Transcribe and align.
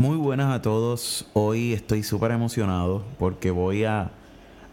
Muy 0.00 0.16
buenas 0.16 0.50
a 0.50 0.62
todos. 0.62 1.26
Hoy 1.34 1.74
estoy 1.74 2.02
súper 2.02 2.30
emocionado 2.30 3.04
porque 3.18 3.50
voy 3.50 3.84
a 3.84 4.10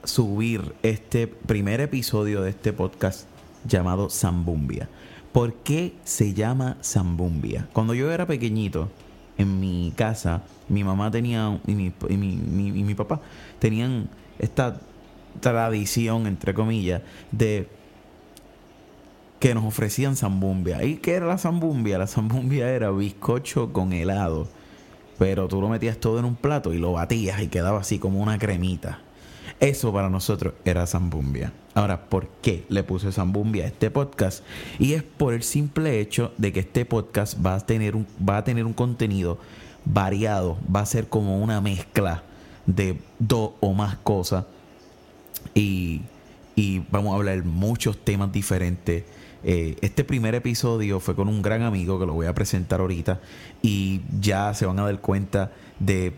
subir 0.06 0.74
este 0.84 1.28
primer 1.28 1.82
episodio 1.82 2.42
de 2.44 2.52
este 2.52 2.72
podcast 2.72 3.28
llamado 3.68 4.10
Zambumbia. 4.10 4.88
¿Por 5.34 5.54
qué 5.56 5.96
se 6.06 6.34
llama 6.34 6.78
Zambumbia? 6.82 7.68
Cuando 7.74 7.94
yo 7.94 8.10
era 8.10 8.26
pequeñito, 8.26 8.88
en 9.38 9.60
mi 9.60 9.92
casa, 9.98 10.44
mi 10.70 10.86
mamá 10.86 11.12
tenía 11.12 11.60
y 11.68 11.74
mi, 11.76 11.92
y 12.08 12.16
mi, 12.16 12.38
mi- 12.38 12.80
y 12.80 12.84
mi 12.86 12.96
papá 12.96 13.20
tenían 13.60 14.08
esta 14.40 14.80
tradición, 15.42 16.26
entre 16.26 16.54
comillas, 16.54 17.02
de 17.34 17.68
que 19.42 19.54
nos 19.54 19.66
ofrecían 19.66 20.16
zambumbia. 20.16 20.86
¿Y 20.86 20.96
qué 20.96 21.16
era 21.16 21.26
la 21.26 21.38
zambumbia? 21.38 21.98
La 21.98 22.08
zambumbia 22.08 22.70
era 22.72 22.92
bizcocho 22.92 23.74
con 23.74 23.92
helado. 23.92 24.48
Pero 25.18 25.48
tú 25.48 25.62
lo 25.62 25.70
metías 25.70 25.98
todo 25.98 26.20
en 26.20 26.26
un 26.26 26.36
plato 26.36 26.74
y 26.74 26.78
lo 26.78 26.94
batías 26.94 27.42
y 27.42 27.48
quedaba 27.48 27.80
así 27.80 28.00
como 28.00 28.22
una 28.22 28.38
cremita. 28.38 29.00
Eso 29.60 29.92
para 29.92 30.10
nosotros 30.10 30.54
era 30.66 30.86
zambumbia. 30.86 31.52
Ahora, 31.74 32.10
¿por 32.10 32.28
qué 32.42 32.66
le 32.70 32.84
puse 32.84 33.12
zambumbia 33.12 33.66
a 33.66 33.68
este 33.68 33.90
podcast? 33.90 34.44
Y 34.78 34.94
es 34.94 35.04
por 35.04 35.34
el 35.34 35.42
simple 35.42 36.00
hecho 36.00 36.32
de 36.38 36.54
que 36.54 36.60
este 36.60 36.86
podcast 36.86 37.44
va 37.44 37.56
a 37.56 37.60
tener 37.60 37.96
un, 37.96 38.06
va 38.28 38.38
a 38.38 38.44
tener 38.44 38.66
un 38.66 38.74
contenido 38.74 39.40
variado. 39.86 40.58
Va 40.74 40.82
a 40.82 40.86
ser 40.86 41.08
como 41.08 41.42
una 41.42 41.60
mezcla 41.62 42.24
de 42.68 43.00
dos 43.18 43.52
o 43.60 43.74
más 43.74 43.98
cosas 43.98 44.46
y, 45.56 46.02
y 46.56 46.84
vamos 46.92 47.14
a 47.14 47.16
hablar 47.16 47.44
muchos 47.44 47.98
temas 47.98 48.32
diferentes. 48.32 49.06
Eh, 49.50 49.78
este 49.80 50.04
primer 50.04 50.36
episodio 50.36 51.00
fue 51.00 51.16
con 51.16 51.30
un 51.30 51.42
gran 51.42 51.62
amigo 51.62 51.98
que 52.00 52.06
lo 52.06 52.14
voy 52.14 52.26
a 52.26 52.36
presentar 52.36 52.82
ahorita 52.82 53.22
y 53.62 54.02
ya 54.20 54.54
se 54.54 54.66
van 54.66 54.78
a 54.78 54.84
dar 54.84 55.00
cuenta 55.00 55.54
de 55.80 56.12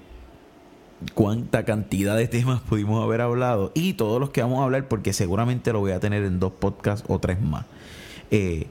cuánta 1.13 1.63
cantidad 1.63 2.17
de 2.17 2.27
temas 2.27 2.59
pudimos 2.61 3.03
haber 3.03 3.21
hablado 3.21 3.71
y 3.75 3.93
todos 3.93 4.19
los 4.19 4.31
que 4.31 4.41
vamos 4.41 4.59
a 4.61 4.63
hablar 4.63 4.87
porque 4.87 5.13
seguramente 5.13 5.71
lo 5.71 5.79
voy 5.79 5.91
a 5.91 5.99
tener 5.99 6.23
en 6.23 6.39
dos 6.39 6.53
podcasts 6.53 7.05
o 7.07 7.19
tres 7.19 7.39
más. 7.39 7.65
Eh, 8.31 8.65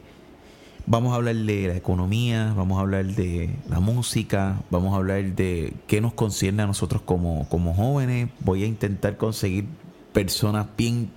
Vamos 0.91 1.13
a 1.13 1.17
hablar 1.17 1.37
de 1.37 1.69
la 1.69 1.77
economía, 1.77 2.55
vamos 2.57 2.79
a 2.79 2.81
hablar 2.81 3.05
de 3.05 3.51
la 3.69 3.79
música, 3.79 4.63
vamos 4.71 4.95
a 4.95 4.97
hablar 4.97 5.23
de 5.23 5.75
qué 5.87 6.01
nos 6.01 6.15
concierne 6.15 6.63
a 6.63 6.67
nosotros 6.67 7.03
como, 7.03 7.47
como 7.51 7.75
jóvenes. 7.75 8.31
Voy 8.41 8.63
a 8.63 8.67
intentar 8.67 9.19
conseguir 9.19 9.67
personas 10.15 10.67
bien 10.79 11.11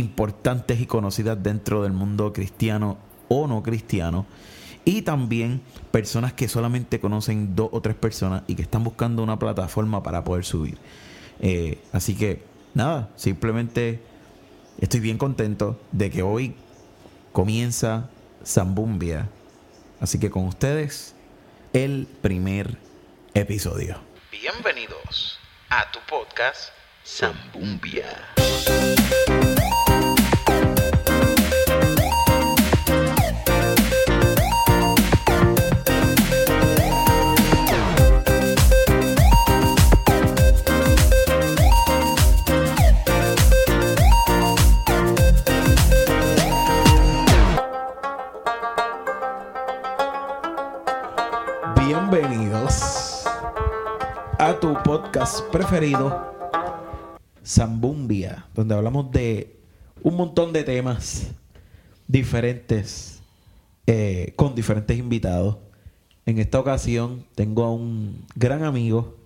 importantes 0.00 0.80
y 0.80 0.86
conocidas 0.86 1.40
dentro 1.42 1.82
del 1.82 1.92
mundo 1.92 2.32
cristiano 2.32 2.98
o 3.28 3.46
no 3.46 3.62
cristiano. 3.62 4.26
Y 4.84 5.02
también 5.02 5.60
personas 5.90 6.32
que 6.32 6.48
solamente 6.48 7.00
conocen 7.00 7.54
dos 7.54 7.68
o 7.72 7.80
tres 7.80 7.94
personas 7.94 8.42
y 8.46 8.54
que 8.54 8.62
están 8.62 8.82
buscando 8.82 9.22
una 9.22 9.38
plataforma 9.38 10.02
para 10.02 10.24
poder 10.24 10.44
subir. 10.44 10.78
Eh, 11.40 11.78
así 11.92 12.14
que, 12.16 12.42
nada, 12.74 13.10
simplemente 13.14 14.00
estoy 14.78 15.00
bien 15.00 15.18
contento 15.18 15.78
de 15.92 16.10
que 16.10 16.22
hoy 16.22 16.54
comienza 17.32 18.08
Zambumbia. 18.44 19.28
Así 20.00 20.18
que 20.18 20.30
con 20.30 20.46
ustedes, 20.46 21.14
el 21.72 22.08
primer 22.22 22.78
episodio. 23.34 23.98
Bienvenidos 24.32 25.38
a 25.68 25.90
tu 25.92 26.00
podcast 26.08 26.70
Zambumbia. 27.04 28.06
A 54.40 54.58
tu 54.58 54.72
podcast 54.82 55.42
preferido, 55.52 56.32
Zambumbia, 57.44 58.46
donde 58.54 58.74
hablamos 58.74 59.10
de 59.10 59.60
un 60.02 60.16
montón 60.16 60.54
de 60.54 60.64
temas 60.64 61.26
diferentes, 62.08 63.20
eh, 63.86 64.32
con 64.36 64.54
diferentes 64.54 64.96
invitados. 64.96 65.58
En 66.24 66.38
esta 66.38 66.58
ocasión 66.58 67.26
tengo 67.34 67.64
a 67.64 67.70
un 67.70 68.24
gran 68.34 68.64
amigo, 68.64 69.18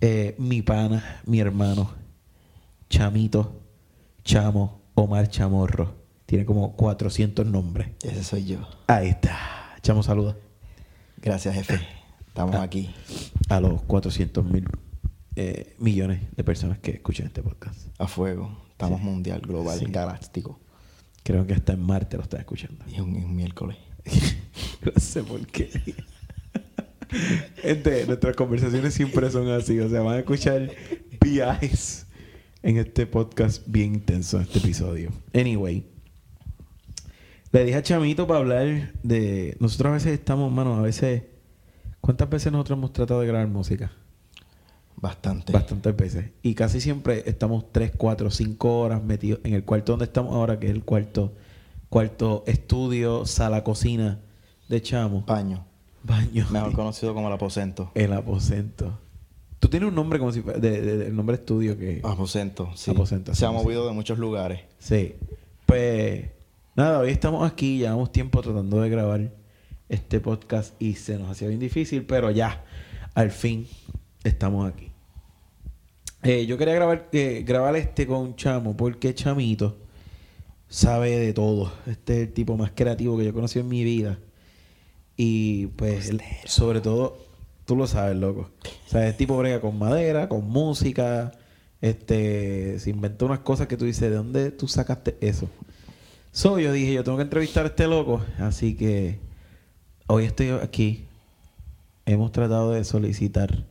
eh, 0.00 0.34
mi 0.38 0.62
pana, 0.62 1.20
mi 1.26 1.40
hermano, 1.40 1.90
Chamito, 2.88 3.60
Chamo, 4.24 4.80
Omar 4.94 5.28
Chamorro. 5.28 5.94
Tiene 6.24 6.46
como 6.46 6.74
400 6.74 7.44
nombres. 7.44 7.90
Ese 8.02 8.24
soy 8.24 8.46
yo. 8.46 8.66
Ahí 8.86 9.08
está. 9.08 9.76
Chamo, 9.82 10.02
saluda. 10.02 10.38
Gracias, 11.20 11.54
jefe. 11.54 11.97
Estamos 12.38 12.54
Ah. 12.54 12.62
aquí. 12.62 12.88
a 13.48 13.58
los 13.60 13.82
400 13.82 14.44
mil 14.44 14.64
eh, 15.34 15.74
millones 15.80 16.20
de 16.36 16.44
personas 16.44 16.78
que 16.78 16.92
escuchan 16.92 17.26
este 17.26 17.42
podcast. 17.42 17.88
A 17.98 18.06
fuego. 18.06 18.56
Estamos 18.70 19.00
Sí. 19.00 19.06
mundial, 19.06 19.40
global, 19.40 19.76
Sí. 19.78 19.86
galáctico. 19.88 20.60
Creo 21.24 21.46
que 21.48 21.54
hasta 21.54 21.72
en 21.72 21.80
Marte 21.82 22.16
lo 22.16 22.22
están 22.22 22.40
escuchando. 22.40 22.84
Y 22.88 23.00
un, 23.00 23.16
es 23.16 23.24
un 23.24 23.34
miércoles. 23.34 23.76
no 24.84 24.92
sé 25.00 25.24
por 25.24 25.44
qué. 25.48 25.68
Gente, 27.56 28.06
nuestras 28.06 28.36
conversaciones 28.36 28.94
siempre 28.94 29.30
son 29.32 29.48
así. 29.50 29.80
O 29.80 29.88
sea, 29.88 30.02
van 30.02 30.14
a 30.14 30.18
escuchar 30.20 30.70
viajes 31.20 32.06
en 32.62 32.76
este 32.78 33.06
podcast 33.06 33.62
bien 33.66 33.94
intenso, 33.94 34.36
en 34.36 34.44
este 34.44 34.58
episodio. 34.60 35.10
Anyway. 35.34 35.86
Le 37.50 37.64
dije 37.64 37.76
a 37.78 37.82
Chamito 37.82 38.26
para 38.28 38.40
hablar 38.40 38.92
de... 39.02 39.56
Nosotros 39.58 39.90
a 39.90 39.94
veces 39.94 40.12
estamos, 40.18 40.52
mano, 40.52 40.76
a 40.76 40.82
veces... 40.82 41.22
¿Cuántas 42.08 42.30
veces 42.30 42.50
nosotros 42.50 42.78
hemos 42.78 42.94
tratado 42.94 43.20
de 43.20 43.26
grabar 43.26 43.48
música? 43.48 43.92
Bastante. 44.96 45.52
Bastantes 45.52 45.94
veces. 45.94 46.30
Y 46.40 46.54
casi 46.54 46.80
siempre 46.80 47.22
estamos 47.26 47.70
3, 47.70 47.92
4, 47.98 48.30
5 48.30 48.80
horas 48.80 49.02
metidos 49.02 49.40
en 49.44 49.52
el 49.52 49.62
cuarto 49.62 49.92
donde 49.92 50.06
estamos 50.06 50.32
ahora, 50.34 50.58
que 50.58 50.68
es 50.68 50.72
el 50.72 50.84
cuarto, 50.84 51.34
cuarto 51.90 52.44
estudio, 52.46 53.26
sala, 53.26 53.62
cocina 53.62 54.20
de 54.70 54.80
Chamo. 54.80 55.26
Paño. 55.26 55.66
Baño. 56.02 56.46
Mejor 56.50 56.72
conocido 56.76 57.12
como 57.12 57.28
el 57.28 57.34
aposento. 57.34 57.90
El 57.94 58.14
aposento. 58.14 58.98
Tú 59.60 59.68
tienes 59.68 59.90
un 59.90 59.94
nombre 59.94 60.18
como 60.18 60.32
si 60.32 60.40
fuera... 60.40 60.58
De, 60.58 60.80
de- 60.80 60.96
de- 60.96 61.06
el 61.08 61.14
nombre 61.14 61.36
estudio 61.36 61.76
que... 61.76 62.00
Aposento, 62.04 62.70
sí. 62.74 62.90
Aposento, 62.90 63.34
Se 63.34 63.44
ha 63.44 63.50
movido 63.50 63.86
de 63.86 63.92
muchos 63.92 64.18
lugares. 64.18 64.60
Sí. 64.78 65.14
Pues... 65.66 66.24
Nada, 66.74 67.00
hoy 67.00 67.10
estamos 67.10 67.46
aquí. 67.46 67.76
Llevamos 67.76 68.10
tiempo 68.12 68.40
tratando 68.40 68.80
de 68.80 68.88
grabar 68.88 69.30
este 69.88 70.20
podcast 70.20 70.80
y 70.80 70.94
se 70.94 71.18
nos 71.18 71.30
hacía 71.30 71.48
bien 71.48 71.60
difícil, 71.60 72.04
pero 72.04 72.30
ya, 72.30 72.64
al 73.14 73.30
fin, 73.30 73.66
estamos 74.24 74.70
aquí. 74.70 74.90
Eh, 76.22 76.46
yo 76.46 76.58
quería 76.58 76.74
grabar, 76.74 77.08
eh, 77.12 77.44
grabar 77.46 77.76
este 77.76 78.06
con 78.06 78.34
Chamo 78.36 78.76
porque 78.76 79.14
Chamito 79.14 79.76
sabe 80.68 81.18
de 81.18 81.32
todo. 81.32 81.72
Este 81.86 82.22
es 82.22 82.28
el 82.28 82.32
tipo 82.34 82.56
más 82.56 82.72
creativo 82.74 83.16
que 83.16 83.24
yo 83.24 83.30
he 83.30 83.34
conocido 83.34 83.62
en 83.62 83.68
mi 83.68 83.84
vida. 83.84 84.18
Y 85.16 85.66
pues, 85.68 86.08
él- 86.10 86.22
sobre 86.44 86.80
todo, 86.80 87.18
tú 87.66 87.76
lo 87.76 87.86
sabes, 87.86 88.16
loco. 88.16 88.50
O 88.86 88.90
sea, 88.90 89.06
el 89.08 89.16
tipo 89.16 89.36
brega 89.38 89.60
con 89.60 89.78
madera, 89.78 90.28
con 90.28 90.48
música. 90.48 91.32
Este, 91.80 92.78
se 92.80 92.90
inventó 92.90 93.26
unas 93.26 93.38
cosas 93.40 93.68
que 93.68 93.76
tú 93.76 93.84
dices, 93.84 94.10
¿de 94.10 94.16
dónde 94.16 94.50
tú 94.50 94.66
sacaste 94.66 95.16
eso? 95.20 95.48
So, 96.32 96.58
yo 96.58 96.72
dije, 96.72 96.92
yo 96.92 97.04
tengo 97.04 97.16
que 97.18 97.22
entrevistar 97.22 97.64
a 97.64 97.68
este 97.68 97.86
loco. 97.86 98.20
Así 98.38 98.74
que 98.74 99.18
hoy 100.08 100.24
estoy 100.24 100.50
aquí. 100.50 101.06
Hemos 102.06 102.32
tratado 102.32 102.72
de 102.72 102.82
solicitar 102.84 103.64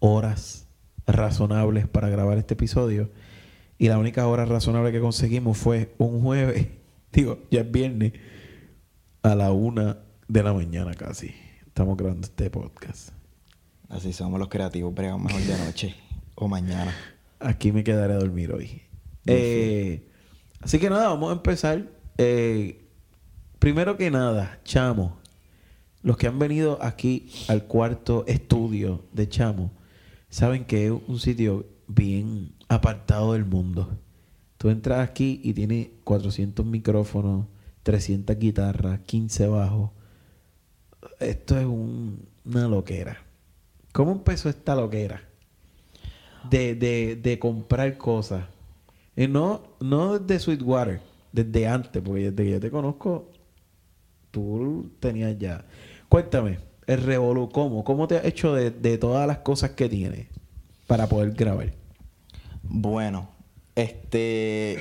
horas 0.00 0.66
razonables 1.06 1.88
para 1.88 2.10
grabar 2.10 2.36
este 2.36 2.54
episodio. 2.54 3.10
Y 3.78 3.88
la 3.88 3.98
única 3.98 4.26
hora 4.26 4.44
razonable 4.44 4.92
que 4.92 5.00
conseguimos 5.00 5.56
fue 5.56 5.94
un 5.98 6.20
jueves, 6.20 6.68
digo, 7.12 7.38
ya 7.50 7.60
es 7.60 7.70
viernes, 7.70 8.12
a 9.22 9.34
la 9.34 9.52
una 9.52 9.98
de 10.28 10.42
la 10.42 10.52
mañana 10.52 10.94
casi. 10.94 11.34
Estamos 11.66 11.96
grabando 11.96 12.26
este 12.26 12.50
podcast. 12.50 13.10
Así 13.88 14.12
somos 14.12 14.38
los 14.38 14.48
creativos. 14.48 14.92
Bregamos 14.94 15.32
mejor 15.32 15.42
de 15.42 15.64
noche 15.64 15.94
o 16.34 16.48
mañana. 16.48 16.94
Aquí 17.40 17.72
me 17.72 17.82
quedaré 17.82 18.14
a 18.14 18.18
dormir 18.18 18.52
hoy. 18.52 18.82
Eh, 19.26 20.08
así 20.60 20.78
que 20.78 20.90
nada, 20.90 21.08
vamos 21.08 21.30
a 21.30 21.34
empezar. 21.34 21.86
Eh, 22.18 22.84
primero 23.58 23.96
que 23.96 24.10
nada, 24.10 24.60
Chamo. 24.64 25.21
Los 26.02 26.16
que 26.16 26.26
han 26.26 26.38
venido 26.38 26.78
aquí 26.82 27.28
al 27.48 27.64
cuarto 27.64 28.24
estudio 28.26 29.04
de 29.12 29.28
Chamo 29.28 29.70
saben 30.28 30.64
que 30.64 30.86
es 30.86 30.92
un 31.06 31.18
sitio 31.20 31.66
bien 31.86 32.52
apartado 32.68 33.34
del 33.34 33.44
mundo. 33.44 33.98
Tú 34.58 34.70
entras 34.70 35.08
aquí 35.08 35.40
y 35.44 35.52
tiene 35.52 35.92
400 36.04 36.64
micrófonos, 36.64 37.46
300 37.82 38.38
guitarras, 38.38 39.00
15 39.00 39.46
bajos. 39.48 39.90
Esto 41.20 41.58
es 41.58 41.66
un- 41.66 42.26
una 42.44 42.66
loquera. 42.68 43.18
¿Cómo 43.92 44.12
empezó 44.12 44.48
esta 44.48 44.74
loquera? 44.74 45.22
De, 46.50 46.74
de, 46.74 47.16
de 47.16 47.38
comprar 47.38 47.96
cosas. 47.98 48.44
Y 49.16 49.26
no, 49.28 49.62
no 49.80 50.18
desde 50.18 50.40
Sweetwater, 50.40 51.00
desde 51.32 51.66
antes, 51.68 52.02
porque 52.02 52.30
desde 52.30 52.44
que 52.44 52.50
yo 52.52 52.60
te 52.60 52.70
conozco, 52.70 53.30
tú 54.30 54.90
tenías 54.98 55.36
ya. 55.38 55.64
Cuéntame, 56.12 56.58
el 56.86 57.02
Revolu, 57.02 57.48
¿cómo? 57.48 57.84
¿Cómo 57.84 58.06
te 58.06 58.18
has 58.18 58.26
hecho 58.26 58.52
de, 58.52 58.70
de 58.70 58.98
todas 58.98 59.26
las 59.26 59.38
cosas 59.38 59.70
que 59.70 59.88
tienes 59.88 60.26
para 60.86 61.06
poder 61.08 61.30
grabar? 61.32 61.72
Bueno, 62.62 63.30
este. 63.74 64.76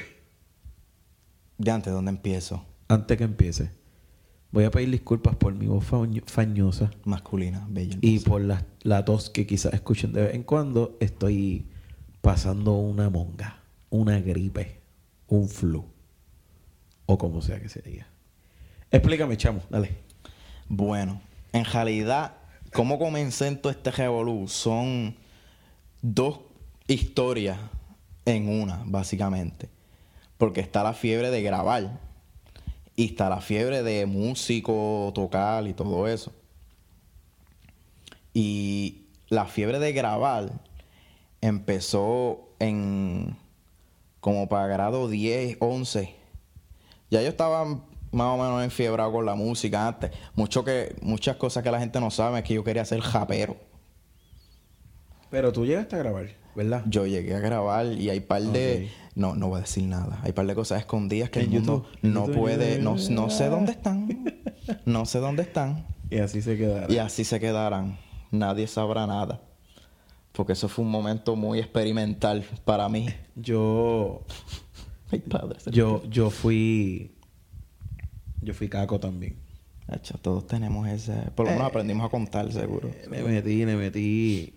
De 1.58 1.72
antes, 1.72 1.94
¿dónde 1.94 2.10
empiezo? 2.12 2.66
Antes 2.90 3.18
que 3.18 3.24
empiece, 3.24 3.70
voy 4.52 4.66
a 4.66 4.72
pedir 4.72 4.92
disculpas 4.92 5.38
por 5.38 5.54
mi 5.54 5.68
voz 5.68 5.90
fañ- 5.90 6.22
fañosa 6.26 6.92
Masculina, 7.06 7.66
bella. 7.70 7.98
y 8.02 8.16
hermosa. 8.16 8.30
por 8.30 8.42
la, 8.42 8.66
la 8.82 9.06
tos 9.06 9.30
que 9.30 9.48
quizás 9.48 9.74
escuchen 9.74 10.12
de 10.12 10.24
vez 10.24 10.36
en 10.36 10.44
cuando. 10.44 10.98
Estoy 11.00 11.66
pasando 12.20 12.74
una 12.74 13.10
monga, 13.10 13.64
una 13.90 14.20
gripe, 14.20 14.82
un 15.28 15.48
flu, 15.48 15.86
o 17.06 17.18
como 17.18 17.42
sea 17.42 17.62
que 17.62 17.70
se 17.70 17.82
diga. 17.82 18.08
Explícame, 18.92 19.38
chamo, 19.38 19.62
dale. 19.70 20.11
Bueno, 20.74 21.20
en 21.52 21.66
realidad, 21.66 22.38
¿cómo 22.72 22.98
comencé 22.98 23.48
en 23.48 23.62
todo 23.62 23.74
este 23.74 23.92
revolú? 23.92 24.48
Son 24.48 25.18
dos 26.02 26.40
historias 26.88 27.60
en 28.24 28.48
una, 28.48 28.82
básicamente. 28.86 29.68
Porque 30.38 30.62
está 30.62 30.82
la 30.82 30.94
fiebre 30.94 31.30
de 31.30 31.42
grabar 31.42 32.00
y 32.96 33.08
está 33.08 33.28
la 33.28 33.42
fiebre 33.42 33.84
de 33.84 34.06
músico, 34.06 35.12
tocar 35.14 35.68
y 35.68 35.74
todo 35.74 36.08
eso. 36.08 36.32
Y 38.34 39.08
la 39.28 39.48
fiebre 39.48 39.78
de 39.78 39.92
grabar 39.92 40.54
empezó 41.42 42.48
en 42.60 43.36
como 44.22 44.48
para 44.48 44.68
grado 44.68 45.10
10, 45.10 45.58
11. 45.60 46.16
Ya 47.10 47.22
yo 47.22 47.28
estaba 47.28 47.82
más 48.12 48.28
o 48.28 48.38
menos 48.38 48.64
enfiebrado 48.64 49.12
con 49.12 49.26
la 49.26 49.36
música 49.36 49.88
antes. 49.88 50.12
Mucho 50.36 50.64
que, 50.64 50.96
muchas 51.02 51.38
cosas 51.38 51.64
que 51.64 51.72
la 51.72 51.80
gente 51.80 52.00
no 52.00 52.12
sabe 52.12 52.40
es 52.40 52.46
que 52.46 52.54
yo 52.54 52.64
quería 52.64 52.86
ser 52.86 53.02
japero. 53.02 53.58
Pero 55.30 55.52
tú 55.54 55.66
llegaste 55.66 55.96
a 55.96 56.00
grabar, 56.00 56.28
¿verdad? 56.56 56.84
Yo 56.88 57.08
llegué 57.08 57.36
a 57.36 57.40
grabar 57.40 57.86
y 57.86 58.10
hay 58.10 58.20
par 58.20 58.42
de... 58.42 58.90
No, 59.16 59.36
no 59.36 59.50
voy 59.50 59.60
a 59.60 59.62
decir 59.62 59.84
nada. 59.84 60.20
Hay 60.24 60.34
par 60.34 60.46
de 60.46 60.56
cosas 60.56 60.80
escondidas 60.80 61.30
que 61.30 61.40
el 61.40 61.50
mundo 61.50 61.86
YouTube. 61.86 62.14
No 62.14 62.28
YouTube, 62.28 62.40
puede... 62.40 62.80
No, 62.80 62.96
no 63.10 63.30
sé 63.30 63.50
dónde 63.50 63.72
están. 63.72 64.26
No 64.86 65.06
sé 65.06 65.20
dónde 65.20 65.44
están. 65.44 65.86
Y 66.10 66.20
así 66.20 66.42
se 66.42 66.58
quedaron. 66.58 66.92
Y 66.92 66.98
así 66.98 67.24
se 67.24 67.40
quedarán. 67.40 67.98
Nadie 68.32 68.68
sabrá 68.68 69.08
nada. 69.08 69.42
Porque 70.32 70.54
eso 70.54 70.70
fue 70.70 70.86
un 70.86 70.92
momento 70.92 71.36
muy 71.36 71.60
experimental 71.60 72.46
para 72.64 72.88
mí. 72.88 73.08
Yo, 73.36 74.22
Ay, 75.12 75.20
padre. 75.20 75.60
yo, 75.72 76.04
yo 76.10 76.30
fui, 76.30 77.16
yo 78.42 78.54
fui 78.54 78.68
caco 78.70 79.00
también. 79.00 79.36
Todos 80.22 80.48
tenemos 80.48 80.88
ese... 80.88 81.14
Por 81.36 81.46
lo 81.48 81.52
menos 81.52 81.68
aprendimos 81.68 82.06
a 82.06 82.10
contar, 82.10 82.52
seguro. 82.54 82.90
Le 83.10 83.24
metí, 83.24 83.66
le 83.66 83.76
metí, 83.76 84.54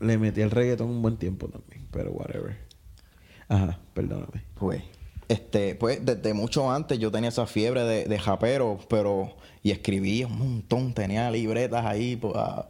le 0.00 0.18
metí 0.18 0.40
el 0.42 0.50
reggaetón 0.50 0.90
un 0.90 1.00
buen 1.02 1.16
tiempo 1.16 1.48
también, 1.48 1.86
pero 1.90 2.10
whatever. 2.12 2.58
Ajá, 3.48 3.78
perdóname. 3.94 4.42
Pues, 4.54 4.82
este, 5.28 5.74
pues 5.76 6.04
desde 6.04 6.34
mucho 6.34 6.70
antes 6.70 6.98
yo 6.98 7.10
tenía 7.10 7.30
esa 7.30 7.46
fiebre 7.46 7.84
de, 7.84 8.04
de 8.04 8.18
japero, 8.18 8.78
pero, 8.90 9.36
y 9.62 9.70
escribía 9.70 10.26
un 10.26 10.38
montón, 10.38 10.92
tenía 10.92 11.30
libretas 11.30 11.86
ahí 11.86 12.16
por, 12.16 12.36
a- 12.36 12.68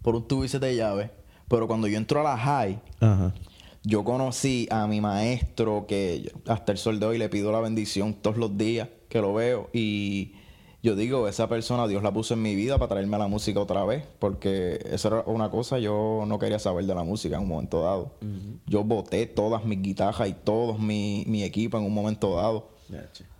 por 0.00 0.16
un 0.16 0.26
tubo 0.26 0.44
y 0.46 0.48
siete 0.48 0.74
llaves. 0.74 1.10
Pero 1.48 1.66
cuando 1.68 1.88
yo 1.88 1.98
entro 1.98 2.20
a 2.20 2.24
la 2.24 2.38
high, 2.38 2.80
Ajá. 3.00 3.34
yo 3.84 4.02
conocí 4.02 4.66
a 4.70 4.86
mi 4.86 5.02
maestro 5.02 5.84
que 5.86 6.32
hasta 6.46 6.72
el 6.72 6.78
sol 6.78 6.98
de 6.98 7.06
hoy 7.06 7.18
le 7.18 7.28
pido 7.28 7.52
la 7.52 7.60
bendición 7.60 8.14
todos 8.14 8.38
los 8.38 8.56
días 8.56 8.88
que 9.16 9.22
lo 9.22 9.34
veo 9.34 9.70
y 9.72 10.34
yo 10.82 10.94
digo, 10.94 11.26
esa 11.26 11.48
persona 11.48 11.88
Dios 11.88 12.02
la 12.02 12.12
puso 12.12 12.34
en 12.34 12.42
mi 12.42 12.54
vida 12.54 12.78
para 12.78 12.90
traerme 12.90 13.16
a 13.16 13.18
la 13.20 13.26
música 13.26 13.58
otra 13.58 13.84
vez, 13.84 14.04
porque 14.20 14.78
eso 14.92 15.08
era 15.08 15.22
una 15.26 15.50
cosa, 15.50 15.78
yo 15.78 16.24
no 16.26 16.38
quería 16.38 16.60
saber 16.60 16.84
de 16.84 16.94
la 16.94 17.02
música 17.02 17.36
en 17.36 17.42
un 17.42 17.48
momento 17.48 17.82
dado. 17.82 18.12
Yo 18.66 18.84
boté 18.84 19.26
todas 19.26 19.64
mis 19.64 19.82
guitarras 19.82 20.28
y 20.28 20.32
todos 20.32 20.78
mi, 20.78 21.24
mi 21.26 21.42
equipo 21.42 21.76
en 21.76 21.84
un 21.84 21.92
momento 21.92 22.36
dado. 22.36 22.68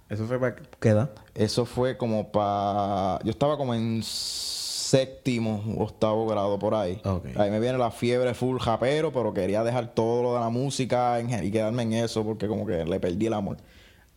Eso 0.08 0.26
fue 0.26 0.40
para 0.40 0.56
qué 0.80 0.88
edad? 0.88 1.10
Eso 1.34 1.66
fue 1.66 1.96
como 1.96 2.32
para... 2.32 3.20
Yo 3.22 3.30
estaba 3.30 3.56
como 3.56 3.74
en 3.74 4.02
séptimo, 4.02 5.62
octavo 5.78 6.26
grado 6.26 6.58
por 6.58 6.74
ahí. 6.74 7.00
Ahí 7.36 7.50
me 7.50 7.60
viene 7.60 7.78
la 7.78 7.90
fiebre 7.90 8.34
full 8.34 8.58
japero, 8.58 9.12
pero 9.12 9.32
quería 9.32 9.62
dejar 9.62 9.94
todo 9.94 10.22
lo 10.22 10.34
de 10.34 10.40
la 10.40 10.48
música 10.48 11.20
y 11.20 11.50
quedarme 11.50 11.84
en 11.84 11.92
eso 11.92 12.24
porque 12.24 12.48
como 12.48 12.66
que 12.66 12.84
le 12.84 12.98
perdí 12.98 13.26
el 13.26 13.34
amor. 13.34 13.58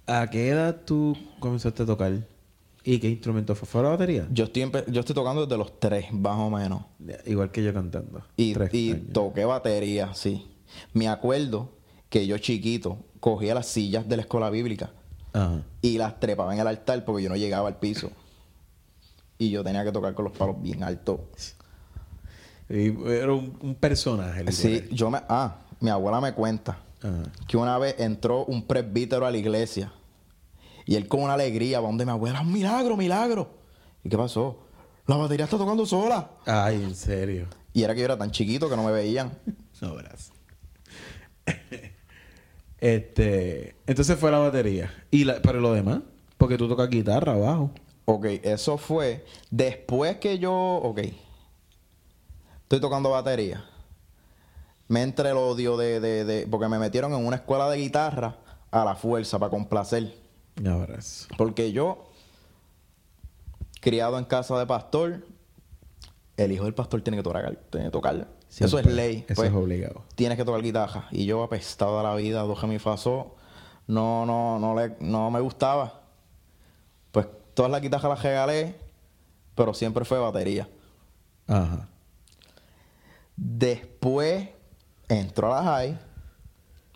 ¿A 0.10 0.28
qué 0.28 0.50
edad 0.50 0.76
tú 0.86 1.16
comenzaste 1.40 1.84
a 1.84 1.86
tocar? 1.86 2.14
¿Y 2.84 2.98
qué 2.98 3.10
instrumento 3.10 3.54
fue? 3.54 3.68
¿Fue 3.68 3.84
la 3.84 3.90
batería? 3.90 4.28
Yo 4.32 4.46
estoy, 4.46 4.72
yo 4.88 5.02
estoy 5.02 5.14
tocando 5.14 5.46
desde 5.46 5.56
los 5.58 5.80
tres, 5.80 6.12
más 6.12 6.36
o 6.38 6.50
menos. 6.50 6.82
Igual 7.28 7.52
que 7.52 7.64
yo 7.64 7.72
cantando. 7.74 8.24
Y, 8.36 8.56
toqué 9.14 9.46
batería, 9.46 10.16
sí. 10.16 10.48
Me 10.94 11.08
acuerdo 11.08 11.70
que 12.10 12.26
yo 12.26 12.40
chiquito 12.40 12.98
cogía 13.20 13.54
las 13.54 13.68
sillas 13.68 14.10
de 14.10 14.16
la 14.16 14.22
escuela 14.24 14.50
bíblica 14.50 14.92
Ajá. 15.34 15.62
y 15.82 16.00
las 16.00 16.20
trepaba 16.20 16.54
en 16.56 16.60
el 16.60 16.68
altar 16.68 17.06
porque 17.06 17.22
yo 17.22 17.30
no 17.30 17.36
llegaba 17.36 17.68
al 17.68 17.78
piso. 17.78 18.12
Y 19.38 19.52
yo 19.52 19.64
tenía 19.64 19.84
que 19.84 19.92
tocar 19.92 20.16
con 20.16 20.26
los 20.26 20.36
palos 20.36 20.60
bien 20.60 20.84
altos. 20.84 21.20
Y 22.68 22.88
era 23.08 23.32
un, 23.32 23.58
un 23.62 23.76
personaje. 23.76 24.52
Sí, 24.52 24.70
literal. 24.70 24.96
yo 24.96 25.12
me... 25.12 25.20
Ah, 25.30 25.58
mi 25.80 25.92
abuela 25.92 26.20
me 26.20 26.34
cuenta 26.34 26.80
Ajá. 27.04 27.24
que 27.48 27.58
una 27.58 27.78
vez 27.78 27.96
entró 28.00 28.46
un 28.46 28.64
presbítero 28.66 29.28
a 29.28 29.32
la 29.32 29.38
iglesia 29.38 29.94
y 30.89 30.95
él 30.95 31.07
con 31.07 31.21
una 31.21 31.36
alegría 31.36 31.80
va 31.80 31.88
donde 31.88 32.03
mi 32.03 32.09
abuela, 32.09 32.41
un 32.41 32.51
milagro, 32.51 32.97
milagro. 32.97 33.47
¿Y 34.03 34.09
qué 34.09 34.18
pasó? 34.18 34.57
La 35.06 35.18
batería 35.18 35.44
está 35.44 35.56
tocando 35.56 35.86
sola. 35.86 36.31
Ay, 36.47 36.81
en 36.81 36.95
serio. 36.95 37.45
Y 37.74 37.83
era 37.83 37.94
que 37.94 38.00
yo 38.00 38.06
era 38.06 38.18
tan 38.18 38.31
chiquito 38.31 38.68
que 38.68 38.75
no 38.75 38.83
me 38.83 38.91
veían. 38.91 39.31
Sobras. 39.71 40.31
este. 42.80 43.75
Entonces 43.86 44.18
fue 44.18 44.31
la 44.31 44.39
batería. 44.39 44.91
¿Y 45.12 45.25
la, 45.25 45.39
pero 45.44 45.59
lo 45.59 45.74
demás? 45.74 46.00
Porque 46.39 46.57
tú 46.57 46.68
tocas 46.68 46.89
guitarra 46.89 47.33
abajo. 47.33 47.69
Ok, 48.06 48.25
eso 48.41 48.80
fue 48.80 49.24
después 49.51 50.18
que 50.18 50.39
yo, 50.39 50.51
ok, 50.51 51.01
estoy 52.63 52.80
tocando 52.80 53.12
batería. 53.12 53.63
Me 54.88 55.03
entra 55.03 55.29
el 55.29 55.38
odio 55.38 55.77
de, 55.77 56.00
de, 56.00 56.25
de, 56.25 56.48
porque 56.48 56.67
me 56.67 56.79
metieron 56.79 57.13
en 57.13 57.24
una 57.24 57.36
escuela 57.36 57.69
de 57.69 57.77
guitarra 57.77 58.38
a 58.72 58.84
la 58.84 58.96
fuerza 58.96 59.38
para 59.38 59.51
complacer. 59.51 60.28
Abrazos. 60.66 61.28
Porque 61.38 61.72
yo, 61.72 62.10
criado 63.82 64.18
en 64.18 64.25
casa 64.25 64.58
de 64.60 64.66
pastor, 64.66 65.25
el 66.38 66.51
hijo 66.51 66.66
del 66.66 66.74
pastor 66.74 67.01
tiene 67.01 67.18
que 67.18 67.24
tocar, 67.24 67.56
tiene 67.70 67.88
que 67.88 67.92
tocar. 67.92 68.28
Eso 68.58 68.80
es 68.80 68.86
ley. 68.86 69.25
Eso 69.28 69.36
pues, 69.36 69.50
es 69.50 69.56
obligado. 69.56 70.04
Tienes 70.16 70.38
que 70.38 70.46
tocar 70.46 70.62
guitarra. 70.62 71.08
Y 71.12 71.25
yo 71.25 71.44
apestado 71.44 71.98
de 71.98 72.04
la 72.04 72.16
vida, 72.16 72.42
do, 72.42 72.56
re, 72.56 72.68
mi, 72.68 72.80
fa, 72.80 72.98
so, 72.98 73.36
no, 73.88 74.25
no, 74.25 74.60
no, 74.60 74.75
le, 74.75 74.96
no 75.00 75.30
me 75.30 75.39
gustaba. 75.39 76.01
Pues 77.12 77.28
todas 77.54 77.72
las 77.72 77.82
guitarras 77.82 78.10
las 78.10 78.24
regalé, 78.24 78.75
pero 79.56 79.74
siempre 79.74 80.06
fue 80.06 80.18
batería. 80.20 80.68
Ajá. 81.48 81.88
Después 83.36 84.50
entró 85.08 85.54
a 85.54 85.62
la 85.62 85.72
high 85.72 86.00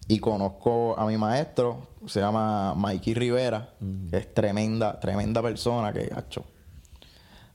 y 0.08 0.20
conozco 0.20 0.98
a 1.00 1.06
mi 1.08 1.18
maestro, 1.18 1.88
se 2.08 2.20
llama 2.20 2.74
Mikey 2.76 3.14
Rivera, 3.14 3.74
que 4.10 4.18
es 4.18 4.34
tremenda, 4.34 5.00
tremenda 5.00 5.42
persona 5.42 5.94
que, 5.94 6.12
hacho, 6.16 6.44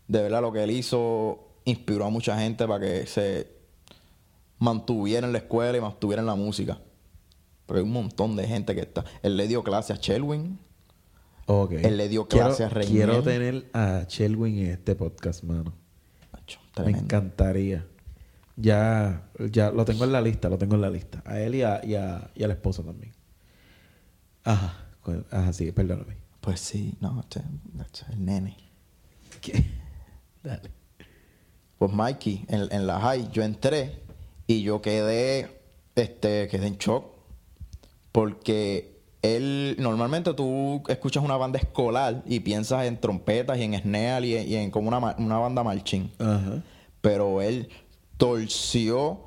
de 0.06 0.22
verdad 0.22 0.40
lo 0.40 0.52
que 0.52 0.62
él 0.64 0.70
hizo 0.70 1.38
inspiró 1.64 2.06
a 2.06 2.10
mucha 2.10 2.38
gente 2.38 2.66
para 2.66 2.80
que 2.86 3.06
se 3.06 3.52
mantuviera 4.58 5.26
en 5.26 5.32
la 5.32 5.38
escuela 5.38 5.76
y 5.76 5.80
mantuviera 5.80 6.20
en 6.20 6.26
la 6.26 6.34
música. 6.34 6.78
Porque 7.66 7.80
hay 7.80 7.84
un 7.86 7.92
montón 7.92 8.34
de 8.34 8.46
gente 8.46 8.74
que 8.74 8.80
está. 8.80 9.04
Él 9.22 9.36
le 9.36 9.46
dio 9.46 9.62
clase 9.62 9.92
a 9.92 9.96
Shelwin. 9.96 10.58
Ok. 11.46 11.72
Él 11.72 11.98
le 11.98 12.08
dio 12.08 12.26
Quiero- 12.26 12.46
clase 12.46 12.64
a 12.64 12.70
Reinier. 12.70 13.08
Quiero 13.10 13.22
tener 13.22 13.68
a 13.74 14.04
Shelwin 14.08 14.58
en 14.60 14.70
este 14.70 14.94
podcast, 14.94 15.44
mano. 15.44 15.74
Me 16.82 16.90
encantaría. 16.92 17.86
Ya, 18.60 19.22
ya 19.52 19.70
lo 19.70 19.84
tengo 19.84 20.04
en 20.04 20.10
la 20.12 20.20
lista, 20.20 20.48
lo 20.48 20.58
tengo 20.58 20.74
en 20.74 20.80
la 20.80 20.90
lista. 20.90 21.22
A 21.24 21.38
él 21.40 21.54
y 21.54 21.62
a, 21.62 21.80
y 21.84 21.94
a, 21.94 22.28
y 22.34 22.42
a 22.42 22.48
la 22.48 22.54
esposa 22.54 22.82
también. 22.82 23.12
Ajá. 24.42 24.74
Ajá, 25.30 25.52
sí, 25.52 25.70
perdóname. 25.72 26.16
Pues 26.40 26.60
sí, 26.60 26.94
no, 27.00 27.20
hacho, 27.20 27.40
hacho, 27.80 28.04
el 28.12 28.24
nene. 28.24 28.56
¿Qué? 29.40 29.64
Dale. 30.42 30.70
Pues 31.78 31.92
Mikey, 31.92 32.46
en, 32.48 32.66
en 32.72 32.86
la 32.86 32.98
high, 33.00 33.30
yo 33.30 33.44
entré 33.44 34.02
y 34.48 34.62
yo 34.62 34.82
quedé, 34.82 35.60
este, 35.94 36.48
quedé 36.48 36.66
en 36.66 36.78
shock. 36.78 37.04
Porque 38.10 39.00
él, 39.22 39.76
normalmente 39.78 40.34
tú 40.34 40.82
escuchas 40.88 41.22
una 41.22 41.36
banda 41.36 41.58
escolar 41.60 42.22
y 42.26 42.40
piensas 42.40 42.86
en 42.86 43.00
trompetas 43.00 43.56
y 43.58 43.62
en 43.62 43.74
snare 43.80 44.26
y, 44.26 44.36
en- 44.36 44.48
y 44.48 44.54
en 44.56 44.70
como 44.72 44.88
una, 44.88 45.14
una 45.16 45.38
banda 45.38 45.62
marching. 45.62 46.10
Ajá. 46.18 46.62
Pero 47.00 47.40
él 47.40 47.68
torció 48.18 49.20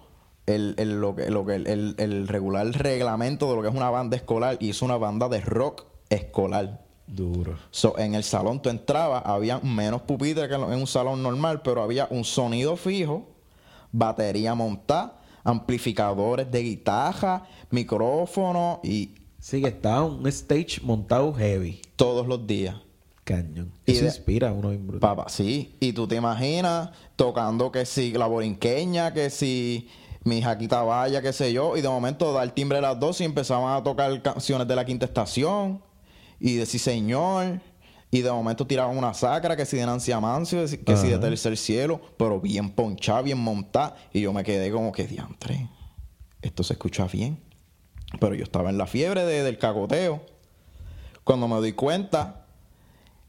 el, 0.46 0.76
el- 0.78 1.02
lo 1.02 1.16
que, 1.16 1.30
lo 1.32 1.46
que, 1.46 1.56
el, 1.56 1.68
el- 1.68 1.96
el 1.98 2.28
regular 2.28 2.68
reglamento 2.68 3.50
de 3.50 3.56
lo 3.56 3.62
que 3.64 3.70
es 3.70 3.76
una 3.76 3.90
banda 3.90 4.16
escolar 4.18 4.58
y 4.60 4.70
hizo 4.70 4.86
una 4.86 4.98
banda 4.98 5.28
de 5.30 5.42
rock 5.42 5.86
escolar. 6.10 6.86
Duro. 7.08 7.58
So, 7.72 7.98
en 7.98 8.16
el 8.16 8.24
salón 8.24 8.62
tú 8.62 8.70
entrabas, 8.70 9.24
había 9.26 9.60
menos 9.60 10.02
pupitres 10.04 10.48
que 10.48 10.56
en 10.56 10.62
en 10.64 10.80
un 10.80 10.88
salón 10.88 11.22
normal, 11.24 11.62
pero 11.62 11.82
había 11.84 12.08
un 12.10 12.24
sonido 12.24 12.76
fijo, 12.78 13.28
batería 13.92 14.56
montada, 14.56 15.20
amplificadores 15.44 16.50
de 16.52 16.62
guitarra, 16.64 17.44
micrófono 17.70 18.80
y 18.84 19.16
Sí, 19.40 19.60
que 19.62 19.70
estaba 19.70 20.04
un 20.06 20.28
stage 20.28 20.80
montado 20.84 21.34
heavy. 21.34 21.82
todos 21.96 22.28
los 22.28 22.46
días. 22.46 22.76
Cañón. 23.24 23.72
Y 23.86 23.92
Eso 23.94 24.01
de- 24.01 24.08
inspira 24.08 24.50
a 24.50 24.51
uno 24.51 24.70
bien 24.70 24.88
brutal. 24.88 25.16
Papá, 25.16 25.30
sí. 25.30 25.75
Y 25.80 25.94
tú 25.94 26.08
te 26.08 26.16
imaginas 26.16 26.90
tocando 27.16 27.72
que 27.72 27.86
si 27.86 28.12
la 28.13 28.25
borinqueña, 28.25 29.13
que 29.13 29.30
si 29.30 29.88
mi 30.24 30.42
jaquita 30.42 30.82
vaya, 30.84 31.22
qué 31.22 31.32
sé 31.34 31.54
yo. 31.54 31.78
Y 31.78 31.82
de 31.82 31.90
momento 31.90 32.34
da 32.34 32.44
el 32.44 32.54
timbre 32.54 32.78
de 32.78 32.82
las 32.84 33.00
dos 33.00 33.22
y 33.22 33.24
empezaban 33.24 33.75
a 33.75 33.84
tocar 33.84 34.22
canciones 34.22 34.68
de 34.68 34.75
la 34.75 34.86
quinta 34.86 35.06
estación. 35.06 35.82
Y 36.40 36.56
de 36.56 36.66
sí 36.66 36.80
señor. 36.80 37.62
Y 38.13 38.22
de 38.22 38.32
momento 38.32 38.68
tiraban 38.68 38.98
una 38.98 39.13
sacra, 39.13 39.56
que 39.56 39.66
si 39.66 39.78
de 39.78 39.86
Nancy 39.86 40.12
Amancio, 40.12 40.60
que 40.62 40.98
si- 40.98 41.08
de. 41.10 41.18
Tercer 41.20 41.56
Cielo. 41.56 42.01
Pero 42.18 42.42
bien 42.42 42.72
ponchada, 42.72 43.22
bien 43.22 43.38
montada. 43.38 43.96
Y 44.12 44.22
yo 44.22 44.34
me 44.34 44.44
quedé 44.44 44.70
como 44.72 44.92
que 44.92 45.06
diantre. 45.08 45.70
Esto 46.42 46.63
se 46.63 46.74
escucha 46.74 47.06
bien. 47.06 47.40
Pero 48.20 48.34
yo 48.36 48.44
estaba 48.44 48.70
en 48.72 48.78
la 48.78 48.88
fiebre 48.88 49.24
de- 49.25 49.44
del 49.44 49.58
cacoteo. 49.58 50.25
Cuando 51.24 51.48
me 51.48 51.56
doy 51.58 51.72
cuenta, 51.74 52.41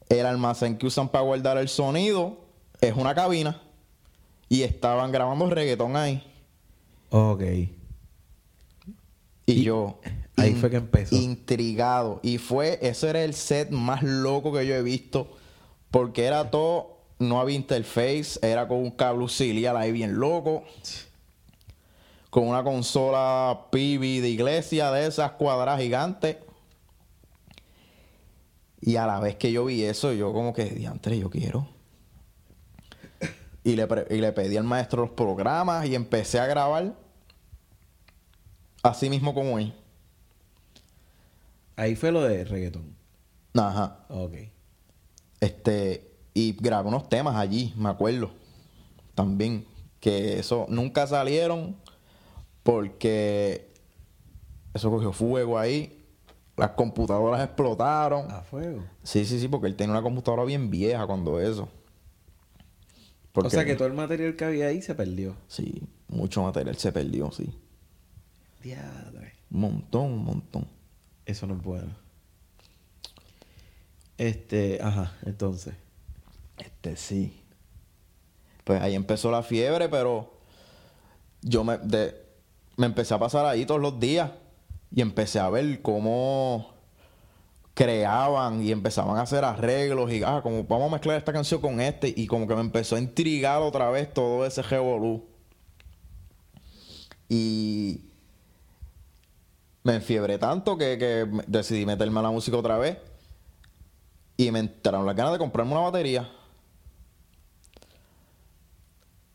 el 0.09 0.27
almacén 0.27 0.77
que 0.77 0.87
usan 0.87 1.09
para 1.09 1.25
guardar 1.25 1.59
el 1.59 1.69
sonido 1.69 2.39
es 2.81 2.95
una 2.97 3.15
cabina. 3.15 3.61
Y 4.49 4.63
estaban 4.63 5.11
grabando 5.13 5.49
reggaetón 5.49 5.97
ahí. 5.97 6.23
Ok. 7.11 7.43
Y, 7.43 7.73
Y 9.47 9.63
yo. 9.65 9.99
ahí 10.37 10.55
fue 10.55 10.69
que 10.71 10.77
empezó. 10.77 11.15
Intrigado. 11.17 12.21
Y 12.23 12.39
fue. 12.39 12.79
Ese 12.83 13.09
era 13.09 13.25
el 13.25 13.33
set 13.35 13.71
más 13.71 14.03
loco 14.03 14.53
que 14.53 14.67
yo 14.67 14.75
he 14.75 14.83
visto. 14.83 15.29
Porque 15.91 16.25
era 16.25 16.51
todo. 16.51 16.99
No 17.19 17.41
había 17.41 17.57
interface. 17.57 18.39
Era 18.43 18.69
con 18.69 18.79
un 18.79 18.91
cable 18.91 19.23
auxiliar 19.23 19.77
ahí 19.77 19.93
bien 19.93 20.19
loco. 20.19 20.65
Con 22.29 22.49
una 22.49 22.63
consola 22.65 23.67
PB 23.71 24.21
de 24.21 24.29
iglesia 24.29 24.91
de 24.91 25.07
esas 25.07 25.33
cuadradas 25.33 25.81
gigantes. 25.81 26.37
Y 28.85 28.97
a 28.97 29.07
la 29.07 29.21
vez 29.21 29.37
que 29.37 29.53
yo 29.53 29.65
vi 29.65 29.85
eso, 29.85 30.13
yo 30.13 30.33
como 30.33 30.53
que, 30.53 30.65
diantre, 30.65 31.17
yo 31.17 31.31
quiero. 31.31 31.69
Y 33.63 33.77
le, 33.77 33.87
y 34.11 34.17
le 34.17 34.33
pedí 34.33 34.57
al 34.57 34.65
maestro 34.65 35.03
los 35.03 35.13
programas 35.13 35.87
y 35.87 35.95
empecé 35.95 36.41
a 36.41 36.47
grabar 36.47 36.97
así 38.83 39.09
mismo 39.09 39.35
como 39.35 39.61
él. 39.61 39.73
Ahí 41.77 41.95
fue 41.95 42.11
lo 42.11 42.23
de 42.23 42.45
reggaetón. 42.45 42.97
Ajá. 43.55 44.05
Ok. 44.09 44.35
Este, 45.41 46.13
y 46.35 46.53
grabé 46.55 46.89
unos 46.89 47.09
temas 47.09 47.37
allí, 47.37 47.73
me 47.77 47.89
acuerdo. 47.89 48.33
También. 49.15 49.65
Que 50.01 50.41
eso 50.41 50.67
nunca 50.69 51.07
salieron 51.07 51.77
porque 52.65 53.73
eso 54.75 54.91
cogió 54.91 55.13
fuego 55.13 55.57
ahí. 55.57 56.02
Las 56.57 56.71
computadoras 56.73 57.43
explotaron. 57.45 58.31
A 58.31 58.43
fuego. 58.43 58.85
Sí, 59.03 59.25
sí, 59.25 59.41
sí, 59.41 59.49
porque 59.49 59.67
él 59.69 59.77
tenía 59.77 59.93
una 59.93 60.03
computadora 60.03 60.45
bien 60.45 60.71
vieja 60.71 61.07
cuando 61.07 61.41
eso. 61.41 61.69
Porque- 63.33 63.47
O 63.49 63.51
sea 63.51 63.65
que 63.65 63.75
todo 63.75 63.89
el 63.89 63.95
material 63.95 64.37
que 64.37 64.45
había 64.45 64.67
ahí 64.67 64.83
se 64.83 64.95
perdió. 64.95 65.35
Sí, 65.49 65.83
mucho 66.09 66.43
material 66.43 66.77
se 66.77 66.93
perdió, 66.93 67.31
sí. 67.33 67.59
Diadre. 68.63 69.33
Un 69.51 69.61
montón, 69.61 70.13
un 70.13 70.25
montón. 70.25 70.67
Eso 71.25 71.47
no 71.47 71.55
es 71.57 71.63
bueno. 71.63 71.95
Este, 74.19 74.79
ajá, 74.83 75.15
entonces. 75.25 75.75
Este 76.59 76.97
sí. 76.97 77.41
Pues 78.65 78.81
ahí 78.81 78.95
empezó 78.95 79.31
la 79.31 79.43
fiebre, 79.43 79.89
pero 79.89 80.33
yo 81.41 81.65
me, 81.65 81.79
de- 81.79 82.15
me 82.77 82.87
empecé 82.87 83.15
a 83.15 83.19
pasar 83.19 83.47
ahí 83.47 83.65
todos 83.67 83.81
los 83.81 83.99
días 83.99 84.31
y 84.95 85.01
empecé 85.01 85.39
a 85.39 85.49
ver 85.49 85.81
cómo 85.83 86.73
creaban 87.75 88.63
y 88.63 88.71
empezaban 88.71 89.17
a 89.17 89.23
hacer 89.23 89.45
arreglos 89.45 90.13
y 90.13 90.23
ah, 90.23 90.41
como 90.43 90.65
vamos 90.65 90.89
a 90.89 90.93
mezclar 90.93 91.17
esta 91.17 91.33
canción 91.33 91.61
con 91.61 91.81
este 91.81 92.13
y 92.15 92.27
como 92.27 92.47
que 92.47 92.55
me 92.55 92.61
empezó 92.61 92.97
a 92.97 93.01
intrigar 93.01 93.63
otra 93.63 93.91
vez 93.91 94.13
todo 94.13 94.45
ese 94.45 94.63
revolú. 94.63 95.25
Y 97.29 98.03
me 99.83 99.95
enfiebré 99.95 100.39
tanto 100.39 100.77
que, 100.77 100.99
que 100.99 101.27
decidí 101.47 101.87
meterme 101.87 102.21
a 102.21 102.25
la 102.25 102.31
música 102.31 102.57
otra 102.59 102.77
vez 102.77 102.99
y 104.37 104.51
me 104.51 104.59
entraron 104.59 105.07
las 105.07 105.17
ganas 105.17 105.33
de 105.33 105.39
comprarme 105.39 105.73
una 105.73 105.81
batería. 105.81 106.31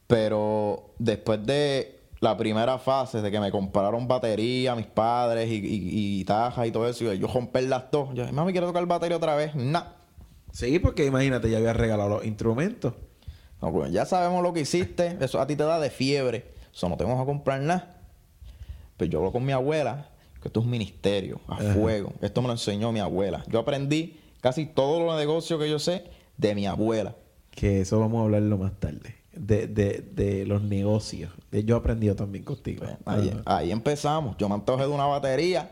Pero 0.06 0.94
después 1.00 1.44
de 1.46 1.97
la 2.20 2.36
primera 2.36 2.78
fase, 2.80 3.22
de 3.22 3.30
que 3.32 3.40
me 3.40 3.52
compraron 3.52 4.08
batería, 4.08 4.76
mis 4.76 4.88
padres 4.88 5.50
y, 5.50 5.56
y, 5.56 5.76
y 5.76 6.18
guitarras 6.20 6.68
y 6.68 6.72
todo 6.72 6.88
eso, 6.88 7.14
y 7.14 7.20
yo 7.20 7.28
romper 7.28 7.66
las 7.66 7.92
dos, 7.92 8.10
yo, 8.14 8.32
mami, 8.34 8.52
quiero 8.52 8.68
tocar 8.68 8.86
batería 8.86 9.18
otra 9.18 9.36
vez. 9.36 9.56
Nah. 9.56 9.84
Sí, 10.52 10.80
porque 10.80 11.06
imagínate, 11.06 11.50
ya 11.50 11.58
había 11.58 11.74
regalado 11.74 12.10
los 12.10 12.26
instrumentos. 12.26 12.94
No, 13.62 13.72
pues 13.72 13.92
ya 13.92 14.06
sabemos 14.06 14.42
lo 14.44 14.54
que 14.54 14.62
hiciste, 14.62 15.18
eso 15.20 15.40
a 15.40 15.48
ti 15.48 15.56
te 15.56 15.64
da 15.64 15.80
de 15.80 15.90
fiebre, 15.90 16.46
eso 16.74 16.90
no 16.90 16.98
te 16.98 17.04
vamos 17.04 17.22
a 17.22 17.26
comprar 17.26 17.62
nada. 17.62 17.96
Pero 18.98 19.12
yo 19.12 19.20
hablo 19.20 19.32
con 19.32 19.46
mi 19.46 19.52
abuela, 19.52 20.10
que 20.42 20.48
esto 20.48 20.60
es 20.60 20.66
un 20.66 20.72
ministerio, 20.72 21.40
a 21.48 21.56
Ajá. 21.56 21.74
fuego. 21.74 22.14
Esto 22.22 22.42
me 22.42 22.48
lo 22.48 22.54
enseñó 22.54 22.92
mi 22.92 23.00
abuela. 23.00 23.44
Yo 23.48 23.60
aprendí 23.60 24.20
casi 24.42 24.66
todos 24.66 25.02
los 25.04 25.16
negocios 25.18 25.60
que 25.60 25.70
yo 25.70 25.78
sé 25.80 26.06
de 26.38 26.56
mi 26.56 26.66
abuela. 26.66 27.16
Que 27.52 27.82
eso 27.82 28.00
vamos 28.00 28.22
a 28.22 28.24
hablarlo 28.24 28.58
más 28.58 28.74
tarde. 28.80 29.17
De, 29.40 29.68
de, 29.68 30.02
de 30.02 30.46
los 30.46 30.62
negocios. 30.64 31.32
Eh, 31.52 31.64
Yo 31.64 31.76
he 31.76 31.80
aprendido 31.80 32.16
también 32.16 32.44
contigo. 32.44 32.86
Ahí, 33.06 33.30
Ajá. 33.30 33.42
ahí 33.58 33.72
empezamos. 33.72 34.36
Yo 34.38 34.50
me 34.50 34.56
antojé 34.56 34.84
de 34.84 34.90
una 34.90 35.06
batería 35.06 35.72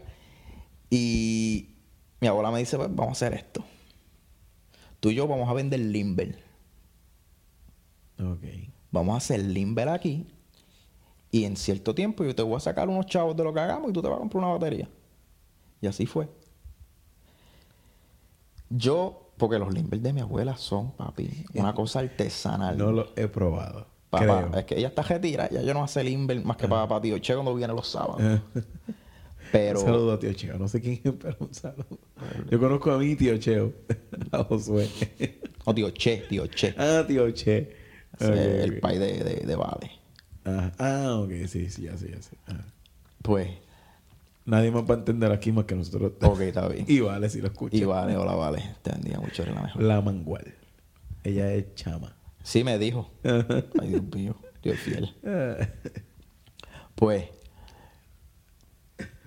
y 0.89 1.75
mi 2.22 2.27
abuela 2.27 2.51
me 2.51 2.60
dice, 2.60 2.77
pues 2.77 2.89
vamos 2.89 3.10
a 3.10 3.12
hacer 3.25 3.34
esto. 3.34 3.63
Tú 5.00 5.10
y 5.10 5.15
yo 5.15 5.27
vamos 5.27 5.50
a 5.50 5.53
vender 5.53 5.79
limber. 5.79 6.43
Ok. 8.19 8.43
Vamos 8.91 9.13
a 9.15 9.17
hacer 9.17 9.41
limber 9.41 9.89
aquí 9.89 10.25
y 11.31 11.43
en 11.43 11.57
cierto 11.57 11.93
tiempo 11.93 12.24
yo 12.24 12.34
te 12.34 12.41
voy 12.43 12.55
a 12.55 12.60
sacar 12.62 12.88
unos 12.88 13.07
chavos 13.07 13.36
de 13.36 13.43
lo 13.43 13.53
que 13.53 13.60
hagamos 13.60 13.89
y 13.89 13.93
tú 13.93 14.01
te 14.01 14.07
vas 14.07 14.15
a 14.17 14.19
comprar 14.19 14.43
una 14.43 14.53
batería. 14.53 14.88
Y 15.81 15.88
así 15.88 16.05
fue. 16.05 16.29
Yo, 18.69 19.25
porque 19.38 19.60
los 19.60 19.74
limber 19.74 20.00
de 20.00 20.13
mi 20.13 20.22
abuela 20.22 20.58
son, 20.58 20.92
papi, 20.92 21.46
una 21.54 21.74
cosa 21.74 22.00
artesanal. 22.00 22.77
No 22.77 22.92
lo 22.92 23.08
he 23.15 23.27
probado. 23.27 23.88
Papá, 24.10 24.46
creo. 24.48 24.60
es 24.60 24.65
que 24.65 24.77
ella 24.77 24.88
está 24.88 25.01
retirada, 25.01 25.50
ya 25.50 25.62
yo 25.62 25.74
no 25.74 25.84
hace 25.84 26.04
limber 26.04 26.44
más 26.46 26.58
que 26.58 26.68
para, 26.68 26.88
para 26.88 27.01
tío 27.01 27.18
Che 27.18 27.34
cuando 27.34 27.54
viene 27.54 27.74
los 27.74 27.88
sábados. 27.88 28.22
Ajá. 28.22 28.42
Pero... 29.51 29.80
Un 29.80 29.86
saludo 29.86 30.13
a 30.13 30.20
tío 30.20 30.34
Cheo. 30.34 30.58
No 30.58 30.68
sé 30.68 30.82
quién 30.82 31.00
es, 31.04 31.13
pero 31.22 31.38
un 31.39 31.54
saludo. 31.54 32.00
Yo 32.50 32.60
conozco 32.60 32.92
a 32.92 32.98
mi 32.98 33.15
tío 33.15 33.38
Cheo. 33.38 33.74
A 34.32 34.44
Josué. 34.44 34.89
No, 35.65 35.74
tío 35.74 35.89
Che, 35.92 36.25
tío 36.27 36.48
Che. 36.48 36.74
ah, 36.77 37.04
tío 37.08 37.32
Che. 37.32 37.75
El 38.20 38.75
ok. 38.75 38.80
país 38.80 39.00
de, 39.00 39.24
de, 39.24 39.36
de 39.46 39.56
Vale. 39.56 39.92
Ah, 40.46 40.72
ah, 40.77 41.20
ok. 41.20 41.48
Sí, 41.48 41.70
sí, 41.70 41.84
ya 41.84 41.98
sé, 41.98 42.12
ya 42.12 42.22
sé. 42.22 42.38
Ajá. 42.48 42.65
Pues, 43.22 43.50
Nadie 44.46 44.70
más 44.72 44.84
va 44.84 44.96
a 44.96 44.98
entender 45.00 45.32
aquí 45.32 45.52
más 45.52 45.66
que 45.66 45.75
nosotros. 45.75 46.14
ok, 46.22 46.40
está 46.42 46.68
bien. 46.68 46.86
Y 46.90 47.00
vale 47.00 47.30
si 47.30 47.42
lo 47.42 47.48
escucha. 47.48 47.75
Y 47.75 47.84
Vale, 47.84 48.16
hola 48.16 48.36
Vale. 48.36 48.75
Te 48.84 48.92
bendiga 48.92 49.20
mucho, 49.20 49.44
la 49.46 49.62
mejor. 49.62 49.82
La 49.82 50.02
mangual. 50.02 50.54
Ella 51.24 51.52
es 51.52 51.74
chama. 51.75 52.16
Sí, 52.44 52.64
me 52.64 52.78
dijo. 52.78 53.10
Ay, 53.24 53.90
Dios 53.90 54.04
mío, 54.14 54.36
Dios 54.64 54.78
fiel. 54.80 55.14
Pues, 56.96 57.25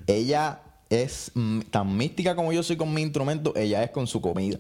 ella 0.07 0.63
es 0.89 1.33
tan 1.71 1.95
mística 1.99 2.35
como 2.35 2.51
yo 2.51 2.63
soy 2.63 2.79
con 2.79 2.95
mi 2.95 3.03
instrumento, 3.03 3.53
ella 3.57 3.85
es 3.85 3.91
con 3.91 4.07
su 4.07 4.23
comida. 4.23 4.59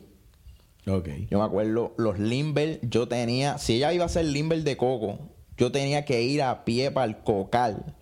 ok. 0.86 1.08
Yo 1.30 1.38
me 1.38 1.44
acuerdo, 1.46 1.94
los 1.96 2.18
limber, 2.18 2.80
yo 2.82 3.08
tenía, 3.08 3.56
si 3.56 3.76
ella 3.76 3.94
iba 3.94 4.02
a 4.02 4.06
hacer 4.06 4.26
limber 4.26 4.62
de 4.62 4.76
coco, 4.76 5.20
yo 5.56 5.72
tenía 5.72 6.04
que 6.04 6.20
ir 6.22 6.42
a 6.42 6.66
pie 6.66 6.90
para 6.90 7.06
el 7.06 7.16
cocal. 7.22 7.94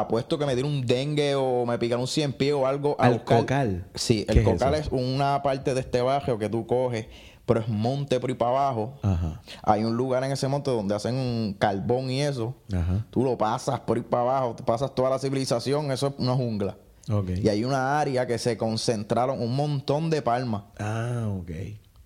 Apuesto 0.00 0.38
que 0.38 0.46
me 0.46 0.54
diera 0.54 0.68
un 0.68 0.84
dengue 0.84 1.34
o 1.34 1.64
me 1.66 1.78
picara 1.78 2.00
un 2.00 2.06
cien 2.06 2.32
pie 2.32 2.52
o 2.52 2.66
algo. 2.66 2.96
a 2.98 3.06
¿Al 3.06 3.24
cocal? 3.24 3.86
Sí, 3.94 4.24
¿Qué 4.28 4.40
el 4.40 4.44
cocal 4.44 4.74
es 4.74 4.88
una 4.90 5.42
parte 5.42 5.74
de 5.74 5.80
este 5.80 6.02
barrio 6.02 6.38
que 6.38 6.48
tú 6.48 6.66
coges, 6.66 7.06
pero 7.46 7.60
es 7.60 7.68
monte 7.68 8.18
por 8.18 8.30
ahí 8.30 8.36
para 8.36 8.50
abajo. 8.50 8.94
Ajá. 9.02 9.40
Hay 9.62 9.84
un 9.84 9.96
lugar 9.96 10.24
en 10.24 10.32
ese 10.32 10.48
monte 10.48 10.70
donde 10.70 10.94
hacen 10.94 11.14
un 11.14 11.54
carbón 11.58 12.10
y 12.10 12.22
eso. 12.22 12.56
Ajá. 12.72 13.06
Tú 13.10 13.22
lo 13.22 13.38
pasas 13.38 13.80
por 13.80 13.98
ir 13.98 14.04
para 14.04 14.22
abajo, 14.22 14.56
tú 14.56 14.64
pasas 14.64 14.94
toda 14.94 15.10
la 15.10 15.18
civilización, 15.18 15.92
eso 15.92 16.08
es 16.08 16.14
una 16.18 16.34
jungla. 16.34 16.76
Ok. 17.10 17.30
Y 17.42 17.48
hay 17.48 17.64
una 17.64 18.00
área 18.00 18.26
que 18.26 18.38
se 18.38 18.56
concentraron 18.56 19.40
un 19.40 19.54
montón 19.54 20.10
de 20.10 20.22
palmas. 20.22 20.64
Ah, 20.78 21.28
ok. 21.38 21.50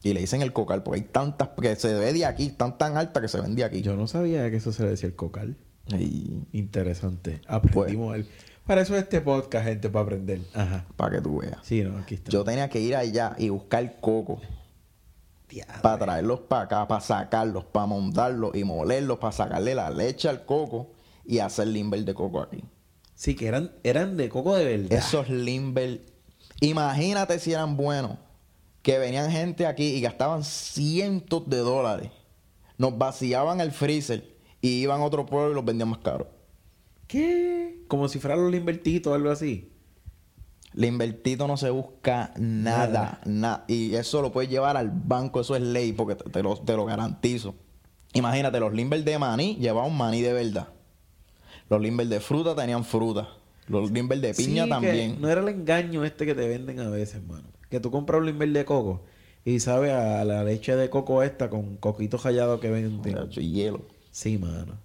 Y 0.03 0.13
le 0.13 0.21
dicen 0.21 0.43
el 0.43 0.53
cocal, 0.53 0.83
porque 0.83 1.01
hay 1.01 1.07
tantas, 1.07 1.51
que 1.61 1.75
se 1.77 1.93
ve 1.95 2.13
de 2.13 2.25
aquí, 2.25 2.47
están 2.47 2.79
tan 2.79 2.97
altas 2.97 3.21
que 3.21 3.29
se 3.29 3.41
ven 3.41 3.55
de 3.55 3.65
aquí. 3.65 3.83
Yo 3.83 3.97
no 3.97 4.07
sabía 4.07 4.49
que 4.51 4.57
eso 4.57 4.73
se 4.73 4.85
le 4.85 4.91
decía 4.91 5.09
el 5.09 5.17
cocal. 5.17 5.57
Interesante. 6.53 7.41
Aprendimos. 7.47 8.17
el- 8.17 8.27
Para 8.67 8.83
eso 8.83 8.95
es 8.97 9.03
este 9.05 9.21
podcast, 9.23 9.65
gente, 9.67 9.89
para 9.89 10.05
aprender. 10.05 10.41
Ajá. 10.55 10.85
para 10.97 11.17
que 11.17 11.23
tú 11.23 11.39
veas. 11.39 11.59
Sí, 11.63 11.83
no, 11.83 11.99
aquí 11.99 12.17
está. 12.17 12.31
Yo 12.31 12.45
tenía 12.45 12.69
que 12.69 12.81
ir 12.81 12.95
allá 12.97 13.35
y 13.39 13.49
buscar 13.49 13.99
coco 14.01 14.41
Diablo. 15.49 15.81
para 15.83 15.99
traerlos 15.99 16.41
para 16.41 16.63
acá, 16.63 16.89
para 16.89 17.01
sacarlos, 17.01 17.65
para 17.65 17.87
montarlos 17.87 18.55
y 18.55 18.65
molerlos, 18.65 19.19
para 19.19 19.33
sacarle 19.33 19.75
la 19.75 19.89
leche 19.91 20.29
al 20.29 20.45
coco 20.45 20.91
y 21.25 21.39
hacer 21.39 21.69
limber 21.69 22.05
de 22.05 22.13
coco 22.15 22.41
aquí. 22.43 22.63
Sí, 23.15 23.35
que 23.35 23.47
eran, 23.47 23.73
eran 23.83 24.17
de 24.19 24.29
coco 24.29 24.55
de 24.57 24.65
verdad. 24.65 24.93
Esos 24.99 25.29
limber, 25.31 26.03
imagínate 26.61 27.39
si 27.39 27.53
eran 27.55 27.77
buenos, 27.77 28.19
que 28.83 28.99
venían 28.99 29.31
gente 29.31 29.67
aquí 29.67 29.85
y 29.95 30.01
gastaban 30.03 30.45
cientos 30.45 31.49
de 31.49 31.57
dólares, 31.59 32.11
nos 32.77 32.97
vaciaban 32.99 33.61
el 33.63 33.73
freezer 33.73 34.37
y 34.61 34.83
iban 34.83 35.01
a 35.01 35.05
otro 35.05 35.27
pueblo 35.27 35.53
y 35.53 35.55
los 35.55 35.65
vendían 35.65 35.91
más 35.91 35.99
caros. 35.99 36.29
¿Qué? 37.07 37.85
Como 37.89 38.09
si 38.09 38.19
fueran 38.19 38.43
los 38.43 38.53
limbertitos 38.53 39.11
o 39.11 39.15
algo 39.15 39.31
así. 39.31 39.73
Limbertito 40.75 41.49
no 41.49 41.57
se 41.57 41.71
busca 41.71 42.33
nada, 42.39 43.21
nada. 43.25 43.65
Y 43.67 43.95
eso 43.95 44.21
lo 44.23 44.31
puedes 44.33 44.51
llevar 44.51 44.77
al 44.77 44.91
banco, 44.91 45.41
eso 45.41 45.57
es 45.57 45.63
ley, 45.63 45.93
porque 45.93 46.15
te, 46.15 46.29
te 46.31 46.43
lo, 46.43 46.57
te 46.57 46.77
lo 46.77 46.85
garantizo. 46.85 47.55
Imagínate, 48.13 48.61
los 48.61 48.73
limber 48.73 49.03
de 49.03 49.19
maní 49.19 49.57
llevaban 49.57 49.97
maní 49.97 50.21
de 50.21 50.33
verdad. 50.33 50.69
Los 51.69 51.81
limber 51.81 52.07
de 52.07 52.21
fruta 52.21 52.55
tenían 52.55 52.85
fruta. 52.85 53.29
Los 53.67 53.91
limber 53.91 54.21
de 54.21 54.35
piña 54.35 54.65
Sí, 54.65 54.69
que 54.69 54.75
también. 54.75 55.21
No 55.21 55.29
era 55.29 55.41
el 55.41 55.49
engaño 55.49 56.05
este 56.05 56.25
que 56.27 56.35
te 56.35 56.49
venden 56.49 56.81
a 56.81 56.89
veces, 56.89 57.17
hermano. 57.17 57.49
Que 57.69 57.81
tú 57.81 57.91
compras 57.91 58.21
un 58.21 58.27
limber 58.27 58.51
de 58.51 58.65
coco 58.65 59.03
y 59.45 59.61
sabe 59.61 59.93
a 59.93 60.25
la 60.25 60.43
leche 60.45 60.75
de 60.75 60.89
coco 60.91 61.23
esta 61.23 61.51
con 61.51 61.77
coquito 61.77 62.17
rallado 62.17 62.61
que 62.61 62.71
venden. 62.71 63.29
Y 63.37 63.53
hielo. 63.53 63.83
Sí, 64.19 64.37
mano. 64.37 64.77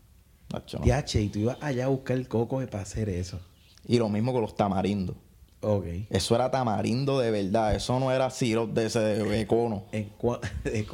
Nacho, 0.51 0.77
no. 0.77 0.85
Y 0.85 1.29
tú 1.29 1.39
ibas 1.39 1.57
allá 1.59 1.85
a 1.85 1.87
buscar 1.87 2.17
el 2.17 2.27
coco 2.27 2.63
para 2.67 2.83
hacer 2.83 3.09
eso. 3.09 3.39
Y 3.87 3.97
lo 3.97 4.07
mismo 4.07 4.31
con 4.31 4.43
los 4.43 4.55
tamarindos. 4.55 5.15
Ok. 5.61 5.85
Eso 6.11 6.35
era 6.35 6.51
tamarindo 6.51 7.19
de 7.19 7.31
verdad. 7.31 7.73
Eso 7.73 7.99
no 7.99 8.11
era 8.11 8.29
sirop 8.29 8.69
de 8.75 8.85
ese 8.85 8.99
de, 8.99 9.23
de 9.23 9.47
cono. 9.47 9.85
En, 9.91 10.15
Cua- 10.19 10.39
de 10.63 10.85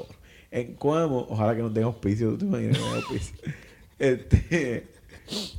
en 0.52 0.76
Coamo, 0.76 1.28
ojalá 1.30 1.54
que 1.54 1.62
no 1.64 1.74
tenga 1.74 1.88
auspicio, 1.88 2.30
¿tú 2.32 2.38
te 2.38 2.46
imaginas 2.46 2.78
que 2.78 2.86
auspicio? 2.86 3.36
Este, 4.00 4.88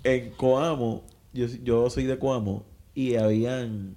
en 0.03 0.31
Coamo, 0.31 1.05
yo, 1.35 1.49
yo 1.63 1.91
soy 1.91 2.05
de 2.05 2.19
Coamo 2.19 2.65
y 2.95 3.17
habían, 3.17 3.95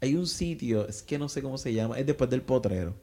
hay 0.00 0.14
un 0.16 0.26
sitio, 0.26 0.88
es 0.88 1.02
que 1.02 1.18
no 1.18 1.28
sé 1.28 1.42
cómo 1.42 1.58
se 1.58 1.74
llama, 1.74 1.98
es 1.98 2.06
después 2.06 2.30
del 2.30 2.40
potrero. 2.40 2.94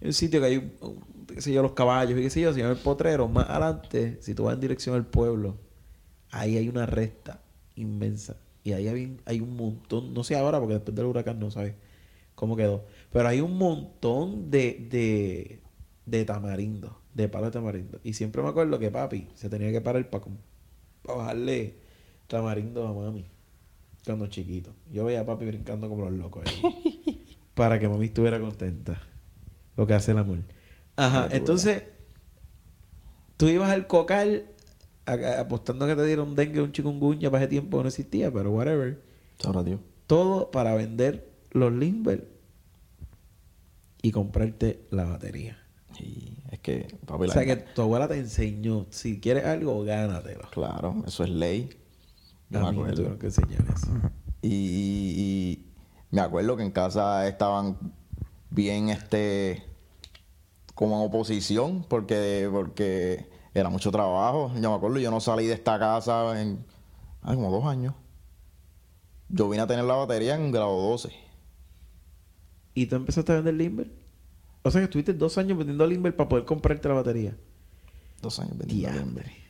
Un 0.00 0.12
sitio 0.12 0.40
que 0.40 0.46
hay, 0.46 0.56
un- 0.80 1.26
qué 1.26 1.40
sé 1.40 1.52
yo, 1.52 1.62
los 1.62 1.72
caballos 1.72 2.18
y 2.18 2.22
qué 2.22 2.30
sé 2.30 2.40
yo, 2.40 2.52
se 2.52 2.60
llama 2.60 2.72
el 2.72 2.78
potrero. 2.78 3.28
Más 3.28 3.48
adelante, 3.48 4.18
si 4.20 4.34
tú 4.34 4.44
vas 4.44 4.54
en 4.54 4.60
dirección 4.60 4.94
al 4.94 5.06
pueblo, 5.06 5.56
ahí 6.30 6.56
hay 6.56 6.68
una 6.68 6.86
recta 6.86 7.42
inmensa. 7.76 8.36
Y 8.64 8.72
ahí 8.72 8.88
hay, 8.88 9.16
hay 9.26 9.40
un 9.40 9.56
montón, 9.56 10.12
no 10.14 10.24
sé 10.24 10.36
ahora 10.36 10.58
porque 10.60 10.74
después 10.74 10.94
del 10.94 11.06
huracán 11.06 11.38
no 11.38 11.50
sabes 11.50 11.74
cómo 12.34 12.56
quedó. 12.56 12.84
Pero 13.12 13.28
hay 13.28 13.40
un 13.40 13.56
montón 13.58 14.50
de, 14.50 14.86
de, 14.90 15.60
de 16.06 16.24
tamarindo, 16.24 16.98
de 17.14 17.28
palo 17.28 17.46
de 17.46 17.52
tamarindo. 17.52 18.00
Y 18.04 18.14
siempre 18.14 18.42
me 18.42 18.48
acuerdo 18.48 18.78
que 18.78 18.90
papi 18.90 19.28
se 19.34 19.48
tenía 19.48 19.72
que 19.72 19.80
parar 19.80 20.08
para 20.10 20.24
bajarle 21.04 21.74
tamarindo 22.26 22.86
a 22.86 22.92
mami 22.92 23.26
cuando 24.04 24.26
chiquito. 24.28 24.72
Yo 24.92 25.04
veía 25.04 25.20
a 25.20 25.26
papi 25.26 25.46
brincando 25.46 25.88
como 25.88 26.04
los 26.06 26.12
locos 26.14 26.44
ahí. 26.46 27.26
para 27.54 27.78
que 27.78 27.88
mami 27.88 28.06
estuviera 28.06 28.40
contenta. 28.40 29.00
Lo 29.76 29.86
que 29.86 29.94
hace 29.94 30.12
el 30.12 30.18
amor. 30.18 30.38
Ajá, 30.96 31.28
entonces 31.30 31.82
tú 33.36 33.48
ibas 33.48 33.70
al 33.70 33.86
cocal 33.86 34.46
a- 35.04 35.12
a- 35.12 35.40
apostando 35.40 35.84
a 35.84 35.88
que 35.88 35.96
te 35.96 36.04
dieron 36.06 36.34
dengue 36.34 36.60
o 36.60 36.64
un 36.64 36.72
chikungunya 36.72 37.30
para 37.30 37.44
ese 37.44 37.50
tiempo 37.50 37.80
no 37.82 37.88
existía, 37.88 38.32
pero 38.32 38.50
whatever. 38.50 39.02
Sabrá 39.38 39.62
Dios. 39.62 39.80
Todo 40.06 40.50
para 40.50 40.74
vender 40.74 41.28
los 41.52 41.72
Limber 41.72 42.28
y 44.02 44.12
comprarte 44.12 44.86
la 44.90 45.04
batería. 45.04 45.58
Y 45.98 46.38
es 46.50 46.58
que, 46.60 46.86
papi, 47.06 47.24
O 47.24 47.26
la- 47.26 47.32
sea 47.34 47.44
que 47.44 47.56
tu 47.56 47.82
abuela 47.82 48.06
te 48.08 48.18
enseñó, 48.18 48.86
si 48.90 49.20
quieres 49.20 49.44
algo, 49.44 49.82
gánatelo. 49.84 50.48
claro, 50.50 51.02
eso 51.06 51.24
es 51.24 51.30
ley. 51.30 51.70
Yo 52.50 52.60
me 52.60 52.66
A 52.68 52.70
mí 52.72 52.78
me 52.78 52.90
acuerdo. 52.90 53.18
que 53.18 53.26
enseñar 53.26 53.64
eso. 53.74 53.88
Y, 54.42 54.48
y- 54.54 55.20
y 55.20 55.66
me 56.10 56.20
acuerdo 56.20 56.56
que 56.56 56.62
en 56.62 56.70
casa 56.70 57.26
estaban 57.26 57.76
bien 58.50 58.88
este 58.88 59.64
como 60.74 61.00
en 61.00 61.08
oposición 61.08 61.84
porque 61.88 62.48
porque 62.50 63.28
era 63.54 63.70
mucho 63.70 63.90
trabajo. 63.90 64.52
Yo 64.54 64.70
me 64.70 64.76
acuerdo, 64.76 64.98
yo 64.98 65.10
no 65.10 65.20
salí 65.20 65.46
de 65.46 65.54
esta 65.54 65.78
casa 65.78 66.40
en 66.40 66.64
ay, 67.22 67.36
como 67.36 67.50
dos 67.50 67.64
años. 67.64 67.94
Yo 69.28 69.48
vine 69.48 69.62
a 69.62 69.66
tener 69.66 69.84
la 69.84 69.94
batería 69.94 70.36
en 70.36 70.52
grado 70.52 70.76
12. 70.90 71.10
¿Y 72.74 72.86
tú 72.86 72.96
empezaste 72.96 73.32
a 73.32 73.36
vender 73.36 73.54
Limber? 73.54 73.90
O 74.62 74.70
sea 74.70 74.80
que 74.80 74.84
estuviste 74.84 75.14
dos 75.14 75.38
años 75.38 75.56
vendiendo 75.58 75.86
Limber 75.86 76.14
para 76.14 76.28
poder 76.28 76.44
comprarte 76.44 76.88
la 76.88 76.94
batería. 76.94 77.36
Dos 78.20 78.38
años 78.38 78.58
vendiendo. 78.58 78.98
Limber. 78.98 79.45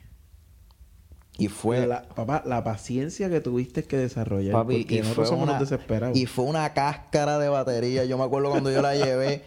Y 1.39 1.49
fue 1.49 1.85
la, 1.85 2.03
papá, 2.03 2.41
la 2.45 2.63
paciencia 2.63 3.29
que 3.29 3.41
tuviste 3.41 3.83
que 3.83 3.97
desarrollar. 3.97 4.53
Papi, 4.53 4.79
porque 4.79 4.95
y 4.95 4.99
nosotros 4.99 5.27
fue, 5.27 5.37
somos 5.37 5.49
una, 5.49 5.59
desesperados. 5.59 6.17
y 6.17 6.25
fue 6.25 6.45
una 6.45 6.73
cáscara 6.73 7.37
de 7.37 7.49
batería. 7.49 8.05
Yo 8.05 8.17
me 8.17 8.23
acuerdo 8.23 8.49
cuando 8.49 8.71
yo 8.71 8.81
la 8.81 8.95
llevé 8.95 9.43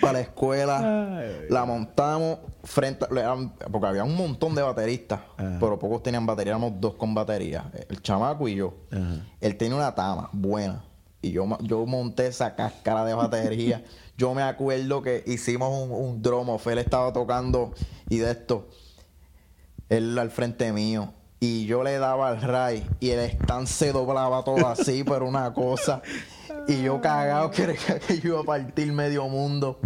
para 0.00 0.14
la 0.14 0.20
escuela, 0.20 1.18
Ay, 1.18 1.46
la 1.50 1.64
montamos 1.64 2.38
frente 2.62 3.04
a, 3.04 3.36
porque 3.70 3.86
había 3.86 4.04
un 4.04 4.16
montón 4.16 4.54
de 4.54 4.62
bateristas, 4.62 5.20
Ajá. 5.36 5.56
pero 5.60 5.78
pocos 5.78 6.02
tenían 6.02 6.26
batería, 6.26 6.52
éramos 6.52 6.72
dos 6.80 6.94
con 6.94 7.14
batería, 7.14 7.70
el 7.88 8.00
chamaco 8.00 8.48
y 8.48 8.56
yo. 8.56 8.74
Ajá. 8.90 9.24
Él 9.40 9.56
tenía 9.56 9.76
una 9.76 9.94
tama 9.94 10.30
buena 10.32 10.84
y 11.20 11.32
yo, 11.32 11.46
yo 11.62 11.86
monté 11.86 12.26
esa 12.26 12.54
cáscara 12.54 13.04
de 13.04 13.14
batería. 13.14 13.84
yo 14.16 14.34
me 14.34 14.42
acuerdo 14.42 15.02
que 15.02 15.24
hicimos 15.26 15.72
un, 15.82 15.90
un 15.90 16.22
drum 16.22 16.48
off, 16.50 16.66
él 16.68 16.78
estaba 16.78 17.12
tocando 17.12 17.72
y 18.08 18.18
de 18.18 18.30
esto, 18.30 18.68
él 19.88 20.18
al 20.18 20.30
frente 20.30 20.72
mío. 20.72 21.12
Y 21.40 21.66
yo 21.66 21.82
le 21.82 21.98
daba 21.98 22.28
al 22.28 22.40
ray 22.40 22.86
y 23.00 23.10
el 23.10 23.20
stand 23.20 23.66
se 23.66 23.92
doblaba 23.92 24.42
todo 24.44 24.66
así, 24.66 25.04
pero 25.04 25.26
una 25.26 25.52
cosa. 25.52 26.00
Y 26.68 26.82
yo 26.82 27.00
cagado 27.00 27.50
creía 27.50 27.98
que 27.98 28.20
yo 28.20 28.30
iba 28.30 28.40
a 28.40 28.44
partir 28.44 28.92
medio 28.92 29.28
mundo. 29.28 29.78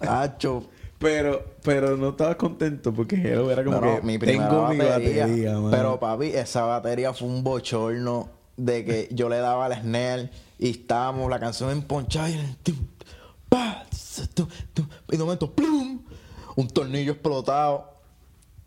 Hacho. 0.00 0.64
Pero, 0.98 1.44
pero 1.62 1.96
no 1.96 2.10
estabas 2.10 2.36
contento 2.36 2.92
porque 2.92 3.16
hello, 3.16 3.50
era 3.50 3.64
como 3.64 3.80
No, 3.80 3.86
no, 3.86 4.00
que 4.00 4.06
mi 4.06 4.18
primera 4.18 4.48
tengo 4.48 4.68
mi 4.68 4.78
batería. 4.78 5.26
batería, 5.26 5.52
mano. 5.52 5.70
pero 5.70 6.00
papi, 6.00 6.28
esa 6.28 6.62
batería 6.62 7.12
fue 7.12 7.28
un 7.28 7.44
bochorno 7.44 8.28
de 8.56 8.84
que 8.84 9.08
yo 9.10 9.28
le 9.28 9.38
daba 9.38 9.66
al 9.66 9.82
snare 9.82 10.30
y 10.58 10.70
estábamos 10.70 11.28
la 11.28 11.38
canción 11.38 11.82
tum, 11.82 12.06
tum, 14.72 14.88
y 15.10 15.16
de 15.16 15.22
momento 15.22 15.52
¡plum! 15.52 16.00
un 16.56 16.68
tornillo 16.68 17.12
explotado, 17.12 17.92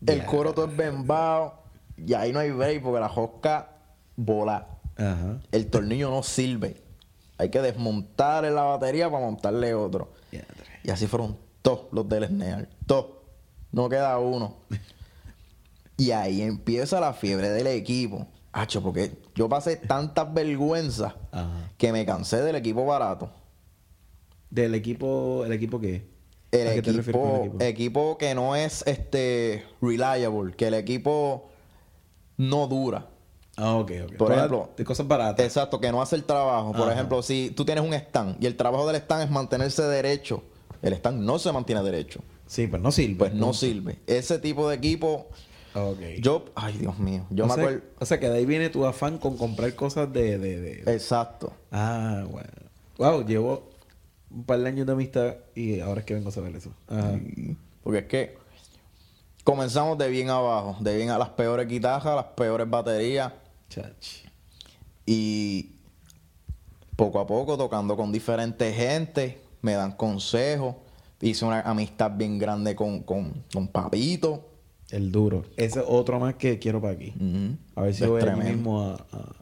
el 0.06 0.24
coro 0.26 0.54
todo 0.54 0.66
embembado 0.66 1.59
y 2.06 2.14
ahí 2.14 2.32
no 2.34 2.40
hay 2.40 2.52
break 2.52 2.82
porque 2.82 3.00
la 3.00 3.10
josca 3.10 3.70
bola. 4.16 4.68
Ajá. 4.98 5.40
El 5.52 5.68
tornillo 5.68 6.10
no 6.10 6.24
sirve. 6.24 6.82
Hay 7.38 7.50
que 7.50 7.62
desmontar 7.62 8.44
la 8.44 8.64
batería 8.64 9.10
para 9.10 9.26
montarle 9.26 9.74
otro. 9.74 10.12
Y 10.84 10.92
así 10.92 11.08
fueron 11.08 11.38
todos 11.62 11.88
los 11.92 12.08
del 12.10 12.28
snare. 12.28 12.68
Todos. 12.86 13.08
No 13.72 13.88
queda 13.88 14.18
uno. 14.20 14.58
y 15.98 16.12
ahí 16.12 16.42
empieza 16.42 17.00
la 17.00 17.14
fiebre 17.14 17.50
del 17.50 17.68
equipo. 17.68 18.28
Hacho, 18.52 18.82
porque 18.82 19.12
yo 19.36 19.48
pasé 19.48 19.76
tantas 19.78 20.34
vergüenzas 20.34 21.14
Ajá. 21.32 21.72
que 21.78 21.92
me 21.92 22.06
cansé 22.06 22.42
del 22.42 22.56
equipo 22.56 22.86
barato. 22.86 23.32
Del 24.50 24.74
equipo, 24.74 25.46
¿el 25.46 25.54
equipo 25.54 25.80
qué? 25.80 26.10
El 26.52 26.68
¿A 26.68 26.74
qué 26.74 26.82
te 26.82 26.92
refieres 26.94 27.22
con 27.22 27.42
equipo, 27.42 27.64
equipo 27.64 28.18
que 28.18 28.34
no 28.34 28.56
es 28.56 28.84
este 28.88 29.64
reliable, 29.82 30.56
que 30.56 30.68
el 30.68 30.74
equipo 30.74 31.50
no 32.40 32.66
dura. 32.68 33.08
Ah, 33.58 33.76
ok, 33.76 33.92
ok. 34.06 34.16
Por 34.16 34.32
ejemplo, 34.32 34.70
de 34.78 34.86
cosas 34.86 35.06
baratas. 35.08 35.46
Exacto, 35.46 35.80
que 35.82 35.92
no 35.92 36.02
hace 36.02 36.16
el 36.16 36.24
trabajo. 36.24 36.72
Por 36.72 36.84
Ajá. 36.84 36.94
ejemplo, 36.94 37.22
si 37.22 37.52
tú 37.56 37.66
tienes 37.66 37.84
un 37.84 37.94
stand 37.94 38.42
y 38.42 38.46
el 38.48 38.56
trabajo 38.56 38.88
del 38.88 38.96
stand 38.96 39.24
es 39.24 39.30
mantenerse 39.30 39.84
derecho, 39.84 40.42
el 40.82 40.94
stand 40.94 41.22
no 41.22 41.38
se 41.40 41.52
mantiene 41.52 41.84
derecho. 41.84 42.22
Sí, 42.48 42.68
pues 42.68 42.82
no 42.82 42.92
sirve. 42.92 43.16
Pues 43.18 43.34
no 43.34 43.54
sirve. 43.54 44.00
Ese 44.08 44.40
tipo 44.40 44.70
de 44.70 44.78
equipo, 44.78 45.28
Ok. 45.76 46.00
yo, 46.22 46.46
ay 46.56 46.78
Dios 46.78 46.98
mío, 47.00 47.26
yo 47.30 47.44
o 47.44 47.48
me 47.48 47.54
sea, 47.54 47.64
acuerdo. 47.64 47.84
O 48.00 48.06
sea, 48.06 48.20
que 48.20 48.30
de 48.30 48.38
ahí 48.38 48.46
viene 48.46 48.70
tu 48.70 48.86
afán 48.86 49.18
con 49.18 49.38
comprar 49.38 49.76
cosas 49.76 50.12
de... 50.14 50.38
de, 50.40 50.60
de- 50.62 50.94
Exacto. 50.94 51.52
Ah, 51.72 52.24
bueno. 52.32 52.48
Wow, 52.98 53.26
llevo 53.26 53.70
un 54.32 54.46
par 54.46 54.60
de 54.60 54.68
años 54.70 54.86
de 54.88 54.94
amistad 54.94 55.36
y 55.54 55.80
ahora 55.82 56.00
es 56.00 56.06
que 56.06 56.14
vengo 56.14 56.30
a 56.30 56.32
saber 56.32 56.56
eso. 56.56 56.72
Ajá. 56.88 57.20
Porque 57.84 58.00
es 58.00 58.06
que 58.06 58.38
comenzamos 59.44 59.98
de 59.98 60.10
bien 60.10 60.30
abajo, 60.30 60.78
de 60.80 60.96
bien 60.96 61.10
a 61.10 61.18
las 61.18 61.30
peores 61.30 61.68
guitarras, 61.68 62.16
las 62.16 62.26
peores 62.36 62.70
baterías 62.70 63.34
Chach. 63.70 64.26
y 65.06 65.72
poco 66.96 67.20
a 67.20 67.28
poco 67.28 67.58
tocando 67.58 67.96
con 67.96 68.12
diferentes 68.12 68.76
gente, 68.76 69.42
me 69.62 69.74
dan 69.74 69.94
consejos. 69.94 70.76
hice 71.22 71.46
una 71.46 71.62
amistad 71.62 72.12
bien 72.12 72.38
grande 72.38 72.76
con, 72.76 73.04
con, 73.04 73.44
con 73.54 73.68
Papito. 73.68 74.46
El 74.90 75.12
duro. 75.12 75.44
Ese 75.56 75.80
es 75.80 75.86
otro 75.88 76.20
más 76.20 76.36
que 76.36 76.58
quiero 76.60 76.82
para 76.82 76.94
aquí. 76.94 77.14
A 77.76 77.84
ver 77.84 77.94
si 77.94 78.04
Es 78.04 78.10
voy 78.10 78.22
tremendo. 78.22 78.52
mismo 78.52 78.82
a, 78.82 78.96
a, 79.12 79.36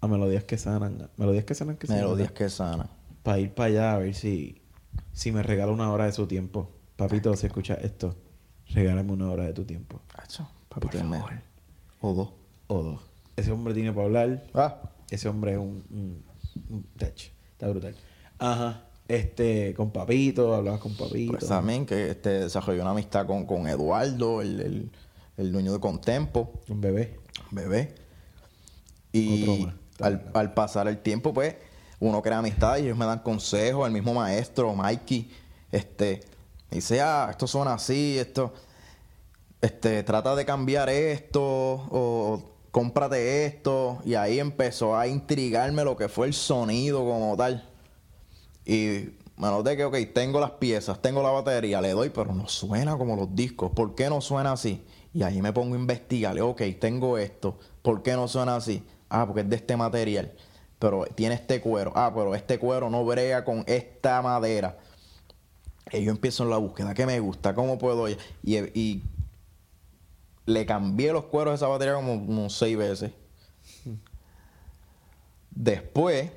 a 0.00 0.08
Melodías 0.08 0.44
que 0.44 0.56
sanan. 0.58 1.10
Melodías 1.16 1.44
que 1.44 1.54
sanan 1.54 1.76
que 1.76 1.86
Melodías 1.86 2.32
que 2.32 2.48
sana. 2.48 2.88
Para 3.22 3.38
ir 3.38 3.52
para 3.52 3.68
allá 3.68 3.92
a 3.94 3.98
ver 3.98 4.14
si, 4.14 4.62
si 5.12 5.32
me 5.32 5.42
regala 5.42 5.70
una 5.72 5.92
hora 5.92 6.06
de 6.06 6.12
su 6.12 6.26
tiempo. 6.26 6.70
Papito, 6.96 7.36
si 7.36 7.46
escuchas 7.46 7.78
esto, 7.82 8.16
regálame 8.74 9.12
una 9.12 9.30
hora 9.30 9.44
de 9.44 9.52
tu 9.52 9.64
tiempo. 9.64 10.00
Hacho, 10.14 10.48
Papito 10.68 10.92
Por 10.92 11.00
favor. 11.00 11.10
mejor. 11.10 11.32
O 12.00 12.12
dos. 12.14 12.28
O 12.68 12.82
dos. 12.82 13.00
Ese 13.36 13.52
hombre 13.52 13.74
tiene 13.74 13.92
para 13.92 14.06
hablar. 14.06 14.44
Ah, 14.54 14.80
Ese 15.10 15.28
hombre 15.28 15.52
es 15.52 15.58
un, 15.58 15.84
un, 15.90 16.24
un. 16.70 16.86
Está 16.98 17.68
brutal. 17.68 17.94
Ajá. 18.38 18.82
Este, 19.08 19.72
con 19.74 19.90
Papito, 19.92 20.52
hablabas 20.54 20.80
con 20.80 20.96
Papito. 20.96 21.32
pues 21.32 21.46
también 21.46 21.86
que 21.86 22.10
este, 22.10 22.40
desarrolló 22.40 22.82
una 22.82 22.90
amistad 22.90 23.24
con, 23.26 23.46
con 23.46 23.68
Eduardo, 23.68 24.42
el, 24.42 24.60
el, 24.60 24.90
el 25.36 25.52
dueño 25.52 25.72
de 25.72 25.78
Contempo, 25.80 26.52
Un 26.68 26.80
bebé. 26.80 27.16
bebé. 27.52 27.94
Y 29.12 29.66
al, 30.00 30.28
al 30.34 30.52
pasar 30.54 30.88
el 30.88 30.98
tiempo, 30.98 31.32
pues, 31.32 31.54
uno 32.00 32.20
crea 32.20 32.38
amistad 32.38 32.78
y 32.78 32.82
ellos 32.82 32.98
me 32.98 33.06
dan 33.06 33.20
consejos. 33.20 33.86
El 33.86 33.92
mismo 33.92 34.12
maestro, 34.12 34.74
Mikey, 34.74 35.30
este, 35.72 36.20
dice, 36.70 37.00
ah, 37.00 37.28
esto 37.30 37.46
suena 37.46 37.74
así, 37.74 38.18
esto, 38.18 38.52
este, 39.60 40.02
trata 40.02 40.34
de 40.34 40.44
cambiar 40.44 40.88
esto, 40.88 41.42
o 41.42 42.42
cómprate 42.70 43.46
esto. 43.46 43.98
Y 44.04 44.14
ahí 44.14 44.38
empezó 44.38 44.96
a 44.96 45.06
intrigarme 45.06 45.84
lo 45.84 45.96
que 45.96 46.08
fue 46.08 46.26
el 46.26 46.34
sonido 46.34 47.04
como 47.04 47.36
tal. 47.36 47.68
Y 48.64 49.10
me 49.36 49.48
noté 49.48 49.76
que, 49.76 49.84
ok, 49.84 49.96
tengo 50.14 50.40
las 50.40 50.52
piezas, 50.52 51.00
tengo 51.00 51.22
la 51.22 51.30
batería, 51.30 51.80
le 51.80 51.90
doy, 51.90 52.10
pero 52.10 52.34
no 52.34 52.48
suena 52.48 52.96
como 52.96 53.16
los 53.16 53.34
discos. 53.34 53.70
¿Por 53.72 53.94
qué 53.94 54.08
no 54.08 54.20
suena 54.20 54.52
así? 54.52 54.84
Y 55.12 55.22
ahí 55.22 55.40
me 55.40 55.52
pongo 55.52 55.74
a 55.74 55.78
investigar, 55.78 56.38
ok, 56.38 56.60
tengo 56.78 57.16
esto, 57.16 57.58
¿por 57.80 58.02
qué 58.02 58.12
no 58.12 58.28
suena 58.28 58.56
así? 58.56 58.84
Ah, 59.08 59.24
porque 59.24 59.40
es 59.42 59.48
de 59.48 59.56
este 59.56 59.76
material, 59.76 60.32
pero 60.78 61.06
tiene 61.14 61.36
este 61.36 61.60
cuero. 61.60 61.92
Ah, 61.94 62.12
pero 62.14 62.34
este 62.34 62.58
cuero 62.58 62.90
no 62.90 63.04
brega 63.04 63.44
con 63.44 63.64
esta 63.66 64.20
madera. 64.20 64.78
Y 65.92 66.02
yo 66.04 66.10
empiezo 66.10 66.42
en 66.42 66.50
la 66.50 66.56
búsqueda, 66.56 66.94
¿qué 66.94 67.06
me 67.06 67.20
gusta? 67.20 67.54
¿Cómo 67.54 67.78
puedo? 67.78 68.08
Y, 68.08 68.16
y 68.44 69.02
le 70.46 70.66
cambié 70.66 71.12
los 71.12 71.24
cueros 71.26 71.52
de 71.52 71.56
esa 71.56 71.68
batería 71.68 71.94
como, 71.94 72.24
como 72.26 72.50
seis 72.50 72.76
veces. 72.76 73.12
Después, 75.50 76.30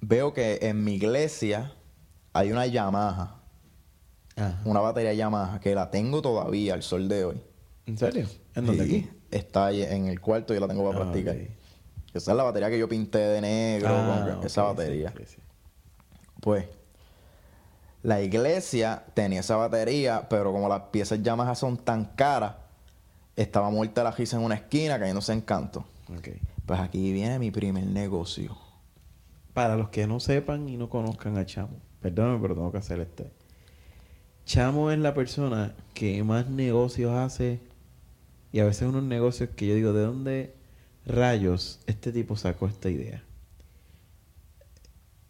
veo 0.00 0.32
que 0.32 0.58
en 0.62 0.84
mi 0.84 0.94
iglesia 0.94 1.72
hay 2.32 2.52
una 2.52 2.66
Yamaha, 2.66 3.40
Ajá. 4.36 4.60
una 4.64 4.80
batería 4.80 5.12
Yamaha, 5.14 5.60
que 5.60 5.74
la 5.74 5.90
tengo 5.90 6.22
todavía 6.22 6.74
al 6.74 6.82
sol 6.82 7.08
de 7.08 7.24
hoy. 7.24 7.40
¿En 7.86 7.98
serio? 7.98 8.28
¿En 8.54 8.66
dónde 8.66 8.84
Sí, 8.86 8.96
aquí? 8.96 9.10
Está 9.30 9.72
en 9.72 10.06
el 10.06 10.20
cuarto 10.20 10.54
y 10.54 10.60
la 10.60 10.68
tengo 10.68 10.84
para 10.92 10.96
Ah, 10.96 11.02
practicar. 11.04 11.36
Esa 12.14 12.30
es 12.30 12.36
la 12.36 12.44
batería 12.44 12.70
que 12.70 12.78
yo 12.78 12.88
pinté 12.88 13.18
de 13.18 13.40
negro, 13.40 13.88
Ah, 13.88 14.36
con 14.36 14.46
esa 14.46 14.62
batería. 14.62 15.12
sí, 15.16 15.24
sí. 15.26 15.36
Pues, 16.46 16.66
la 18.04 18.22
iglesia 18.22 19.02
tenía 19.14 19.40
esa 19.40 19.56
batería, 19.56 20.28
pero 20.30 20.52
como 20.52 20.68
las 20.68 20.82
piezas 20.92 21.20
Yamaha 21.20 21.56
son 21.56 21.76
tan 21.76 22.04
caras, 22.04 22.54
estaba 23.34 23.68
muerta 23.68 24.04
la 24.04 24.12
risa 24.12 24.36
en 24.36 24.44
una 24.44 24.54
esquina 24.54 24.96
cayéndose 24.96 25.32
en 25.32 25.40
canto. 25.40 25.84
Ok. 26.16 26.28
Pues 26.64 26.78
aquí 26.78 27.12
viene 27.12 27.40
mi 27.40 27.50
primer 27.50 27.84
negocio. 27.84 28.56
Para 29.54 29.74
los 29.74 29.88
que 29.88 30.06
no 30.06 30.20
sepan 30.20 30.68
y 30.68 30.76
no 30.76 30.88
conozcan 30.88 31.36
a 31.36 31.44
Chamo, 31.44 31.80
perdóname, 32.00 32.38
pero 32.40 32.54
tengo 32.54 32.70
que 32.70 32.78
hacer 32.78 33.00
este. 33.00 33.32
Chamo 34.44 34.92
es 34.92 35.00
la 35.00 35.14
persona 35.14 35.74
que 35.94 36.22
más 36.22 36.48
negocios 36.48 37.10
hace 37.10 37.58
y 38.52 38.60
a 38.60 38.64
veces 38.64 38.86
unos 38.86 39.02
negocios 39.02 39.50
que 39.56 39.66
yo 39.66 39.74
digo, 39.74 39.92
¿de 39.92 40.02
dónde 40.04 40.54
rayos 41.06 41.80
este 41.88 42.12
tipo 42.12 42.36
sacó 42.36 42.68
esta 42.68 42.88
idea? 42.88 43.24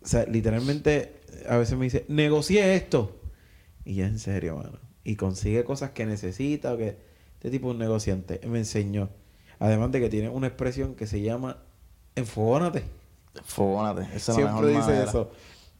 O 0.07 0.09
sea, 0.09 0.25
literalmente 0.25 1.21
a 1.49 1.57
veces 1.57 1.77
me 1.77 1.85
dice, 1.87 2.05
negocié 2.07 2.77
esto. 2.77 3.21
Y 3.85 3.97
ya 3.97 4.07
en 4.07 4.21
serio, 4.21 4.57
mano. 4.57 4.79
Y 5.03 5.17
consigue 5.17 5.65
cosas 5.65 5.91
que 5.91 6.07
necesita 6.07 6.73
o 6.73 6.77
que 6.77 6.97
este 7.35 7.51
tipo 7.51 7.67
es 7.69 7.73
un 7.73 7.81
negociante. 7.81 8.41
Me 8.47 8.59
enseñó. 8.59 9.09
Además 9.59 9.91
de 9.91 9.99
que 9.99 10.09
tiene 10.09 10.29
una 10.29 10.47
expresión 10.47 10.95
que 10.95 11.09
se 11.09 11.23
llama 11.23 11.59
enfogónate. 12.15 12.85
Fogónate, 13.45 14.03
esa 14.15 14.31
es 14.31 14.39
la 14.39 14.45
mejor 14.45 14.65
Siempre 14.65 14.69
dice 14.69 14.91
manera. 14.93 15.05
eso. 15.09 15.31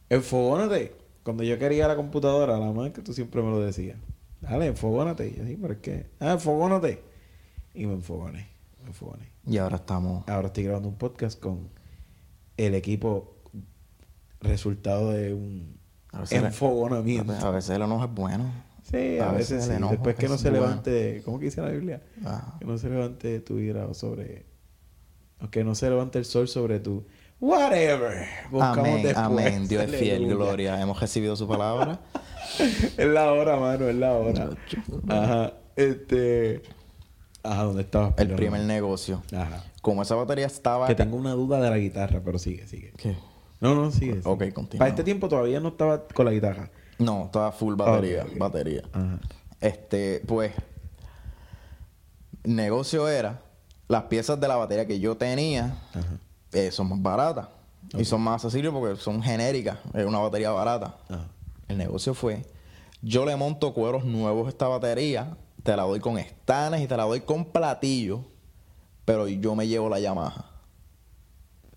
Enfogónate. 0.09 0.93
Cuando 1.23 1.43
yo 1.43 1.57
quería 1.57 1.87
la 1.87 1.95
computadora, 1.95 2.59
la 2.59 2.71
más 2.73 2.91
que 2.91 3.01
tú 3.01 3.13
siempre 3.13 3.41
me 3.41 3.49
lo 3.49 3.61
decías. 3.61 3.97
Dale, 4.41 4.65
enfogónate. 4.65 5.29
Y 5.29 5.35
yo, 5.37 5.45
sí, 5.45 5.55
¿por 5.55 5.77
qué? 5.77 6.07
Ah, 6.19 6.33
enfogónate. 6.33 7.01
Y 7.73 7.85
me 7.85 7.93
enfogoné. 7.93 8.49
Me 8.81 8.89
enfogoné. 8.89 9.31
Y 9.45 9.57
ahora 9.57 9.77
estamos. 9.77 10.27
Ahora 10.27 10.47
estoy 10.47 10.65
grabando 10.65 10.89
un 10.89 10.95
podcast 10.95 11.39
con 11.39 11.69
el 12.57 12.75
equipo 12.75 13.36
resultado 14.41 15.11
de 15.11 15.33
un 15.33 15.77
enfogonamiento. 16.29 17.33
a 17.33 17.51
veces 17.51 17.71
el 17.75 17.81
enojo 17.81 18.05
es 18.05 18.11
bueno. 18.13 18.51
Sí, 18.89 19.19
a, 19.19 19.29
a 19.29 19.33
veces, 19.33 19.65
sí. 19.65 19.71
enojo 19.71 19.93
Después 19.93 20.15
que 20.15 20.29
no 20.29 20.37
se 20.37 20.49
bueno. 20.49 20.65
levante, 20.65 21.21
¿cómo 21.25 21.39
que 21.39 21.45
dice 21.45 21.61
la 21.61 21.69
Biblia? 21.69 22.01
Que 22.59 22.65
no 22.65 22.77
se 22.77 22.89
levante 22.89 23.39
tu 23.41 23.57
ira 23.59 23.93
sobre... 23.93 24.45
o 25.41 25.49
Que 25.49 25.63
no 25.63 25.75
se 25.75 25.89
levante 25.89 26.19
el 26.19 26.25
sol 26.25 26.47
sobre 26.47 26.79
tu... 26.79 27.05
Whatever. 27.39 28.25
Buscamos 28.49 28.77
Amén, 28.79 29.03
después. 29.03 29.17
amén. 29.17 29.67
Dios 29.67 29.83
es 29.83 29.95
fiel, 29.99 30.25
gloria. 30.27 30.81
Hemos 30.81 30.99
recibido 30.99 31.35
su 31.35 31.47
palabra. 31.47 31.99
Es 32.97 33.05
la 33.05 33.33
hora, 33.33 33.57
mano, 33.57 33.87
es 33.89 33.95
la 33.95 34.13
hora. 34.13 34.49
Ajá. 35.09 35.53
Este... 35.75 36.61
Ajá, 37.43 37.63
¿dónde 37.63 37.81
estabas? 37.83 38.13
El 38.17 38.33
primer 38.35 38.61
negocio. 38.61 39.21
Ajá. 39.35 39.63
Como 39.81 40.01
esa 40.01 40.15
batería 40.15 40.47
estaba. 40.47 40.87
Que 40.87 40.95
tengo 40.95 41.17
una 41.17 41.33
duda 41.33 41.59
de 41.61 41.69
la 41.69 41.77
guitarra, 41.77 42.21
pero 42.23 42.39
sigue, 42.39 42.65
sigue. 42.67 42.93
¿Qué? 42.97 43.15
No, 43.59 43.75
no, 43.75 43.91
sigue. 43.91 44.21
Ok, 44.23 44.51
continúa. 44.53 44.79
Para 44.79 44.89
este 44.89 45.03
tiempo 45.03 45.27
todavía 45.27 45.59
no 45.59 45.69
estaba 45.69 46.07
con 46.07 46.25
la 46.25 46.31
guitarra. 46.31 46.69
No, 46.99 47.25
estaba 47.25 47.51
full 47.51 47.75
batería. 47.75 48.25
Batería. 48.37 48.83
Ajá. 48.91 49.19
Este, 49.59 50.21
pues. 50.27 50.53
Negocio 52.43 53.07
era. 53.07 53.41
Las 53.87 54.03
piezas 54.03 54.39
de 54.39 54.47
la 54.47 54.57
batería 54.57 54.85
que 54.85 54.99
yo 54.99 55.15
tenía 55.15 55.77
Ajá. 55.93 56.19
eh, 56.53 56.71
son 56.71 56.89
más 56.89 57.01
baratas. 57.01 57.47
Y 57.97 58.03
son 58.03 58.21
más 58.21 58.43
accesibles 58.43 58.73
porque 58.73 58.99
son 59.01 59.23
genéricas. 59.23 59.79
Es 59.93 60.05
una 60.05 60.19
batería 60.19 60.51
barata. 60.51 60.97
Ajá. 61.09 61.27
El 61.67 61.77
negocio 61.77 62.13
fue, 62.13 62.45
yo 63.01 63.25
le 63.25 63.35
monto 63.35 63.73
cueros 63.73 64.05
nuevos 64.05 64.47
a 64.47 64.49
esta 64.49 64.67
batería, 64.67 65.37
te 65.63 65.75
la 65.75 65.83
doy 65.83 65.99
con 65.99 66.17
estanes 66.17 66.81
y 66.81 66.87
te 66.87 66.95
la 66.95 67.03
doy 67.03 67.21
con 67.21 67.45
platillo, 67.45 68.23
pero 69.05 69.27
yo 69.27 69.53
me 69.55 69.67
llevo 69.67 69.89
la 69.89 69.99
Yamaha. 69.99 70.45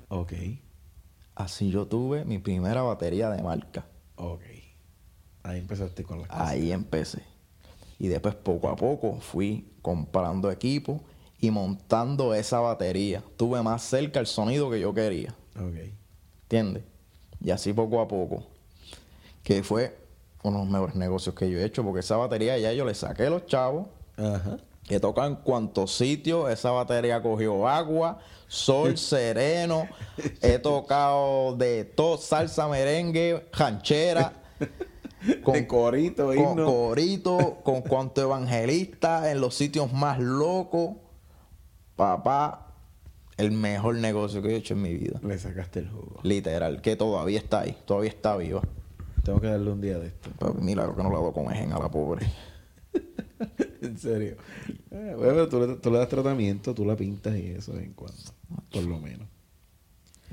Ok. 0.09 0.33
Así 1.41 1.71
yo 1.71 1.87
tuve 1.87 2.27
mi 2.27 2.39
primera 2.39 2.83
batería 2.83 3.31
de 3.31 3.43
marca. 3.43 3.87
Ok. 4.17 4.43
Ahí 5.43 5.59
empezaste 5.59 6.03
con 6.03 6.19
las 6.21 6.29
cosas. 6.29 6.49
Ahí 6.49 6.71
empecé. 6.71 7.23
Y 7.99 8.09
después 8.09 8.35
poco 8.35 8.69
a 8.69 8.77
poco 8.77 9.19
fui 9.21 9.73
comprando 9.81 10.51
equipo 10.51 11.01
y 11.39 11.51
montando 11.51 12.35
esa 12.35 12.61
batería. 12.61 13.25
Tuve 13.39 13.63
más 13.63 13.83
cerca 13.83 14.21
el 14.21 14.27
sonido 14.27 14.71
que 14.71 14.81
yo 14.81 14.93
quería. 14.93 15.35
Ok. 15.57 15.77
¿Entiendes? 16.43 16.83
Y 17.43 17.51
así 17.51 17.73
poco 17.73 18.03
a 18.03 18.09
poco. 18.09 18.47
Que 19.43 19.63
fue 19.63 19.97
uno 20.43 20.59
de 20.59 20.65
los 20.65 20.71
mejores 20.71 20.95
negocios 20.95 21.35
que 21.35 21.51
yo 21.51 21.59
he 21.59 21.65
hecho, 21.65 21.83
porque 21.83 22.01
esa 22.01 22.19
batería 22.19 22.59
ya 22.59 22.75
yo 22.75 22.85
le 22.85 22.93
saqué 22.93 23.31
los 23.31 23.47
chavos. 23.47 23.87
Ajá. 24.19 24.59
He 24.91 25.01
tocado 25.01 25.29
en 25.29 25.37
cuantos 25.37 25.95
sitios, 25.95 26.51
esa 26.51 26.73
batería 26.73 27.23
cogió 27.23 27.69
agua, 27.69 28.19
sol 28.49 28.99
sereno, 28.99 29.89
he 30.43 30.59
tocado 30.59 31.57
de 31.57 31.85
todo, 31.85 32.19
salsa, 32.19 32.69
merengue, 32.69 33.47
ranchera, 33.53 34.35
De 35.23 35.67
corito, 35.67 36.27
con 36.27 36.39
himno. 36.39 36.67
corito, 36.67 37.59
con 37.63 37.83
cuanto 37.89 38.23
evangelista, 38.23 39.31
en 39.31 39.41
los 39.41 39.55
sitios 39.55 39.93
más 39.93 40.19
locos. 40.19 40.97
Papá, 41.95 42.69
el 43.37 43.53
mejor 43.53 43.97
negocio 43.97 44.41
que 44.41 44.49
he 44.49 44.57
hecho 44.57 44.75
en 44.75 44.83
mi 44.83 44.95
vida. 44.95 45.21
Le 45.23 45.39
sacaste 45.39 45.81
el 45.81 45.91
jugo. 45.91 46.21
Literal, 46.23 46.81
que 46.81 46.97
todavía 46.97 47.39
está 47.39 47.61
ahí, 47.61 47.77
todavía 47.85 48.11
está 48.11 48.37
viva. 48.37 48.63
Tengo 49.23 49.41
que 49.41 49.49
darle 49.49 49.71
un 49.71 49.81
día 49.83 49.99
de 49.99 50.07
esto. 50.07 50.31
Pero 50.39 50.55
milagro 50.55 50.97
que 50.97 51.03
no 51.03 51.11
la 51.11 51.19
doy 51.19 51.33
con 51.33 51.53
ejen 51.53 51.73
a 51.73 51.79
la 51.79 51.91
pobre. 51.91 52.27
En 53.83 53.99
serio. 53.99 54.37
Eh, 54.91 55.15
bueno, 55.17 55.49
tú 55.49 55.61
le, 55.61 55.77
tú 55.77 55.91
le 55.91 55.99
das 55.99 56.09
tratamiento, 56.09 56.75
tú 56.75 56.85
la 56.85 56.97
pintas 56.97 57.37
y 57.37 57.47
eso 57.49 57.73
de 57.73 57.79
vez 57.79 57.87
en 57.89 57.95
cuando. 57.95 58.19
Por 58.71 58.83
lo 58.85 58.99
menos. 58.99 59.29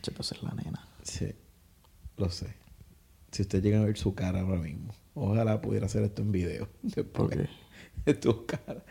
Che, 0.01 0.11
pues 0.11 0.31
es 0.31 0.43
la 0.43 0.51
nena. 0.51 0.87
Sí. 1.03 1.33
Lo 2.17 2.29
sé. 2.29 2.53
Si 3.31 3.41
usted 3.41 3.61
llega 3.61 3.79
a 3.81 3.85
ver 3.85 3.97
su 3.97 4.15
cara 4.15 4.41
ahora 4.41 4.59
mismo, 4.59 4.93
ojalá 5.13 5.61
pudiera 5.61 5.85
hacer 5.85 6.03
esto 6.03 6.21
en 6.21 6.31
video. 6.31 6.67
Después 6.81 7.07
¿Por 7.13 7.29
qué? 7.29 7.49
de 8.05 8.13
tu 8.13 8.45
cara. 8.45 8.83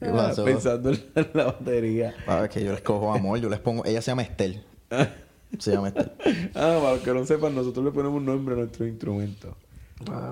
¿Qué 0.00 0.06
Ah, 0.06 0.32
pensando 0.44 0.90
en 0.90 1.04
la, 1.14 1.22
en 1.22 1.30
la 1.34 1.44
batería. 1.44 2.14
A 2.26 2.40
ver, 2.40 2.50
que 2.50 2.64
yo 2.64 2.72
les 2.72 2.80
cojo 2.80 3.12
amor, 3.12 3.38
yo 3.38 3.48
les 3.48 3.60
pongo. 3.60 3.84
Ella 3.84 4.02
se 4.02 4.10
llama 4.10 4.22
Estel. 4.22 4.62
Se 5.58 5.70
llama 5.70 5.88
Esther. 5.88 6.16
Ah, 6.56 6.78
para 6.82 6.94
los 6.94 7.00
que 7.02 7.14
no 7.14 7.24
sepan, 7.24 7.54
nosotros 7.54 7.84
le 7.84 7.92
ponemos 7.92 8.18
un 8.18 8.26
nombre 8.26 8.56
a 8.56 8.58
nuestro 8.58 8.88
instrumento. 8.88 9.56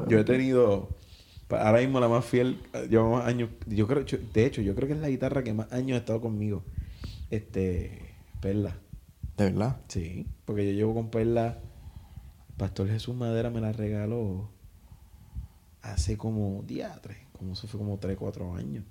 Yo 0.09 0.19
he 0.19 0.25
tenido, 0.25 0.89
ahora 1.55 1.81
mismo 1.81 2.01
la 2.01 2.09
más 2.09 2.25
fiel, 2.25 2.61
eh, 2.73 2.87
lleva 2.89 3.09
más 3.09 3.27
años, 3.27 3.51
yo 3.67 3.87
creo, 3.87 4.05
de 4.05 4.47
hecho, 4.47 4.63
yo 4.63 4.75
creo 4.75 4.89
que 4.89 4.95
es 4.95 5.01
la 5.01 5.09
guitarra 5.09 5.43
que 5.43 5.53
más 5.53 5.73
años 5.73 5.97
ha 5.97 5.99
estado 5.99 6.21
conmigo. 6.21 6.63
Este, 7.31 8.15
Perla. 8.41 8.77
¿De 9.37 9.45
verdad? 9.45 9.81
Sí, 9.89 10.27
porque 10.45 10.67
yo 10.67 10.73
llevo 10.73 10.95
con 10.95 11.11
Perla, 11.11 11.59
Pastor 12.57 12.89
Jesús 12.89 13.15
Madera 13.15 13.51
me 13.51 13.61
la 13.61 13.73
regaló 13.73 14.51
hace 15.81 16.17
como 16.17 16.63
diatres, 16.67 17.19
como 17.33 17.55
eso 17.55 17.67
fue 17.67 17.79
como 17.79 17.99
3, 17.99 18.17
4 18.17 18.55
años. 18.55 18.85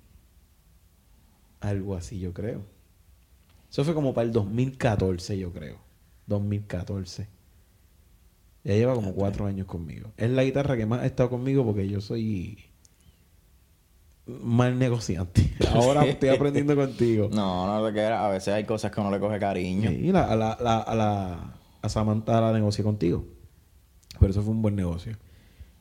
Algo 1.60 1.94
así, 1.94 2.18
yo 2.18 2.32
creo. 2.32 2.62
Eso 3.70 3.84
fue 3.84 3.94
como 3.94 4.12
para 4.12 4.26
el 4.26 4.32
2014, 4.32 5.38
yo 5.38 5.52
creo. 5.52 5.78
2014. 6.26 7.28
Ya 8.64 8.74
lleva 8.74 8.94
como 8.94 9.12
4 9.14 9.46
años 9.46 9.66
conmigo. 9.66 10.10
Es 10.16 10.30
la 10.30 10.44
guitarra 10.44 10.76
que 10.76 10.86
más 10.86 11.00
ha 11.00 11.06
estado 11.06 11.30
conmigo 11.30 11.64
porque 11.64 11.88
yo 11.88 12.00
soy 12.00 12.58
mal 14.26 14.78
negociante. 14.78 15.52
Ahora 15.74 16.04
estoy 16.06 16.28
aprendiendo 16.28 16.76
contigo. 16.76 17.28
No, 17.32 17.66
no 17.66 17.86
te 17.86 17.92
queda. 17.92 18.24
A 18.24 18.30
veces 18.30 18.54
hay 18.54 18.64
cosas 18.64 18.92
que 18.92 19.00
uno 19.00 19.10
le 19.10 19.18
coge 19.18 19.38
cariño. 19.38 19.90
Y 19.90 20.12
la, 20.12 20.24
a, 20.30 20.36
la, 20.36 20.56
la- 20.60 20.78
a, 20.80 20.94
la, 20.94 21.54
a 21.82 21.88
Samantha 21.88 22.40
la 22.40 22.52
negocié 22.52 22.84
contigo. 22.84 23.26
Pero 24.20 24.30
eso 24.30 24.42
fue 24.42 24.52
un 24.52 24.62
buen 24.62 24.76
negocio. 24.76 25.16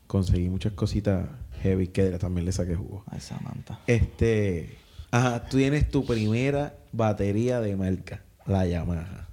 Conseguí 0.08 0.50
muchas 0.50 0.74
cositas 0.74 1.28
heavy 1.62 1.88
que 1.90 2.10
también 2.18 2.46
le 2.46 2.52
saqué 2.52 2.76
jugo. 2.76 3.04
Ay, 3.12 3.20
Samantha. 3.22 3.80
Este. 3.86 4.78
Ajá, 5.12 5.46
tú 5.46 5.58
tienes 5.58 5.90
tu 5.92 6.06
primera 6.06 6.74
batería 6.94 7.60
de 7.60 7.76
marca, 7.76 8.24
la 8.48 8.66
Yamaha. 8.66 9.28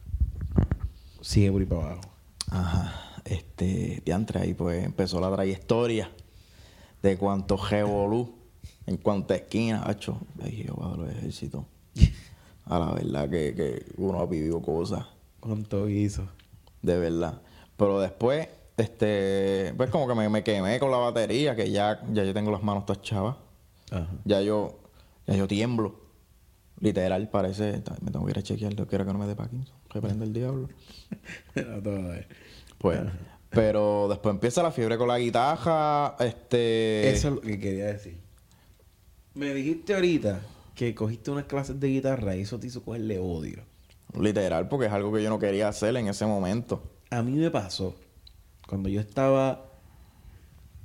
Sigue 1.23 1.51
por 1.51 1.61
ahí 1.63 1.67
para 1.67 1.83
abajo. 1.83 2.01
Ajá. 2.51 3.05
Este, 3.29 4.03
diantre, 4.05 4.41
ahí 4.41 4.55
pues 4.55 4.85
empezó 4.85 5.21
la 5.21 5.31
trayectoria 5.31 6.11
de 7.03 7.17
cuánto 7.17 7.57
revolú, 7.57 8.35
en 8.87 8.97
cuánta 8.97 9.35
esquina, 9.35 9.83
hacho. 9.85 10.19
Ay, 10.43 10.63
Jehová 10.65 10.93
de 10.93 10.97
los 10.97 11.11
ejércitos. 11.11 11.65
A 12.65 12.79
la 12.79 12.93
verdad 12.93 13.29
que, 13.31 13.55
que 13.55 13.87
uno 13.97 14.21
ha 14.21 14.27
vivido 14.27 14.61
cosas, 14.63 15.07
¿Cuánto 15.41 15.89
hizo? 15.89 16.27
de 16.83 16.99
verdad. 16.99 17.41
Pero 17.77 18.01
después, 18.01 18.49
este, 18.77 19.73
pues 19.77 19.91
como 19.91 20.07
que 20.09 20.15
me, 20.15 20.29
me 20.29 20.43
quemé 20.43 20.79
con 20.79 20.91
la 20.91 20.99
batería, 20.99 21.55
que 21.57 21.71
ya, 21.71 22.01
ya 22.13 22.25
yo 22.25 22.35
tengo 22.35 22.51
las 22.51 22.63
manos 22.63 22.85
todas 22.87 23.03
chavas. 23.03 23.37
Ajá. 23.91 24.09
Ya 24.25 24.41
yo, 24.43 24.79
ya 25.27 25.35
yo 25.35 25.47
tiemblo. 25.49 26.09
Literal, 26.81 27.29
parece, 27.29 27.83
me 28.03 28.11
tengo 28.13 28.25
que 28.27 28.31
ir 28.33 28.39
a 28.39 28.43
chequear, 28.43 28.75
yo 28.75 28.87
quiero 28.87 29.05
que 29.05 29.13
no 29.13 29.19
me 29.19 29.27
dé 29.27 29.35
Parkinson, 29.35 29.75
que 29.93 30.01
prende 30.01 30.25
el 30.25 30.33
diablo. 30.33 30.69
No, 31.57 31.83
todavía. 31.83 32.27
Pues, 32.79 33.01
pero 33.51 34.07
después 34.09 34.35
empieza 34.35 34.63
la 34.63 34.71
fiebre 34.71 34.97
con 34.99 35.09
la 35.09 35.19
guitarra, 35.19 36.15
este... 36.21 37.11
Eso 37.11 37.29
es 37.29 37.35
lo 37.35 37.41
que 37.41 37.59
quería 37.59 37.87
decir. 37.87 38.19
Me 39.35 39.53
dijiste 39.55 39.95
ahorita 39.95 40.41
que 40.75 40.95
cogiste 40.95 41.31
unas 41.31 41.45
clases 41.45 41.79
de 41.81 41.89
guitarra 41.89 42.37
y 42.37 42.43
eso 42.43 42.59
te 42.59 42.67
hizo 42.69 42.83
cogerle 42.83 43.19
odio. 43.19 43.63
Literal, 44.19 44.69
porque 44.69 44.87
es 44.87 44.93
algo 44.93 45.13
que 45.13 45.23
yo 45.23 45.29
no 45.31 45.39
quería 45.39 45.69
hacer 45.69 45.97
en 45.97 46.09
ese 46.09 46.25
momento. 46.27 46.83
A 47.11 47.23
mí 47.23 47.33
me 47.33 47.51
pasó 47.51 47.95
cuando 48.67 48.89
yo 48.89 49.01
estaba 49.01 49.65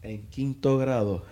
en 0.01 0.27
quinto 0.29 0.77
grado, 0.77 1.23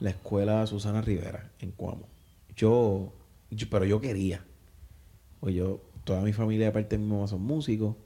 la 0.00 0.10
escuela 0.10 0.66
Susana 0.66 1.00
Rivera, 1.02 1.50
en 1.60 1.72
Cuamo. 1.72 2.08
Yo, 2.56 3.12
yo- 3.50 3.66
pero 3.70 3.84
yo 3.84 4.00
quería. 4.00 4.44
Pues 5.40 5.54
yo, 5.54 5.80
toda 6.04 6.22
mi 6.22 6.32
familia, 6.32 6.68
aparte 6.68 6.96
de 6.96 7.02
mi 7.04 7.10
mamá, 7.12 7.26
son 7.28 7.42
músicos. 7.42 7.96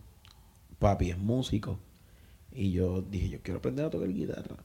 Papi 0.79 1.11
es 1.11 1.19
músico. 1.19 1.79
Y 2.53 2.73
yo 2.73 3.03
dije, 3.03 3.29
yo 3.29 3.39
quiero 3.43 3.59
aprender 3.59 3.87
a 3.87 3.91
tocar 3.91 4.09
guitarra. 4.09 4.57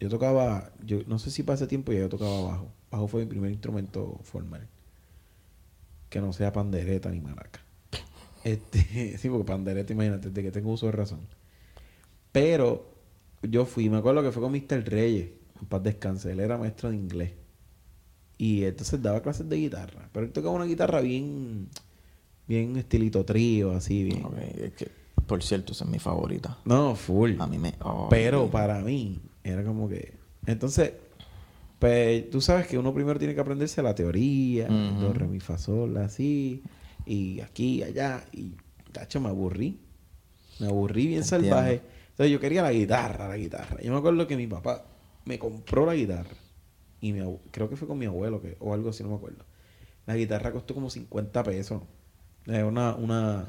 Yo 0.00 0.08
tocaba, 0.08 0.72
yo 0.84 1.00
no 1.06 1.18
sé 1.18 1.30
si 1.30 1.42
para 1.42 1.56
ese 1.56 1.66
tiempo 1.66 1.92
ya 1.92 2.00
yo 2.00 2.08
tocaba 2.08 2.40
bajo. 2.40 2.72
Bajo 2.90 3.08
fue 3.08 3.20
mi 3.22 3.26
primer 3.26 3.50
instrumento 3.50 4.18
formal. 4.22 4.66
Que 6.08 6.20
no 6.20 6.32
sea 6.32 6.52
pandereta 6.52 7.10
ni 7.10 7.20
maraca. 7.20 7.60
Este, 8.44 9.18
sí, 9.18 9.28
porque 9.28 9.44
pandereta, 9.44 9.92
imagínate, 9.92 10.30
de 10.30 10.42
que 10.42 10.50
tengo 10.50 10.72
uso 10.72 10.86
de 10.86 10.92
razón. 10.92 11.20
Pero 12.32 12.94
yo 13.42 13.66
fui, 13.66 13.90
me 13.90 13.98
acuerdo 13.98 14.22
que 14.22 14.32
fue 14.32 14.42
con 14.42 14.52
Mr. 14.52 14.88
Reyes, 14.88 15.30
en 15.60 15.66
paz 15.66 15.82
descanse, 15.82 16.32
él 16.32 16.40
era 16.40 16.56
maestro 16.56 16.90
de 16.90 16.96
inglés. 16.96 17.32
Y 18.38 18.64
entonces 18.64 19.02
daba 19.02 19.20
clases 19.20 19.46
de 19.48 19.56
guitarra. 19.56 20.08
Pero 20.12 20.24
él 20.24 20.32
tocaba 20.32 20.54
una 20.54 20.64
guitarra 20.64 21.02
bien, 21.02 21.68
bien 22.48 22.76
estilito 22.78 23.22
trío, 23.26 23.72
así 23.72 24.04
bien. 24.04 24.24
Ok, 24.24 24.38
es 24.38 24.72
que, 24.72 24.99
por 25.30 25.42
cierto, 25.42 25.72
esa 25.72 25.84
es 25.84 25.90
mi 25.90 25.98
favorita. 25.98 26.58
No, 26.64 26.94
full. 26.96 27.36
A 27.40 27.46
mí 27.46 27.58
me... 27.58 27.74
oh, 27.82 28.08
Pero 28.10 28.44
sí. 28.44 28.50
para 28.52 28.80
mí 28.80 29.20
era 29.44 29.64
como 29.64 29.88
que... 29.88 30.18
Entonces, 30.46 30.92
pues 31.78 32.28
tú 32.30 32.40
sabes 32.40 32.66
que 32.66 32.76
uno 32.76 32.92
primero 32.92 33.18
tiene 33.18 33.34
que 33.34 33.40
aprenderse 33.40 33.82
la 33.82 33.94
teoría, 33.94 34.64
Ujú. 34.66 35.00
do, 35.00 35.12
re, 35.12 35.26
mi, 35.28 35.40
fa, 35.40 35.56
sol, 35.56 35.96
así, 35.98 36.62
y 37.06 37.40
aquí, 37.40 37.82
allá, 37.82 38.24
y 38.32 38.54
tacho, 38.92 39.20
me 39.20 39.28
aburrí. 39.28 39.78
Me 40.58 40.66
aburrí 40.66 41.06
bien 41.06 41.22
Entiendo. 41.22 41.48
salvaje. 41.48 41.80
Entonces 42.10 42.32
yo 42.32 42.40
quería 42.40 42.62
la 42.62 42.72
guitarra, 42.72 43.28
la 43.28 43.36
guitarra. 43.36 43.80
Yo 43.82 43.92
me 43.92 43.98
acuerdo 43.98 44.26
que 44.26 44.36
mi 44.36 44.46
papá 44.46 44.84
me 45.24 45.38
compró 45.38 45.86
la 45.86 45.94
guitarra. 45.94 46.36
Y 47.00 47.12
mi 47.12 47.20
creo 47.50 47.70
que 47.70 47.76
fue 47.76 47.88
con 47.88 47.98
mi 47.98 48.04
abuelo 48.06 48.42
que, 48.42 48.56
o 48.60 48.74
algo 48.74 48.90
así, 48.90 49.02
no 49.02 49.08
me 49.10 49.14
acuerdo. 49.16 49.44
La 50.06 50.16
guitarra 50.16 50.52
costó 50.52 50.74
como 50.74 50.90
50 50.90 51.42
pesos. 51.44 51.82
Una, 52.46 52.94
una, 52.96 53.46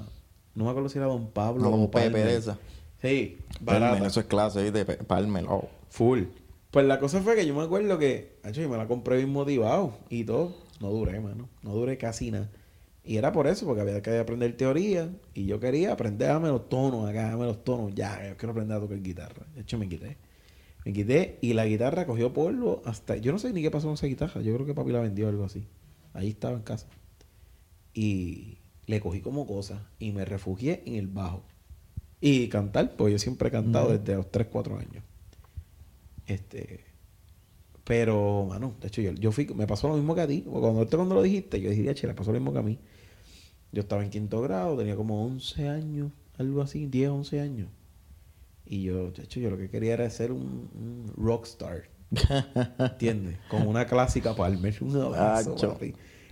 no 0.56 0.66
me 0.66 0.70
acuerdo 0.70 0.90
si 0.90 0.98
era 0.98 1.08
Don 1.08 1.32
Pablo 1.32 1.64
No, 1.64 1.70
o 1.70 1.76
un 1.76 1.92
Pepe 1.92 2.24
de 2.24 2.36
esa. 2.38 2.58
Sí, 3.02 3.38
Palmer, 3.66 3.82
barata. 3.90 4.08
eso 4.08 4.20
es 4.20 4.26
clase, 4.28 4.64
¿viste? 4.64 4.86
Pe- 4.86 4.98
Palmer, 5.04 5.46
oh. 5.50 5.68
Full. 5.90 6.24
Pues 6.70 6.86
la 6.86 7.00
cosa 7.00 7.22
fue 7.22 7.36
que 7.36 7.46
yo 7.46 7.54
me 7.56 7.64
acuerdo 7.64 7.98
que, 7.98 8.38
acho, 8.44 8.62
yo 8.62 8.70
me 8.70 8.78
la 8.78 8.88
compré 8.88 9.18
bien 9.18 9.30
motivado 9.32 9.98
y 10.10 10.24
todo. 10.24 10.56
No 10.80 10.90
duré, 10.90 11.20
mano. 11.20 11.50
No 11.64 11.74
duré 11.74 11.98
casi 11.98 12.32
nada. 12.32 12.50
Y 13.04 13.18
era 13.18 13.32
por 13.32 13.48
eso, 13.48 13.66
porque 13.66 13.82
había 13.82 14.02
que 14.02 14.18
aprender 14.20 14.56
teoría. 14.56 15.10
Y 15.34 15.46
yo 15.46 15.60
quería 15.60 15.92
aprender, 15.94 16.28
dame 16.30 16.50
los 16.50 16.70
tonos 16.70 17.10
acá, 17.10 17.30
dame 17.32 17.46
los 17.46 17.64
tonos. 17.64 17.94
Ya, 17.96 18.28
yo 18.30 18.38
quiero 18.38 18.52
aprender 18.52 18.78
a 18.78 18.80
tocar 18.80 19.02
guitarra. 19.02 19.46
De 19.56 19.62
hecho, 19.62 19.78
me 19.80 19.90
quité. 19.90 20.18
Me 20.86 20.94
quité 20.94 21.38
y 21.42 21.54
la 21.54 21.66
guitarra 21.66 22.06
cogió 22.06 22.32
polvo 22.34 22.82
hasta... 22.86 23.18
Yo 23.18 23.32
no 23.32 23.40
sé 23.40 23.52
ni 23.54 23.62
qué 23.62 23.70
pasó 23.72 23.88
con 23.88 23.96
esa 23.96 24.08
guitarra. 24.08 24.42
Yo 24.42 24.54
creo 24.54 24.66
que 24.66 24.74
papi 24.74 24.92
la 24.92 25.00
vendió 25.02 25.26
o 25.26 25.30
algo 25.30 25.44
así. 25.46 25.68
Ahí 26.14 26.30
estaba 26.30 26.56
en 26.56 26.62
casa. 26.64 26.88
Y 27.94 28.60
le 28.92 29.00
cogí 29.00 29.22
como 29.22 29.48
cosa 29.48 29.88
y 30.00 30.12
me 30.12 30.26
refugié 30.26 30.84
en 30.86 30.96
el 30.96 31.08
bajo. 31.08 31.44
Y 32.20 32.50
cantar, 32.50 32.96
pues 32.98 33.14
yo 33.14 33.20
siempre 33.20 33.48
he 33.48 33.52
cantado 33.52 33.88
Ujú. 33.88 33.98
desde 33.98 34.16
los 34.16 34.30
3, 34.30 34.48
4 34.52 34.78
años. 34.78 35.04
Este. 36.28 36.82
Pero, 37.86 38.46
mano, 38.48 38.76
de 38.80 38.88
hecho, 38.88 39.02
yo, 39.02 39.12
yo 39.14 39.32
fui, 39.32 39.48
me 39.56 39.66
pasó 39.66 39.88
lo 39.88 39.96
mismo 39.96 40.14
que 40.14 40.22
a 40.22 40.28
ti. 40.28 40.42
Cuando, 40.42 40.86
cuando 40.88 41.16
lo 41.16 41.22
dijiste, 41.24 41.60
yo 41.60 41.72
dije, 41.72 41.96
che, 41.96 42.06
le 42.06 42.14
pasó 42.14 42.32
lo 42.32 42.40
mismo 42.40 42.54
que 42.54 42.60
a 42.60 42.64
mí. 42.64 42.78
Yo 43.72 43.82
estaba 43.82 44.04
en 44.04 44.10
quinto 44.10 44.42
grado, 44.42 44.78
tenía 44.78 44.96
como 44.96 45.26
11 45.26 45.68
años, 45.70 46.12
algo 46.38 46.62
así, 46.62 46.86
10, 46.86 47.10
11 47.10 47.40
años. 47.40 47.70
Y 48.66 48.84
yo, 48.84 49.12
de 49.12 49.24
hecho, 49.24 49.40
yo 49.40 49.50
lo 49.50 49.58
que 49.58 49.70
quería 49.70 49.94
era 49.94 50.10
ser 50.10 50.32
un, 50.32 50.70
un 50.76 51.12
rockstar. 51.16 51.90
¿Entiendes? 52.78 53.38
Como 53.50 53.70
una 53.70 53.86
clásica 53.86 54.36
Palmer. 54.36 54.76
Un 54.82 54.98
abrazo. 54.98 55.80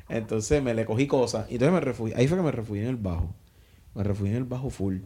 Entonces 0.09 0.61
me 0.63 0.73
le 0.73 0.85
cogí 0.85 1.07
cosas. 1.07 1.49
Y 1.49 1.53
entonces 1.53 1.73
me 1.73 1.79
refugié. 1.79 2.15
Ahí 2.15 2.27
fue 2.27 2.37
que 2.37 2.43
me 2.43 2.51
refugié 2.51 2.83
en 2.83 2.89
el 2.89 2.97
bajo. 2.97 3.33
Me 3.95 4.03
refugié 4.03 4.31
en 4.31 4.37
el 4.37 4.45
bajo 4.45 4.69
full. 4.69 4.97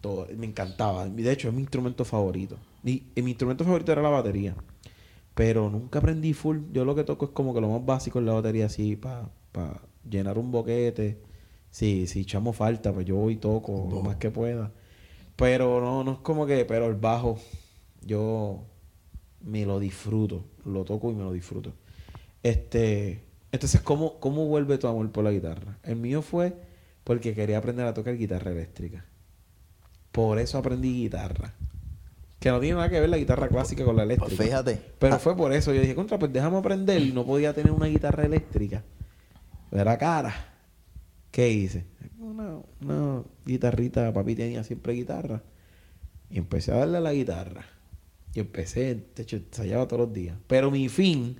Todo. 0.00 0.26
Me 0.36 0.46
encantaba. 0.46 1.06
De 1.08 1.32
hecho, 1.32 1.48
es 1.48 1.54
mi 1.54 1.60
instrumento 1.60 2.04
favorito. 2.04 2.56
Y, 2.82 3.04
y 3.14 3.22
mi 3.22 3.32
instrumento 3.32 3.64
favorito 3.64 3.92
era 3.92 4.02
la 4.02 4.08
batería. 4.08 4.56
Pero 5.34 5.70
nunca 5.70 5.98
aprendí 5.98 6.32
full. 6.32 6.58
Yo 6.72 6.84
lo 6.84 6.94
que 6.94 7.04
toco 7.04 7.26
es 7.26 7.30
como 7.32 7.54
que 7.54 7.60
lo 7.60 7.68
más 7.68 7.84
básico 7.84 8.18
en 8.18 8.26
la 8.26 8.32
batería, 8.32 8.66
así, 8.66 8.96
para 8.96 9.80
llenar 10.08 10.38
un 10.38 10.50
boquete. 10.50 11.20
Si, 11.70 12.06
si 12.06 12.20
echamos 12.20 12.56
falta, 12.56 12.92
pues 12.92 13.06
yo 13.06 13.16
voy 13.16 13.34
y 13.34 13.36
toco 13.36 13.86
lo 13.90 14.02
más 14.02 14.16
que 14.16 14.30
pueda. 14.30 14.72
Pero 15.36 15.80
no, 15.80 16.02
no 16.02 16.12
es 16.12 16.18
como 16.18 16.46
que, 16.46 16.64
pero 16.64 16.86
el 16.86 16.94
bajo, 16.94 17.38
yo 18.00 18.64
me 19.40 19.66
lo 19.66 19.78
disfruto. 19.78 20.44
Lo 20.64 20.84
toco 20.84 21.10
y 21.12 21.14
me 21.14 21.22
lo 21.22 21.32
disfruto. 21.32 21.74
Este, 22.42 23.27
entonces, 23.52 23.80
¿cómo, 23.80 24.18
¿cómo 24.20 24.46
vuelve 24.46 24.78
tu 24.78 24.86
amor 24.88 25.10
por 25.10 25.24
la 25.24 25.30
guitarra? 25.30 25.78
El 25.82 25.96
mío 25.96 26.22
fue 26.22 26.54
porque 27.04 27.34
quería 27.34 27.58
aprender 27.58 27.86
a 27.86 27.94
tocar 27.94 28.16
guitarra 28.16 28.50
eléctrica. 28.50 29.04
Por 30.12 30.38
eso 30.38 30.58
aprendí 30.58 30.92
guitarra. 31.04 31.54
Que 32.40 32.50
no 32.50 32.60
tiene 32.60 32.76
nada 32.76 32.88
que 32.90 33.00
ver 33.00 33.08
la 33.08 33.16
guitarra 33.18 33.48
clásica 33.48 33.84
con 33.84 33.96
la 33.96 34.04
eléctrica. 34.04 34.36
Pues 34.36 34.48
fíjate. 34.48 34.80
Pero 34.98 35.14
Ah, 35.14 35.18
fue 35.18 35.36
por 35.36 35.52
eso. 35.52 35.72
Yo 35.72 35.80
dije, 35.80 35.94
contra, 35.94 36.18
pues 36.18 36.32
déjame 36.32 36.58
aprender. 36.58 37.00
Y 37.00 37.12
no 37.12 37.24
podía 37.24 37.52
tener 37.52 37.72
una 37.72 37.86
guitarra 37.86 38.24
eléctrica. 38.24 38.84
Era 39.72 39.98
cara. 39.98 40.34
¿Qué 41.30 41.50
hice? 41.50 41.84
Una, 42.18 42.58
una 42.80 43.22
guitarrita. 43.44 44.12
Papi 44.12 44.34
tenía 44.34 44.62
siempre 44.62 44.92
guitarra. 44.92 45.42
Y 46.30 46.38
empecé 46.38 46.72
a 46.72 46.76
darle 46.76 46.98
a 46.98 47.00
la 47.00 47.12
guitarra. 47.12 47.64
Y 48.34 48.40
empecé, 48.40 48.94
de 49.16 49.22
hecho, 49.22 49.36
ensayaba 49.36 49.88
todos 49.88 50.06
los 50.06 50.12
días. 50.12 50.36
Pero 50.46 50.70
mi 50.70 50.88
fin 50.88 51.38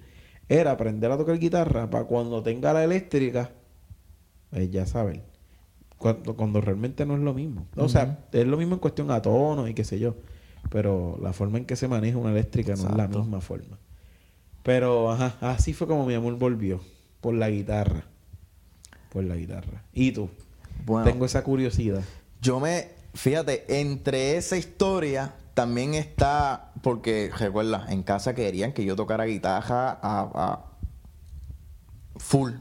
era 0.48 0.72
aprender 0.72 1.11
a 1.11 1.16
tocar 1.18 1.38
guitarra 1.38 1.88
para 1.90 2.04
cuando 2.04 2.42
tenga 2.42 2.72
la 2.72 2.84
eléctrica, 2.84 3.50
pues 4.50 4.70
ya 4.70 4.87
saben, 4.87 5.22
Cuando, 5.98 6.37
cuando 6.37 6.61
realmente 6.61 7.04
no 7.04 7.14
es 7.14 7.20
lo 7.20 7.34
mismo. 7.34 7.66
O 7.76 7.88
sea, 7.88 8.26
es 8.32 8.46
lo 8.46 8.56
mismo 8.56 8.74
en 8.74 8.80
cuestión 8.80 9.11
a 9.11 9.20
tono 9.20 9.66
y 9.68 9.74
qué 9.74 9.84
sé 9.84 9.98
yo. 9.98 10.14
Pero 10.70 11.18
la 11.22 11.32
forma 11.32 11.58
en 11.58 11.64
que 11.64 11.76
se 11.76 11.88
maneja 11.88 12.18
una 12.18 12.30
eléctrica 12.30 12.74
no 12.76 12.88
es 12.88 12.96
la 12.96 13.08
misma 13.08 13.40
forma. 13.40 13.78
Pero, 14.62 15.11
ajá, 15.11 15.37
así 15.40 15.72
fue 15.72 15.87
como 15.87 16.04
mi 16.06 16.14
amor 16.14 16.34
volvió. 16.38 16.80
Por 17.20 17.34
la 17.34 17.48
guitarra. 17.50 18.04
Por 19.11 19.24
la 19.24 19.34
guitarra. 19.37 19.82
¿Y 19.92 20.12
tú? 20.12 20.28
Bueno, 20.84 21.04
Tengo 21.11 21.24
esa 21.24 21.42
curiosidad. 21.42 22.02
yo 22.40 22.61
me. 22.61 22.88
Fíjate, 23.14 23.80
entre 23.80 24.37
esa 24.37 24.56
historia 24.56 25.34
también 25.58 25.94
está. 25.94 26.70
Porque, 26.82 27.32
recuerda, 27.36 27.86
en 27.88 28.04
casa 28.04 28.32
querían 28.32 28.72
que 28.72 28.84
yo 28.84 28.94
tocara 28.94 29.24
guitarra 29.24 29.90
a, 30.00 30.30
a 30.32 30.64
full. 32.16 32.52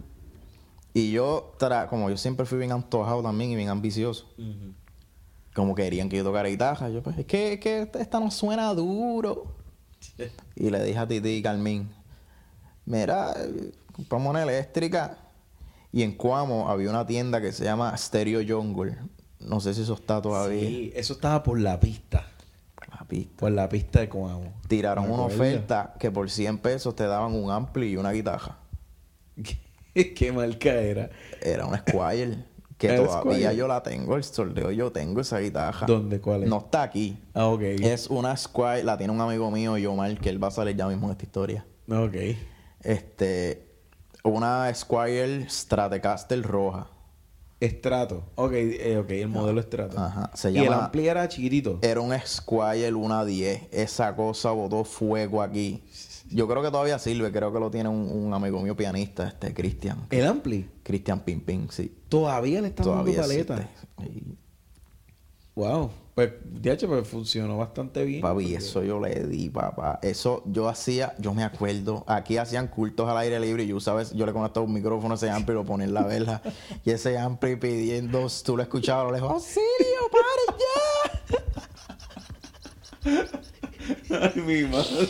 Y 0.95 1.11
yo, 1.11 1.53
tra- 1.59 1.87
como 1.89 2.09
yo 2.09 2.17
siempre 2.17 2.47
fui 2.47 2.57
bien 2.57 2.71
antojado 2.71 3.21
también 3.21 3.51
y 3.51 3.55
bien 3.55 3.69
ambicioso, 3.69 4.27
como 5.53 5.75
querían 5.75 6.09
que 6.09 6.17
yo 6.17 6.23
tocara 6.23 6.49
guitarra, 6.49 6.89
yo 6.89 7.03
pues, 7.03 7.19
es 7.19 7.25
que, 7.27 7.53
es 7.53 7.59
que 7.59 7.87
esta 7.99 8.19
no 8.19 8.31
suena 8.31 8.73
duro. 8.73 9.55
Y 10.55 10.71
le 10.71 10.83
dije 10.83 10.97
a 10.97 11.07
Titi 11.07 11.29
y 11.29 11.41
Carmín, 11.43 11.91
mira, 12.85 13.35
compramos 13.93 14.31
una 14.31 14.41
eléctrica. 14.41 15.19
Y 15.91 16.01
en 16.01 16.13
Cuamo 16.13 16.69
había 16.69 16.89
una 16.89 17.05
tienda 17.05 17.39
que 17.41 17.51
se 17.51 17.63
llama 17.63 17.95
Stereo 17.95 18.41
Jungle. 18.47 18.97
No 19.39 19.59
sé 19.59 19.75
si 19.75 19.81
eso 19.83 19.93
está 19.93 20.19
todavía. 20.19 20.67
Sí, 20.67 20.91
eso 20.95 21.13
estaba 21.13 21.43
por 21.43 21.59
la 21.59 21.79
pista. 21.79 22.25
Pista. 23.07 23.37
Por 23.37 23.51
la 23.51 23.69
pista 23.69 23.99
de 24.01 24.09
Coamo. 24.09 24.53
Tiraron 24.67 25.09
una 25.09 25.23
oferta 25.23 25.93
que 25.99 26.11
por 26.11 26.29
100 26.29 26.57
pesos 26.59 26.95
te 26.95 27.05
daban 27.05 27.33
un 27.33 27.51
ampli 27.51 27.91
y 27.91 27.97
una 27.97 28.11
guitarra. 28.11 28.57
¿Qué, 29.93 30.13
qué 30.13 30.31
marca 30.31 30.73
era? 30.73 31.09
Era 31.41 31.65
una 31.65 31.79
Squire. 31.79 32.45
Que 32.77 32.89
todavía 32.89 33.21
Squire. 33.21 33.55
yo 33.55 33.67
la 33.67 33.81
tengo, 33.81 34.15
el 34.15 34.23
soldeo, 34.23 34.69
yo 34.69 34.91
tengo 34.91 35.21
esa 35.21 35.39
guitarra. 35.39 35.87
¿Dónde? 35.87 36.21
¿Cuál 36.21 36.43
es? 36.43 36.49
No 36.49 36.59
está 36.59 36.83
aquí. 36.83 37.17
Ah, 37.33 37.47
ok. 37.47 37.61
Es 37.61 38.07
una 38.07 38.37
Squire, 38.37 38.83
la 38.83 38.97
tiene 38.97 39.13
un 39.13 39.21
amigo 39.21 39.49
mío, 39.49 39.77
Yomar, 39.77 40.19
que 40.19 40.29
él 40.29 40.43
va 40.43 40.49
a 40.49 40.51
salir 40.51 40.75
ya 40.75 40.87
mismo 40.87 41.07
en 41.07 41.11
esta 41.13 41.23
historia. 41.23 41.65
Ok. 41.89 42.15
Este, 42.83 43.67
una 44.23 44.71
Squire 44.75 45.49
Stratocaster 45.49 46.41
roja. 46.43 46.87
Estrato. 47.59 48.23
Ok, 48.35 48.51
eh, 48.53 48.97
ok, 48.99 49.09
el 49.11 49.27
modelo 49.29 49.59
Estrato. 49.59 49.99
Ajá, 49.99 50.29
se 50.35 50.51
y 50.51 50.57
el 50.57 50.65
llama- 50.65 50.85
ampli 50.85 51.07
era 51.07 51.27
chiquitito. 51.27 51.79
Era 51.81 52.01
un 52.01 52.13
Squire, 52.25 52.93
una 52.93 53.25
10. 53.25 53.63
Esa 53.71 54.15
cosa 54.15 54.51
botó 54.51 54.83
fuego 54.83 55.41
aquí. 55.41 55.83
Yo 56.29 56.47
creo 56.47 56.61
que 56.61 56.69
todavía 56.69 56.99
sirve, 56.99 57.31
creo 57.31 57.51
que 57.53 57.59
lo 57.59 57.71
tiene 57.71 57.89
un, 57.89 58.09
un 58.11 58.33
amigo 58.33 58.61
mío 58.61 58.75
pianista, 58.75 59.29
este 59.29 59.53
Cristian. 59.53 60.05
El 60.09 60.27
ampli. 60.27 60.69
Cristian 60.83 61.21
Pimpin, 61.21 61.67
sí. 61.71 61.95
Todavía 62.09 62.61
le 62.61 62.67
está 62.67 62.83
dando 62.83 62.99
Todavía 63.11 63.21
paleta. 63.21 63.55
existe. 63.55 64.03
Y, 64.19 64.37
Wow. 65.55 65.89
Pues, 66.17 66.31
de 66.41 66.71
hecho, 66.71 66.87
pues 66.87 67.07
funcionó 67.07 67.59
bastante 67.59 68.03
bien. 68.03 68.21
Papi, 68.21 68.41
porque- 68.45 68.55
eso 68.55 68.83
yo 68.83 68.99
le 68.99 69.27
di, 69.27 69.51
papá. 69.51 69.99
Eso 70.01 70.41
yo 70.47 70.67
hacía, 70.67 71.13
yo 71.19 71.31
me 71.35 71.43
acuerdo, 71.43 72.03
aquí 72.07 72.37
hacían 72.37 72.69
cultos 72.69 73.07
al 73.07 73.19
aire 73.19 73.39
libre 73.39 73.65
y 73.65 73.67
yo, 73.67 73.79
¿sabes? 73.79 74.13
Yo 74.13 74.25
le 74.25 74.33
conectaba 74.33 74.65
un 74.65 74.73
micrófono 74.73 75.13
a 75.13 75.17
ese 75.17 75.29
ampli 75.29 75.51
y 75.53 75.57
lo 75.57 75.63
ponía 75.63 75.85
en 75.85 75.93
la 75.93 76.01
verja. 76.07 76.41
y 76.83 76.89
ese 76.89 77.19
ampli 77.19 77.55
pidiendo, 77.57 78.25
tú 78.43 78.57
lo 78.57 78.63
escuchabas 78.63 79.03
a 79.03 79.05
lo 79.09 79.11
lejos, 79.11 79.31
¡Auxilio, 79.31 80.09
pare 80.11 80.57
ya! 83.03 83.41
Ay, 84.09 84.41
mi 84.41 84.63
madre. 84.63 85.07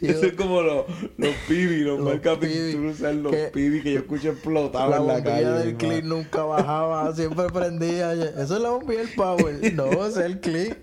Yo- 0.00 0.10
Eso 0.10 0.26
es 0.26 0.32
como 0.34 0.60
los, 0.62 0.84
los 1.16 1.34
pibis, 1.48 1.80
los, 1.82 1.98
Los 1.98 2.06
marca 2.08 2.38
pibis, 2.38 2.74
pintura, 2.74 2.94
¿sabes? 2.94 3.16
los 3.16 3.32
que- 3.32 3.50
pibis 3.52 3.82
que 3.82 3.92
yo 3.92 3.98
escucho 4.00 4.30
explotar 4.30 4.88
La 4.88 4.96
en 4.98 5.06
la 5.06 5.12
bombilla 5.14 5.34
calle. 5.34 5.50
del 5.58 5.66
mi 5.68 5.74
clip 5.74 5.90
madre. 5.90 6.02
nunca 6.02 6.42
bajaba, 6.44 7.14
siempre 7.14 7.46
prendía. 7.52 8.12
Eso 8.12 8.56
es 8.56 8.60
la 8.62 8.70
bombilla 8.70 9.00
del 9.00 9.14
power. 9.14 9.74
No, 9.74 9.86
ese 10.06 10.20
es 10.20 10.26
el 10.26 10.40
clip. 10.40 10.74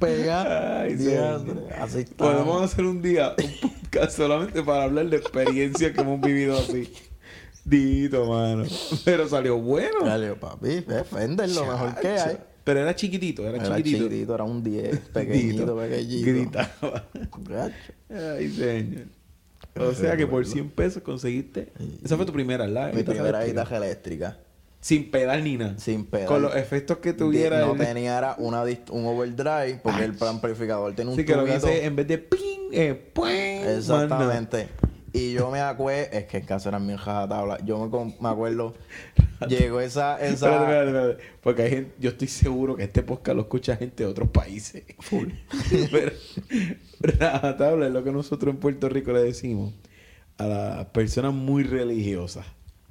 Pega. 0.00 0.80
Ay, 0.82 0.96
señor. 0.96 1.44
Así 1.78 1.98
está. 2.00 2.16
Podemos 2.16 2.62
hacer 2.62 2.84
un 2.86 3.02
día 3.02 3.34
un 3.38 3.70
podcast 3.82 4.16
solamente 4.16 4.62
para 4.62 4.84
hablar 4.84 5.06
de 5.10 5.18
experiencias 5.18 5.92
que 5.92 6.00
hemos 6.00 6.20
vivido 6.20 6.56
así. 6.58 6.90
Dito, 7.64 8.24
mano. 8.26 8.64
Pero 9.04 9.28
salió 9.28 9.58
bueno. 9.58 10.04
Dale, 10.04 10.34
papi, 10.34 10.80
ve, 10.80 11.04
Fender 11.04 11.48
lo 11.50 11.66
mejor 11.66 11.94
que 12.00 12.08
hay. 12.08 12.38
Pero 12.64 12.80
era 12.80 12.94
chiquitito, 12.94 13.42
era, 13.46 13.56
Era 13.58 13.76
chiquitito. 13.76 14.04
chiquitito, 14.04 14.34
era 14.34 14.44
un 14.44 14.62
10, 14.62 14.98
pequeñito, 15.12 15.76
pequeñito. 15.76 16.30
Gritaba. 16.30 17.04
Gacho. 17.48 17.92
Ay, 18.10 18.48
señor. 18.50 19.06
O 19.76 19.92
sea 19.92 20.16
que 20.16 20.26
por 20.26 20.44
100 20.46 20.70
pesos 20.70 21.02
conseguiste. 21.02 21.72
Esa 22.04 22.16
fue 22.16 22.26
tu 22.26 22.32
primera, 22.32 22.66
¿verdad? 22.66 22.92
Mi 22.92 23.02
primera 23.02 23.44
guitarra 23.44 23.78
eléctrica. 23.78 24.38
Sin 24.80 25.10
pedal 25.10 25.44
ni 25.44 25.56
nada. 25.56 25.78
Sin 25.78 26.04
pedal. 26.04 26.26
Con 26.26 26.42
los 26.42 26.54
efectos 26.56 26.98
que 26.98 27.12
tuviera. 27.12 27.60
No 27.60 27.72
el- 27.72 27.78
tenía 27.78 28.18
era 28.18 28.34
una 28.38 28.62
un 28.62 29.06
overdrive 29.06 29.80
porque 29.82 30.04
el 30.04 30.14
amplificador 30.20 30.94
tiene 30.94 31.12
un 31.12 31.16
Sí, 31.16 31.24
que 31.24 31.36
lo 31.36 31.44
que 31.44 31.52
hace 31.52 31.84
en 31.84 31.94
vez 31.96 32.06
de 32.08 32.18
pling, 32.18 32.68
eh. 32.72 33.00
Exactamente. 33.76 34.68
Y 35.14 35.32
yo 35.34 35.50
me 35.50 35.60
acuerdo, 35.60 36.08
es 36.16 36.24
que 36.24 36.38
en 36.38 36.46
casa 36.46 36.70
eran 36.70 36.86
bien 36.86 36.98
tabla. 37.04 37.58
Yo 37.64 37.86
me, 37.86 38.14
me 38.20 38.28
acuerdo, 38.28 38.74
llegó 39.48 39.80
esa, 39.80 40.16
esa, 40.16 40.32
Espérate, 40.32 40.62
espérate, 40.64 40.88
espérate. 40.90 41.22
Porque 41.42 41.62
hay 41.62 41.70
gente, 41.70 41.94
yo 42.00 42.10
estoy 42.10 42.28
seguro 42.28 42.76
que 42.76 42.84
este 42.84 43.02
podcast 43.02 43.36
lo 43.36 43.42
escucha 43.42 43.76
gente 43.76 44.04
de 44.04 44.08
otros 44.10 44.30
países. 44.30 44.84
Full. 45.00 45.28
Pero 45.90 46.12
rajatabla 47.00 47.86
es 47.88 47.92
lo 47.92 48.02
que 48.04 48.10
nosotros 48.12 48.54
en 48.54 48.60
Puerto 48.60 48.88
Rico 48.88 49.12
le 49.12 49.22
decimos 49.22 49.74
a 50.38 50.46
las 50.46 50.86
personas 50.86 51.34
muy 51.34 51.62
religiosas. 51.64 52.46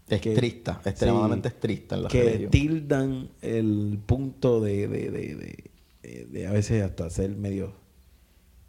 estricta, 0.08 0.80
extremadamente 0.86 1.48
estricta 1.48 1.96
en 1.96 2.04
la 2.04 2.10
que 2.10 2.24
religión. 2.24 2.52
tildan 2.52 3.30
el 3.42 4.00
punto 4.06 4.62
de, 4.62 4.88
de, 4.88 5.10
de, 5.10 5.36
de- 5.36 5.36
de- 6.04 6.26
de 6.26 6.48
a 6.48 6.52
veces 6.52 6.84
hasta 6.84 7.10
ser 7.10 7.30
medio 7.32 7.74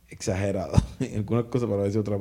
exagerado 0.08 0.74
en 1.00 1.16
algunas 1.18 1.44
cosas 1.46 1.68
para 1.68 1.82
decir 1.82 1.98
otra 2.00 2.18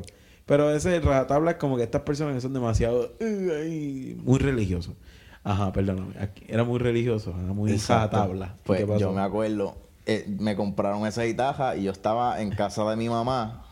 pero 0.51 0.67
a 0.67 0.73
veces 0.73 0.93
el 0.93 1.01
rajatabla 1.01 1.51
es 1.51 1.57
como 1.57 1.77
que 1.77 1.83
estas 1.83 2.01
personas 2.01 2.35
que 2.35 2.41
son 2.41 2.51
demasiado 2.51 3.13
"Uy, 3.21 3.49
ay", 3.51 4.21
muy 4.21 4.37
religiosos 4.37 4.95
ajá 5.45 5.71
perdóname 5.71 6.13
aquí 6.19 6.43
era 6.49 6.65
muy 6.65 6.77
religioso 6.77 7.33
era 7.41 7.53
muy 7.53 7.71
rajatabla 7.77 8.55
¿Y 8.57 8.61
Pues 8.65 8.99
yo 8.99 9.13
me 9.13 9.21
acuerdo, 9.21 9.77
eh, 10.05 10.25
me 10.39 10.57
compraron 10.57 11.07
esa 11.07 11.23
guitarra 11.23 11.77
y 11.77 11.83
yo 11.83 11.91
estaba 11.93 12.41
en 12.41 12.49
casa 12.51 12.83
de 12.89 12.97
mi 12.97 13.07
mamá. 13.07 13.63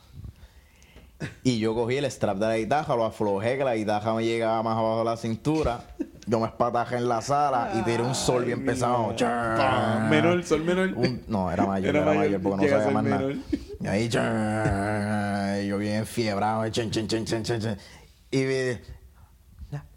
Y 1.43 1.59
yo 1.59 1.75
cogí 1.75 1.97
el 1.97 2.05
strap 2.05 2.37
de 2.37 2.47
la 2.47 2.57
guitarra, 2.57 2.95
lo 2.95 3.03
aflojé, 3.03 3.57
que 3.57 3.65
la 3.65 3.75
guitarra 3.75 4.13
me 4.13 4.23
llegaba 4.23 4.63
más 4.63 4.77
abajo 4.77 4.99
de 4.99 5.03
la 5.05 5.17
cintura. 5.17 5.81
Yo 6.27 6.39
me 6.39 6.45
espatajé 6.47 6.95
en 6.95 7.09
la 7.09 7.21
sala 7.21 7.73
y 7.77 7.81
tiré 7.81 8.03
un 8.03 8.15
sol 8.15 8.45
bien 8.45 8.63
pesado. 8.63 9.13
menor 10.09 10.43
sol 10.45 10.63
menor 10.63 10.93
Un- 10.95 11.23
no, 11.27 11.51
era 11.51 11.65
mayor, 11.65 11.89
Era 11.93 12.03
era, 12.03 12.13
mayor, 12.13 12.41
porque 12.41 12.63
no 12.63 12.69
sabía 12.69 12.91
más 12.91 13.03
nada. 13.03 13.27
Y 13.81 13.87
ahí, 13.87 14.09
yo 14.09 15.77
bien 15.77 16.05
fiebrado. 16.05 16.65
Y 18.31 18.77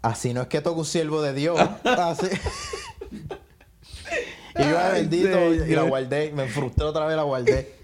así 0.01 0.33
no 0.33 0.41
es 0.41 0.47
que 0.47 0.61
toque 0.61 0.79
un 0.79 0.85
siervo 0.85 1.21
de 1.21 1.33
Dios. 1.33 1.59
Así. 1.83 2.27
y 3.11 4.63
yo, 4.63 4.79
Ay, 4.79 5.01
bendito, 5.01 5.53
y 5.53 5.75
la 5.75 5.83
guardé, 5.83 6.31
me 6.31 6.47
frustré 6.47 6.85
otra 6.85 7.05
vez, 7.07 7.15
la 7.15 7.23
guardé. 7.23 7.75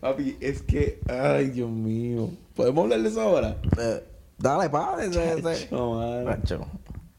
papi 0.00 0.36
es 0.40 0.62
que 0.62 1.00
ay 1.08 1.50
Dios 1.50 1.70
mío 1.70 2.30
podemos 2.54 2.84
hablar 2.84 3.00
de 3.00 3.08
eso 3.08 3.20
ahora 3.20 3.56
Eh, 3.78 4.04
dale, 4.38 4.68
padre, 4.70 5.08
mano. 5.08 6.24
Macho, 6.24 6.66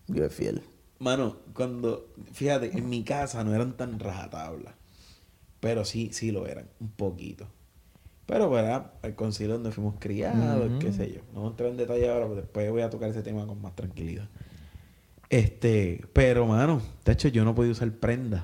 Dios 0.07 0.27
es 0.27 0.33
fiel. 0.33 0.61
Mano, 0.99 1.37
cuando, 1.53 2.07
fíjate, 2.33 2.77
en 2.77 2.89
mi 2.89 3.03
casa 3.03 3.43
no 3.43 3.53
eran 3.53 3.75
tan 3.77 3.99
rajatablas. 3.99 4.73
Pero 5.59 5.83
sí, 5.83 6.09
sí 6.13 6.31
lo 6.31 6.47
eran, 6.47 6.69
un 6.79 6.89
poquito. 6.91 7.47
Pero, 8.25 8.49
¿verdad? 8.49 8.91
El 9.03 9.13
concilio 9.15 9.53
donde 9.53 9.71
fuimos 9.71 9.95
criados, 9.99 10.71
qué 10.79 10.91
sé 10.91 11.11
yo. 11.13 11.21
No 11.33 11.47
entrar 11.47 11.69
en 11.69 11.77
detalle 11.77 12.09
ahora, 12.09 12.25
porque 12.25 12.41
después 12.41 12.71
voy 12.71 12.81
a 12.81 12.89
tocar 12.89 13.09
ese 13.09 13.21
tema 13.21 13.45
con 13.45 13.61
más 13.61 13.75
tranquilidad. 13.75 14.27
Este, 15.29 16.03
pero, 16.13 16.45
mano, 16.45 16.81
de 17.03 17.11
hecho, 17.11 17.27
yo 17.29 17.43
no 17.45 17.55
podía 17.55 17.71
usar 17.71 17.91
prendas. 17.91 18.43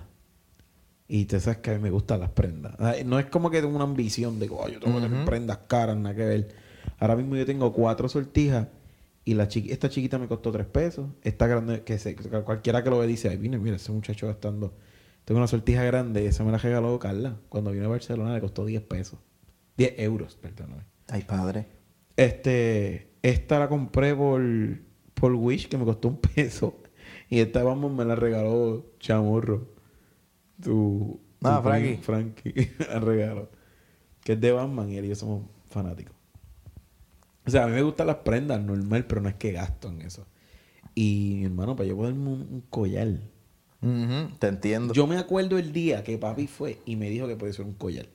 Y 1.08 1.26
tú 1.26 1.39
sabes 1.39 1.60
que 1.60 1.72
a 1.72 1.74
mí 1.74 1.80
me 1.80 1.89
gustan 1.89 2.20
las 2.22 2.30
prendas. 2.30 2.74
No 3.06 3.20
es 3.20 3.26
como 3.26 3.50
que 3.52 3.62
tengo 3.62 3.76
una 3.76 3.84
ambición 3.84 4.39
de 4.39 4.47
"Oh, 4.49 4.68
yo 4.70 4.80
tengo 4.80 4.97
que 4.97 5.08
tener 5.08 5.26
prendas 5.26 5.58
caras, 5.68 5.97
nada 5.97 6.16
que 6.16 6.26
ver. 6.26 6.47
Ahora 6.99 7.16
mismo 7.16 7.36
yo 7.36 7.45
tengo 7.45 7.74
cuatro 7.74 8.08
sortijas 8.08 8.68
y 9.26 9.34
la 9.34 9.47
chiqui- 9.49 9.72
esta 9.72 9.89
chiquita 9.89 10.18
me 10.20 10.28
costó 10.28 10.51
tres 10.51 10.68
pesos. 10.68 11.10
Esta 11.24 11.47
grande, 11.47 11.82
que 11.84 11.99
se, 11.99 12.16
cualquiera 12.16 12.84
que 12.84 12.89
lo 12.89 12.99
ve 12.99 13.08
dice, 13.08 13.30
ay, 13.30 13.38
mira, 13.38 13.58
mira, 13.58 13.76
ese 13.76 13.91
muchacho 13.91 14.28
gastando. 14.28 14.74
Tengo 15.26 15.39
una 15.39 15.47
sortija 15.47 15.84
grande, 15.84 16.26
esa 16.28 16.43
me 16.45 16.51
la 16.51 16.58
regaló 16.58 16.97
Carla. 16.97 17.36
Cuando 17.49 17.72
vino 17.72 17.86
a 17.86 17.89
Barcelona 17.89 18.34
le 18.34 18.39
costó 18.41 18.66
10 18.66 18.82
pesos. 18.82 19.20
10 19.78 19.95
euros, 19.97 20.36
perdóname. 20.36 20.84
Ay, 21.07 21.24
padre. 21.24 21.67
Este, 22.15 23.11
esta 23.22 23.59
la 23.59 23.67
compré 23.67 24.15
por, 24.15 24.41
por 25.13 25.34
Wish, 25.34 25.67
que 25.67 25.78
me 25.78 25.86
costó 25.86 26.09
un 26.09 26.17
peso. 26.17 26.78
Y 27.30 27.39
esta, 27.39 27.63
vamos, 27.63 27.91
me 27.91 28.05
la 28.05 28.15
regaló 28.15 28.86
Chamorro. 28.99 29.74
Tu. 30.61 31.19
Ah, 31.43 31.57
tu 31.57 31.69
Frankie. 31.69 31.97
Frankie, 31.97 32.72
la 32.89 32.99
regaló. 32.99 33.49
Que 34.24 34.34
es 34.34 34.41
de 34.41 34.51
Batman 34.51 34.89
y 34.91 34.97
él 34.97 35.05
y 35.05 35.09
yo 35.09 35.15
somos 35.15 35.43
fanáticos. 35.65 36.15
O 37.45 37.49
sea, 37.49 37.63
a 37.63 37.67
mí 37.67 37.74
me 37.74 37.82
gustan 37.82 38.07
las 38.07 38.17
prendas 38.17 38.61
normal, 38.61 39.05
pero 39.07 39.22
no 39.22 39.30
es 39.30 39.36
que 39.36 39.51
gasto 39.51 39.89
en 39.89 40.01
eso. 40.01 40.28
Y 40.93 41.38
mi 41.39 41.45
hermano, 41.45 41.76
para 41.76 41.89
yo 41.89 41.95
ponerme 41.95 42.30
un, 42.30 42.41
un 42.41 42.61
collar 42.69 43.19
Te 44.39 44.47
entiendo. 44.47 44.93
Yo 44.93 45.07
me 45.07 45.17
acuerdo 45.17 45.57
el 45.57 45.74
día 45.74 46.03
que 46.03 46.17
papi 46.17 46.47
fue 46.47 46.80
y 46.86 46.95
me 46.95 47.09
dijo 47.09 47.28
que 47.28 47.36
podía 47.36 47.53
ser 47.53 47.65
un 47.65 47.74
collar. 47.74 48.07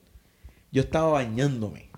Yo 0.71 0.81
estaba 0.81 1.11
bañándome 1.11 1.89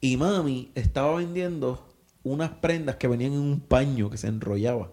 y 0.00 0.16
mami 0.16 0.72
estaba 0.74 1.16
vendiendo 1.16 1.88
unas 2.24 2.50
prendas 2.50 2.96
que 2.96 3.08
venían 3.08 3.32
en 3.32 3.38
un 3.38 3.60
paño 3.60 4.10
que 4.10 4.16
se 4.16 4.26
enrollaba. 4.26 4.90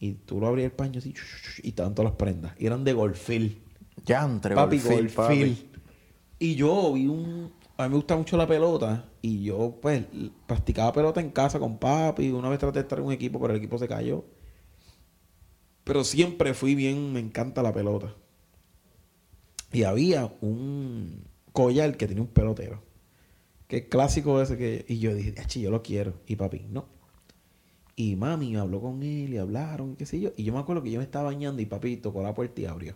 Y 0.00 0.12
tú 0.12 0.40
lo 0.40 0.46
abrías 0.46 0.66
el 0.66 0.76
paño 0.76 0.98
así 0.98 1.14
y 1.62 1.68
estaban 1.68 1.94
todas 1.94 2.10
las 2.12 2.18
prendas. 2.18 2.52
Y 2.58 2.66
eran 2.66 2.84
de 2.84 2.92
golfil. 2.92 3.62
ya 4.04 4.24
entre 4.24 4.54
Papi, 4.54 4.78
golfil. 4.78 5.70
Y 6.38 6.54
yo 6.54 6.92
vi 6.92 7.06
un... 7.06 7.52
A 7.76 7.84
mí 7.84 7.90
me 7.90 7.96
gusta 7.96 8.16
mucho 8.16 8.36
la 8.36 8.46
pelota. 8.46 9.08
Y 9.22 9.42
yo, 9.42 9.78
pues, 9.80 10.04
practicaba 10.46 10.92
pelota 10.92 11.20
en 11.20 11.30
casa 11.30 11.58
con 11.58 11.78
papi. 11.78 12.30
Una 12.30 12.48
vez 12.48 12.58
traté 12.58 12.78
de 12.78 12.82
estar 12.82 12.98
en 12.98 13.06
un 13.06 13.12
equipo, 13.12 13.40
pero 13.40 13.52
el 13.52 13.58
equipo 13.58 13.78
se 13.78 13.88
cayó. 13.88 14.24
Pero 15.84 16.04
siempre 16.04 16.54
fui 16.54 16.74
bien... 16.74 17.12
Me 17.12 17.20
encanta 17.20 17.62
la 17.62 17.72
pelota. 17.72 18.14
Y 19.72 19.82
había 19.82 20.32
un 20.40 21.27
collar 21.58 21.96
que 21.96 22.06
tenía 22.06 22.22
un 22.22 22.28
pelotero. 22.28 22.84
Que 23.66 23.88
clásico 23.88 24.40
ese 24.40 24.56
que... 24.56 24.84
Y 24.86 25.00
yo 25.00 25.12
dije, 25.12 25.34
"Achi, 25.40 25.60
yo 25.60 25.72
lo 25.72 25.82
quiero. 25.82 26.20
Y 26.24 26.36
papi, 26.36 26.68
no. 26.70 26.86
Y 27.96 28.14
mami 28.14 28.54
habló 28.54 28.80
con 28.80 29.02
él 29.02 29.34
y 29.34 29.38
hablaron, 29.38 29.96
qué 29.96 30.06
sé 30.06 30.20
yo. 30.20 30.30
Y 30.36 30.44
yo 30.44 30.52
me 30.52 30.60
acuerdo 30.60 30.84
que 30.84 30.92
yo 30.92 30.98
me 30.98 31.04
estaba 31.04 31.24
bañando 31.24 31.60
y 31.60 31.66
papi 31.66 31.96
tocó 31.96 32.22
la 32.22 32.32
puerta 32.32 32.60
y 32.60 32.66
abrió. 32.66 32.94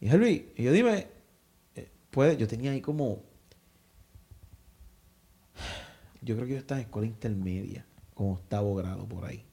Y 0.00 0.06
dije, 0.06 0.16
Luis, 0.16 0.42
y 0.56 0.62
yo 0.62 0.72
dime, 0.72 1.08
eh, 1.74 1.90
puede, 2.10 2.38
yo 2.38 2.48
tenía 2.48 2.70
ahí 2.70 2.80
como, 2.80 3.22
yo 6.22 6.36
creo 6.36 6.46
que 6.46 6.54
yo 6.54 6.58
estaba 6.58 6.80
en 6.80 6.86
escuela 6.86 7.06
intermedia, 7.06 7.84
como 8.14 8.32
octavo 8.32 8.74
grado 8.76 9.06
por 9.06 9.26
ahí. 9.26 9.44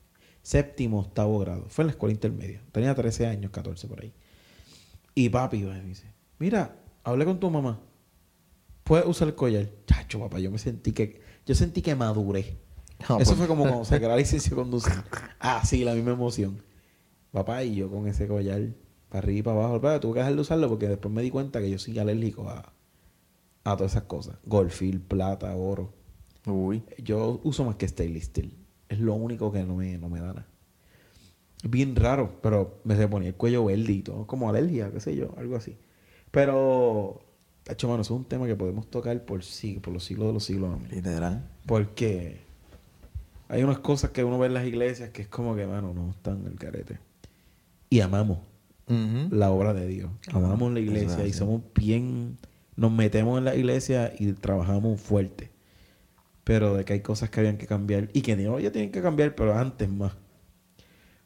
Séptimo, 0.41 1.01
octavo 1.01 1.38
grado. 1.39 1.66
Fue 1.68 1.84
en 1.84 1.88
la 1.88 1.91
escuela 1.91 2.13
intermedia. 2.13 2.63
Tenía 2.72 2.95
13 2.95 3.28
años, 3.28 3.51
14 3.51 3.89
por 3.89 4.01
ahí. 4.01 4.13
Y 5.13 5.28
papi 5.28 5.63
me 5.63 5.82
dice, 5.82 6.13
mira, 6.39 6.78
hablé 7.03 7.26
con 7.26 7.41
tu 7.41 7.51
mamá. 7.51 7.82
Puedes 8.86 9.07
usar 9.07 9.27
el 9.27 9.36
collar. 9.36 9.67
Chacho, 9.88 10.19
papá, 10.19 10.39
yo 10.39 10.51
me 10.51 10.59
sentí 10.59 10.91
que, 10.93 11.19
yo 11.45 11.55
sentí 11.55 11.81
que 11.81 11.95
maduré. 11.95 12.55
No, 13.09 13.17
Eso 13.19 13.31
pues. 13.31 13.39
fue 13.39 13.47
como 13.47 13.63
cuando 13.63 13.83
saqué 13.83 14.07
la 14.07 14.15
licencia 14.15 14.51
de 14.51 14.55
conducir. 14.55 14.93
Ah, 15.39 15.61
sí, 15.65 15.83
la 15.83 15.95
misma 15.95 16.11
emoción. 16.11 16.61
Papá, 17.31 17.63
y 17.63 17.75
yo 17.75 17.89
con 17.89 18.07
ese 18.07 18.27
collar 18.27 18.61
para 19.09 19.23
arriba 19.23 19.39
y 19.39 19.41
para 19.41 19.57
abajo. 19.57 19.81
Pero 19.81 19.99
tuve 19.99 20.13
que 20.13 20.19
dejar 20.19 20.36
de 20.36 20.41
usarlo 20.41 20.69
porque 20.69 20.88
después 20.88 21.11
me 21.11 21.23
di 21.23 21.31
cuenta 21.31 21.59
que 21.59 21.69
yo 21.69 21.79
soy 21.79 21.97
alérgico 21.97 22.47
a, 22.47 22.71
a 23.63 23.75
todas 23.75 23.93
esas 23.93 24.03
cosas. 24.03 24.38
Golfil, 24.45 25.01
plata, 25.01 25.55
oro. 25.55 25.91
Uy. 26.45 26.83
Yo 27.03 27.41
uso 27.43 27.65
más 27.65 27.75
que 27.75 27.88
stainless 27.88 28.25
steel. 28.25 28.55
Es 28.88 28.99
lo 28.99 29.15
único 29.15 29.51
que 29.51 29.63
no 29.63 29.75
me, 29.75 29.97
no 29.97 30.09
me 30.09 30.19
da 30.19 30.27
nada. 30.27 30.47
Es 31.63 31.71
bien 31.71 31.95
raro, 31.95 32.39
pero 32.43 32.79
me 32.83 32.95
se 32.95 33.07
ponía 33.07 33.29
el 33.29 33.36
cuello 33.36 33.65
verde 33.65 33.91
y 33.91 34.03
todo. 34.03 34.27
Como 34.27 34.47
alergia, 34.47 34.91
qué 34.91 34.99
sé 34.99 35.15
yo, 35.15 35.33
algo 35.38 35.55
así. 35.55 35.75
Pero, 36.29 37.24
hecho, 37.74 37.88
mano, 37.88 38.01
eso 38.01 38.13
es 38.13 38.20
un 38.20 38.26
tema 38.26 38.45
que 38.47 38.55
podemos 38.55 38.88
tocar 38.89 39.20
por, 39.26 39.41
sig- 39.41 39.82
por 39.82 39.93
los 39.93 40.03
siglos 40.03 40.28
de 40.28 40.34
los 40.34 40.43
siglos. 40.43 40.74
amén. 40.74 40.88
Literal. 40.91 41.49
Porque 41.66 42.41
hay 43.47 43.63
unas 43.63 43.80
cosas 43.80 44.11
que 44.11 44.24
uno 44.24 44.38
ve 44.39 44.47
en 44.47 44.53
las 44.53 44.66
iglesias 44.66 45.09
que 45.09 45.24
es 45.24 45.28
como 45.28 45.55
que, 45.55 45.66
mano, 45.68 45.93
no 45.93 46.11
están 46.11 46.41
en 46.41 46.47
el 46.47 46.55
carete. 46.55 46.99
Y 47.89 48.01
amamos 48.01 48.39
la 48.88 49.49
obra 49.51 49.74
de 49.74 49.88
Dios. 49.88 50.11
Amamos 50.32 50.72
la 50.72 50.80
iglesia 50.80 51.26
y 51.26 51.34
somos 51.34 51.61
bien... 51.74 52.38
Nos 52.76 52.91
metemos 52.91 53.38
en 53.38 53.45
la 53.45 53.55
iglesia 53.55 54.11
y 54.20 54.34
trabajamos 54.34 54.99
fuerte. 54.99 55.49
Pero 56.43 56.76
de 56.76 56.84
que 56.86 56.93
hay 56.93 56.99
cosas 56.99 57.30
que 57.30 57.39
habían 57.39 57.57
que 57.57 57.66
cambiar. 57.68 58.09
Y 58.13 58.22
que 58.22 58.36
no 58.36 58.59
ya 58.59 58.72
tienen 58.72 58.91
que 58.91 59.01
cambiar, 59.01 59.34
pero 59.34 59.57
antes 59.57 59.89
más. 59.89 60.11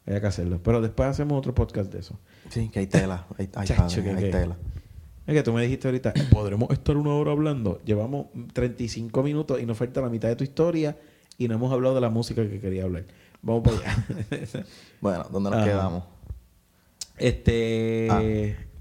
Había 0.05 0.21
que 0.21 0.27
hacerlo. 0.27 0.61
Pero 0.63 0.79
después 0.79 1.09
hacemos 1.09 1.37
otro 1.37 1.53
podcast 1.55 1.91
de 1.91 1.99
eso. 1.99 2.19
Sí, 2.49 2.69
que 2.69 2.79
hay 2.79 2.87
tela. 2.87 3.25
Hay, 3.37 3.49
hay, 3.55 3.67
Chacho, 3.67 3.81
padre, 3.83 4.03
que- 4.03 4.09
hay 4.11 4.23
que- 4.25 4.29
tela. 4.31 4.57
Es 5.29 5.35
que 5.35 5.43
tú 5.43 5.53
me 5.53 5.61
dijiste 5.61 5.87
ahorita, 5.87 6.11
podremos 6.31 6.71
estar 6.71 6.97
una 6.97 7.11
hora 7.11 7.33
hablando. 7.33 7.79
Llevamos 7.85 8.29
35 8.51 9.21
minutos 9.21 9.61
y 9.61 9.65
nos 9.67 9.77
falta 9.77 10.01
la 10.01 10.09
mitad 10.09 10.27
de 10.27 10.35
tu 10.35 10.43
historia 10.43 10.97
y 11.37 11.47
no 11.47 11.53
hemos 11.53 11.71
hablado 11.71 11.93
de 11.93 12.01
la 12.01 12.09
música 12.09 12.41
que 12.49 12.59
quería 12.59 12.85
hablar. 12.85 13.05
Vamos 13.43 13.61
para 13.61 13.77
allá. 13.77 14.05
Bueno, 14.99 15.27
¿dónde 15.31 15.51
nos 15.51 15.63
quedamos? 15.63 16.03
este. 17.19 18.07
Ah, 18.09 18.23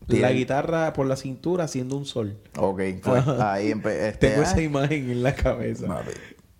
la 0.07 0.33
guitarra 0.33 0.95
por 0.95 1.05
la 1.05 1.17
cintura 1.17 1.65
haciendo 1.65 1.99
un 1.99 2.07
sol. 2.07 2.39
Ok, 2.57 2.81
pues 3.05 3.29
ahí 3.29 3.75
este, 3.85 4.13
Tengo 4.13 4.43
esa 4.43 4.57
ay, 4.57 4.65
imagen 4.65 5.11
en 5.11 5.23
la 5.23 5.35
cabeza. 5.35 6.03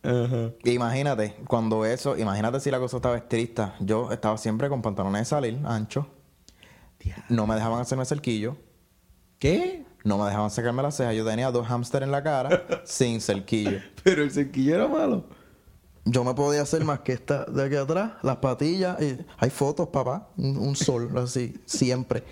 Ajá. 0.03 0.53
Imagínate, 0.65 1.35
cuando 1.47 1.87
eso, 1.87 2.19
imagínate 2.19 2.61
si 2.61 2.71
la 2.71 2.79
cosa 2.79 2.99
estaba 2.99 3.17
estricta. 3.17 3.75
Yo 3.81 4.13
estaba 4.13 4.37
siempre 4.37 4.69
con 4.69 4.83
pantalones 4.83 5.23
de 5.23 5.25
salir, 5.25 5.59
anchos. 5.65 6.05
No 7.31 7.47
me 7.47 7.55
dejaban 7.55 7.81
hacerme 7.81 8.05
cerquillo. 8.05 8.68
¿Qué? 9.39 9.85
No 10.05 10.19
me 10.19 10.27
dejaban 10.27 10.51
sacarme 10.51 10.83
las 10.83 10.97
cejas. 10.97 11.15
Yo 11.15 11.25
tenía 11.25 11.51
dos 11.51 11.67
hámster 11.67 12.03
en 12.03 12.11
la 12.11 12.23
cara 12.23 12.67
sin 12.85 13.21
cerquillo. 13.21 13.81
Pero 14.03 14.23
el 14.23 14.31
cerquillo 14.31 14.75
era 14.75 14.89
malo. 14.89 15.25
Yo 16.05 16.25
me 16.25 16.35
podía 16.35 16.63
hacer 16.63 16.85
más 16.85 17.01
que 17.01 17.13
esta 17.13 17.45
de 17.45 17.65
aquí 17.65 17.77
atrás, 17.77 18.13
las 18.23 18.37
patillas. 18.39 19.01
Y 19.03 19.19
hay 19.37 19.51
fotos, 19.51 19.89
papá. 19.89 20.29
Un, 20.37 20.57
un 20.57 20.75
sol, 20.75 21.11
así, 21.19 21.61
siempre. 21.67 22.25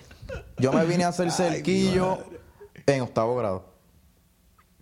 Yo 0.59 0.73
me 0.73 0.85
vine 0.87 1.05
a 1.05 1.09
hacer 1.09 1.31
cerquillo 1.31 2.19
en 2.87 3.03
octavo 3.03 3.37
grado. 3.37 3.75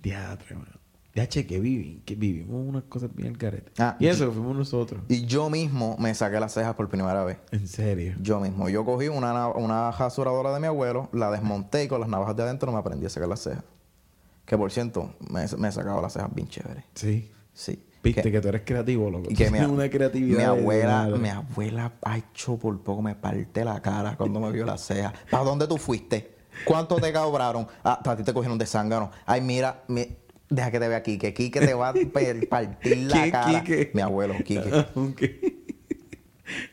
Diatre, 0.01 0.55
mano. 0.55 0.74
Ya 1.15 1.29
che, 1.29 1.47
que, 1.47 1.61
vivi, 1.61 2.03
que 2.05 2.17
vivimos 2.17 2.67
unas 2.69 2.83
cosas 2.85 3.15
bien 3.15 3.29
al 3.29 3.39
carete. 3.39 3.71
Ah, 3.79 3.97
y 4.01 4.09
eso 4.09 4.27
que 4.27 4.33
fuimos 4.33 4.57
nosotros. 4.57 5.01
Y 5.09 5.27
yo 5.27 5.49
mismo 5.49 5.97
me 6.01 6.13
saqué 6.13 6.41
las 6.41 6.53
cejas 6.55 6.75
por 6.75 6.89
primera 6.89 7.23
vez. 7.25 7.39
En 7.53 7.69
serio. 7.69 8.15
Yo 8.21 8.41
mismo. 8.41 8.69
Yo 8.69 8.85
cogí 8.85 9.07
una, 9.09 9.33
na- 9.33 9.49
una 9.49 9.93
rasuradora 9.93 10.53
de 10.53 10.59
mi 10.59 10.67
abuelo, 10.67 11.09
la 11.13 11.31
desmonté 11.31 11.85
y 11.85 11.89
con 11.89 12.01
las 12.01 12.09
navajas 12.09 12.35
de 12.35 12.43
adentro 12.43 12.73
me 12.73 12.79
aprendí 12.79 13.07
a 13.07 13.11
sacar 13.11 13.29
las 13.29 13.41
cejas. 13.41 13.63
Que 14.45 14.59
por 14.59 14.73
cierto, 14.73 15.15
me, 15.31 15.45
me 15.57 15.69
he 15.69 15.73
sacado 15.73 16.03
las 16.03 16.13
cejas 16.15 16.35
bien 16.35 16.49
chéveres. 16.49 16.85
Sí. 16.95 17.31
Sí. 17.53 17.87
Viste 18.03 18.21
Que- 18.21 18.33
que, 18.33 18.41
tú 18.41 18.49
eres 18.49 18.63
creativo, 18.65 19.09
loco. 19.09 19.29
y 19.31 19.35
que 19.35 19.51
mi, 19.53 19.61
una 19.61 19.89
creatividad. 19.89 20.37
mi 20.39 20.43
abuela, 20.45 21.07
mi 21.17 21.29
abuela, 21.29 21.93
ay, 22.03 22.25
cho, 22.35 22.59
por 22.59 22.79
poco 22.83 23.01
me 23.03 23.15
parte 23.15 23.65
la 23.65 23.81
cara 23.81 24.17
cuando 24.17 24.41
me 24.41 24.51
vio 24.51 24.67
las 24.67 24.81
cejas. 24.81 25.13
¿Para 25.31 25.45
dónde 25.45 25.69
tú 25.69 25.79
fuiste? 25.79 26.35
¿Cuánto 26.67 26.97
te 26.97 27.13
cobraron? 27.13 27.67
Ah, 27.85 28.01
para 28.03 28.17
ti 28.17 28.25
te 28.25 28.35
cogieron 28.35 28.59
de 28.59 28.67
zángano. 28.67 29.11
Ay, 29.25 29.41
mira, 29.41 29.85
mi- 29.89 30.09
deja 30.51 30.71
que 30.71 30.79
te 30.81 30.89
vea 30.89 31.03
Quique. 31.03 31.33
Quique 31.35 31.61
te 31.61 31.75
va 31.75 31.89
a 31.91 31.95
partir 32.49 32.97
la 32.99 33.23
¿Qué 33.25 33.31
cara. 33.31 33.63
Quique? 33.65 33.91
Mi 33.95 34.01
abuelo, 34.03 34.35
Quique. 34.45 34.71
Ah, 34.73 34.87
ok. 34.95 35.23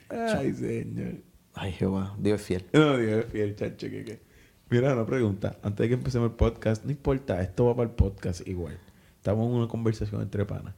Ay, 0.10 0.54
señor. 0.54 1.14
Ay, 1.54 1.72
Jehová, 1.74 2.16
Dios 2.20 2.42
es 2.42 2.48
fiel. 2.48 2.66
No, 2.74 2.98
Dios 2.98 3.26
es 3.26 3.32
fiel, 3.32 3.56
chacho, 3.56 3.88
que, 3.90 4.04
que. 4.04 4.22
Mira, 4.70 4.94
una 4.94 5.06
pregunta. 5.06 5.58
Antes 5.64 5.84
de 5.84 5.88
que 5.90 5.94
empecemos 5.96 6.30
el 6.30 6.36
podcast, 6.36 6.84
no 6.86 6.92
importa, 6.92 7.42
esto 7.42 7.66
va 7.66 7.76
para 7.76 7.90
el 7.90 7.96
podcast 7.96 8.48
igual. 8.48 8.78
Estamos 9.18 9.48
en 9.50 9.56
una 9.56 9.68
conversación 9.68 10.22
entre 10.22 10.46
panas. 10.46 10.74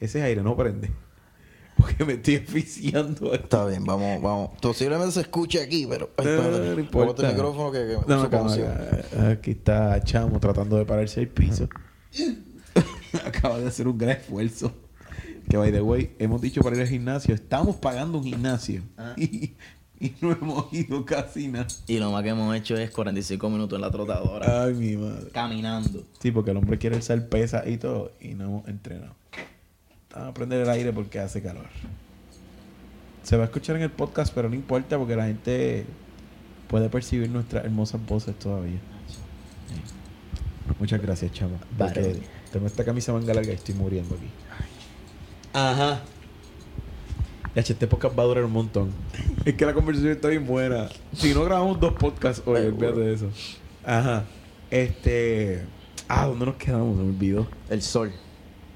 Ese 0.00 0.22
aire 0.22 0.42
no 0.42 0.56
prende. 0.56 0.90
Porque 1.76 2.04
me 2.04 2.14
estoy 2.14 2.36
asfixiando. 2.36 3.32
aquí. 3.32 3.42
Está 3.44 3.66
bien, 3.66 3.84
vamos, 3.84 4.22
vamos. 4.22 4.50
Posiblemente 4.60 5.12
se 5.12 5.20
escuche 5.22 5.60
aquí, 5.62 5.86
pero. 5.88 6.10
Ay, 6.16 6.26
No, 6.26 6.42
no 6.42 6.50
Luego 6.58 6.80
importa. 6.80 7.30
micrófono 7.30 7.70
que, 7.72 7.78
que 7.80 7.98
No, 8.08 8.22
acá- 8.22 9.30
aquí 9.30 9.50
está 9.52 10.02
Chamo 10.02 10.40
tratando 10.40 10.76
de 10.78 10.84
pararse 10.86 11.20
al 11.20 11.28
piso. 11.28 11.68
Acaba 13.26 13.58
de 13.58 13.68
hacer 13.68 13.88
un 13.88 13.98
gran 13.98 14.16
esfuerzo. 14.16 14.72
Que, 15.48 15.56
by 15.56 15.70
the 15.70 15.80
way, 15.82 16.14
hemos 16.18 16.40
dicho 16.40 16.62
para 16.62 16.76
ir 16.76 16.82
al 16.82 16.88
gimnasio. 16.88 17.34
Estamos 17.34 17.76
pagando 17.76 18.18
un 18.18 18.24
gimnasio. 18.24 18.82
Ah. 18.96 19.14
Y, 19.96 20.06
y 20.06 20.12
no 20.20 20.32
hemos 20.32 20.72
ido 20.72 21.04
casi 21.04 21.46
nada. 21.46 21.68
Y 21.86 21.98
lo 21.98 22.10
más 22.10 22.24
que 22.24 22.30
hemos 22.30 22.54
hecho 22.56 22.76
es 22.76 22.90
45 22.90 23.48
minutos 23.48 23.76
en 23.76 23.80
la 23.80 23.90
trotadora. 23.90 24.64
Ay, 24.64 24.74
mi 24.74 24.96
madre. 24.96 25.30
Caminando. 25.30 26.04
Sí, 26.20 26.32
porque 26.32 26.50
el 26.50 26.56
hombre 26.56 26.78
quiere 26.78 27.00
ser 27.00 27.28
pesa 27.28 27.66
y 27.66 27.76
todo. 27.76 28.12
Y 28.20 28.34
no 28.34 28.44
hemos 28.44 28.68
entrenado. 28.68 29.14
Vamos 30.12 30.30
a 30.30 30.34
prender 30.34 30.62
el 30.62 30.68
aire 30.68 30.92
porque 30.92 31.20
hace 31.20 31.40
calor. 31.40 31.66
Se 33.22 33.36
va 33.36 33.44
a 33.44 33.46
escuchar 33.46 33.76
en 33.76 33.82
el 33.82 33.90
podcast, 33.90 34.34
pero 34.34 34.48
no 34.48 34.56
importa 34.56 34.98
porque 34.98 35.16
la 35.16 35.26
gente 35.26 35.86
puede 36.68 36.88
percibir 36.88 37.30
nuestras 37.30 37.64
hermosas 37.64 38.04
voces 38.04 38.38
todavía. 38.38 38.80
Muchas 40.78 41.00
gracias, 41.00 41.32
chama. 41.32 41.58
Porque 41.76 42.20
tengo 42.52 42.66
esta 42.66 42.84
camisa 42.84 43.12
manga 43.12 43.34
larga 43.34 43.52
y 43.52 43.54
estoy 43.54 43.74
muriendo 43.74 44.14
aquí. 44.14 44.28
Ajá. 45.52 46.00
Ya, 47.54 47.60
este 47.60 47.86
podcast 47.86 48.18
va 48.18 48.24
a 48.24 48.26
durar 48.26 48.44
un 48.44 48.52
montón. 48.52 48.90
Es 49.44 49.54
que 49.54 49.66
la 49.66 49.74
conversación 49.74 50.12
está 50.12 50.28
bien 50.28 50.46
buena. 50.46 50.88
Si 51.12 51.34
no 51.34 51.44
grabamos 51.44 51.78
dos 51.78 51.92
podcasts 51.94 52.42
hoy, 52.46 52.62
olvídate 52.66 53.00
de 53.00 53.14
eso. 53.14 53.28
Ajá. 53.84 54.24
Este. 54.70 55.64
Ah, 56.08 56.26
¿dónde 56.26 56.46
nos 56.46 56.56
quedamos? 56.56 56.96
Se 56.96 57.02
me 57.02 57.08
olvidó. 57.10 57.46
El 57.68 57.82
sol. 57.82 58.12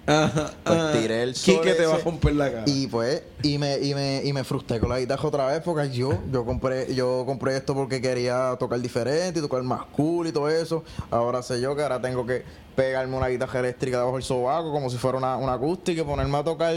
Ajá. 0.08 0.50
Pues 0.64 0.92
tiré 0.92 1.22
el 1.22 1.34
sol 1.36 1.56
Quique 1.56 1.74
te 1.74 1.84
va 1.84 1.96
a 1.96 1.98
romper 1.98 2.34
la 2.34 2.50
cara. 2.50 2.64
Y 2.66 2.86
pues, 2.86 3.22
y 3.42 3.58
me, 3.58 3.78
y 3.78 3.94
me, 3.94 4.22
y 4.24 4.32
me 4.32 4.42
frustré 4.42 4.80
con 4.80 4.88
la 4.88 4.98
guitarra 4.98 5.28
otra 5.28 5.46
vez 5.46 5.60
porque 5.62 5.90
yo, 5.90 6.18
yo 6.32 6.46
compré, 6.46 6.94
yo 6.94 7.24
compré 7.26 7.56
esto 7.56 7.74
porque 7.74 8.00
quería 8.00 8.56
tocar 8.58 8.80
diferente 8.80 9.38
y 9.38 9.42
tocar 9.42 9.62
más 9.62 9.82
cool 9.96 10.26
y 10.28 10.32
todo 10.32 10.48
eso. 10.48 10.82
Ahora 11.10 11.42
sé 11.42 11.60
yo 11.60 11.76
que 11.76 11.82
ahora 11.82 12.00
tengo 12.00 12.24
que 12.24 12.42
pegarme 12.74 13.16
una 13.16 13.28
guitarra 13.28 13.60
eléctrica 13.60 13.98
debajo 13.98 14.16
del 14.16 14.24
sobaco 14.24 14.72
como 14.72 14.88
si 14.88 14.96
fuera 14.96 15.18
una, 15.18 15.36
una 15.36 15.52
acústica 15.54 16.00
y 16.00 16.04
ponerme 16.04 16.38
a 16.38 16.44
tocar 16.44 16.74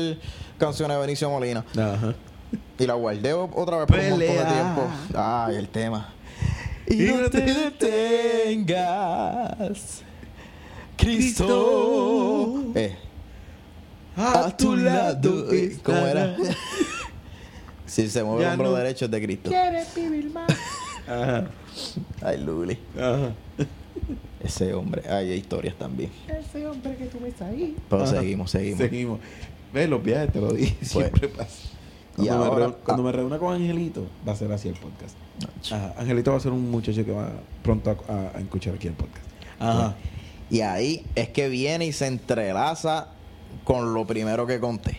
canciones 0.57 0.97
de 0.97 1.01
Benicio 1.01 1.29
Molina. 1.29 1.63
Ajá. 1.73 2.13
Y 2.77 2.85
la 2.85 2.95
guardé 2.95 3.31
otra 3.33 3.77
vez 3.77 3.87
por 3.87 3.97
un 3.97 4.09
montón 4.09 4.19
de 4.19 4.27
Pelea. 4.27 4.53
tiempo. 4.53 4.81
Ay, 5.15 5.55
el 5.55 5.69
tema. 5.69 6.13
y 6.87 6.97
no 7.03 7.29
te 7.29 7.41
detengas. 8.59 10.01
Cristo. 10.97 12.63
Eh, 12.75 12.97
a 14.15 14.55
tu 14.55 14.75
lado. 14.75 15.47
¿Cómo 15.83 15.97
era? 15.99 16.35
si 17.85 18.07
se 18.09 18.23
mueve 18.23 18.41
Ya 18.43 18.47
el 18.49 18.53
hombro 18.53 18.71
no. 18.71 18.77
derecho 18.77 19.05
es 19.05 19.11
de 19.11 19.21
Cristo. 19.23 19.49
Ajá. 21.07 21.45
Ay, 22.21 22.37
Luli. 22.43 22.77
Ajá. 22.97 23.31
Ese 24.43 24.73
hombre. 24.73 25.03
Ay, 25.09 25.31
hay 25.31 25.37
historias 25.39 25.75
también. 25.75 26.09
Ese 26.27 26.65
hombre 26.65 26.95
que 26.95 27.05
tú 27.05 27.19
ves 27.19 27.39
ahí. 27.41 27.75
Pero 27.89 28.03
Ajá. 28.03 28.11
seguimos, 28.19 28.51
seguimos. 28.51 28.79
Seguimos. 28.79 29.19
¿Ves? 29.73 29.89
Los 29.89 30.03
viajes 30.03 30.31
te 30.33 30.41
lo 30.41 30.51
dije. 30.53 30.75
Siempre 30.83 31.27
pasa. 31.29 31.69
y 32.17 32.25
Cuando, 32.27 32.37
me, 32.39 32.45
ahora- 32.51 32.67
reu- 32.67 32.75
cuando 32.83 33.03
ah. 33.03 33.05
me 33.05 33.11
reúna 33.11 33.37
con 33.39 33.53
Angelito, 33.53 34.07
va 34.27 34.33
a 34.33 34.35
ser 34.35 34.51
así 34.51 34.67
el 34.67 34.75
podcast. 34.75 35.15
Ajá. 35.71 35.93
Angelito 35.97 36.31
va 36.31 36.37
a 36.37 36.39
ser 36.41 36.51
un 36.51 36.69
muchacho 36.71 37.05
que 37.05 37.11
va 37.11 37.29
pronto 37.63 37.91
a, 37.91 38.11
a- 38.11 38.37
a 38.37 38.39
escuchar 38.41 38.73
aquí 38.75 38.87
el 38.87 38.93
podcast. 38.93 39.25
Ajá. 39.59 39.95
Y 40.49 40.61
ahí 40.61 41.05
es 41.15 41.29
que 41.29 41.47
viene 41.47 41.85
y 41.85 41.93
se 41.93 42.07
entrelaza 42.07 43.09
con 43.63 43.93
lo 43.93 44.05
primero 44.05 44.45
que 44.47 44.59
conté. 44.59 44.97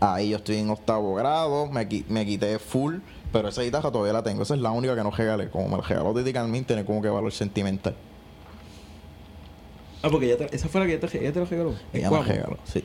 Ahí 0.00 0.30
yo 0.30 0.38
estoy 0.38 0.56
en 0.56 0.70
octavo 0.70 1.14
grado, 1.14 1.66
me, 1.66 1.88
qui- 1.88 2.04
me 2.08 2.24
quité 2.24 2.58
full, 2.58 2.96
pero 3.32 3.48
esa 3.48 3.62
guitarra 3.62 3.90
todavía 3.90 4.14
la 4.14 4.22
tengo. 4.22 4.42
Esa 4.42 4.54
es 4.54 4.60
la 4.60 4.70
única 4.70 4.94
que 4.96 5.02
no 5.02 5.10
regalé. 5.10 5.50
Como 5.50 5.68
me 5.68 5.76
la 5.76 5.82
regaló 5.86 6.14
Titi 6.14 6.32
Carmín, 6.32 6.64
tiene 6.64 6.84
como 6.84 7.02
que 7.02 7.08
valor 7.08 7.32
sentimental. 7.32 7.94
Ah, 10.02 10.08
porque 10.10 10.28
ya 10.28 10.36
te- 10.38 10.56
esa 10.56 10.68
fue 10.68 10.80
la 10.80 10.86
que 10.86 10.98
ya 10.98 11.00
te, 11.06 11.18
ella 11.20 11.32
te 11.32 11.40
la 11.40 11.44
regaló. 11.44 11.74
Ella 11.92 12.04
me 12.10 12.16
Guapo. 12.16 12.24
regaló, 12.32 12.56
sí. 12.64 12.82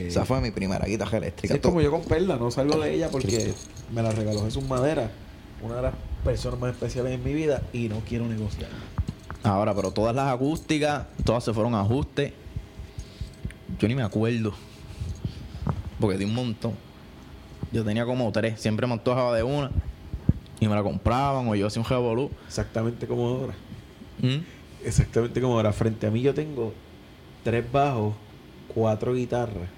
Esa 0.00 0.24
fue 0.26 0.40
mi 0.42 0.50
primera 0.50 0.84
guitarra 0.86 1.16
eléctrica. 1.18 1.54
Sí, 1.54 1.56
es 1.58 1.62
como 1.62 1.80
yo 1.80 1.90
con 1.90 2.02
Perla, 2.02 2.36
no 2.36 2.50
salgo 2.50 2.78
de 2.78 2.94
ella 2.94 3.08
porque 3.10 3.54
me 3.92 4.02
la 4.02 4.10
regaló 4.12 4.44
Jesús 4.44 4.64
Madera, 4.64 5.10
una 5.62 5.76
de 5.76 5.82
las 5.82 5.94
personas 6.24 6.60
más 6.60 6.72
especiales 6.72 7.12
en 7.14 7.24
mi 7.24 7.32
vida, 7.32 7.62
y 7.72 7.88
no 7.88 8.00
quiero 8.06 8.26
negociar. 8.26 8.68
Ahora, 9.42 9.74
pero 9.74 9.90
todas 9.90 10.14
las 10.14 10.30
acústicas, 10.32 11.06
todas 11.24 11.44
se 11.44 11.54
fueron 11.54 11.74
a 11.74 11.80
ajuste. 11.80 12.34
Yo 13.78 13.88
ni 13.88 13.94
me 13.94 14.02
acuerdo. 14.02 14.52
Porque 16.00 16.16
di 16.18 16.24
un 16.24 16.34
montón. 16.34 16.72
Yo 17.72 17.84
tenía 17.84 18.04
como 18.04 18.30
tres. 18.32 18.60
Siempre 18.60 18.86
me 18.86 18.94
antojaba 18.94 19.36
de 19.36 19.42
una. 19.42 19.70
Y 20.60 20.66
me 20.68 20.74
la 20.74 20.82
compraban 20.82 21.46
o 21.48 21.54
yo 21.54 21.66
hacía 21.66 21.82
un 21.82 21.88
revolú. 21.88 22.30
Exactamente 22.46 23.06
como 23.06 23.28
ahora. 23.28 23.54
¿Mm? 24.20 24.38
Exactamente 24.84 25.40
como 25.40 25.54
ahora. 25.54 25.72
Frente 25.72 26.06
a 26.06 26.10
mí 26.10 26.20
yo 26.22 26.34
tengo 26.34 26.72
tres 27.44 27.64
bajos, 27.70 28.14
cuatro 28.74 29.14
guitarras. 29.14 29.68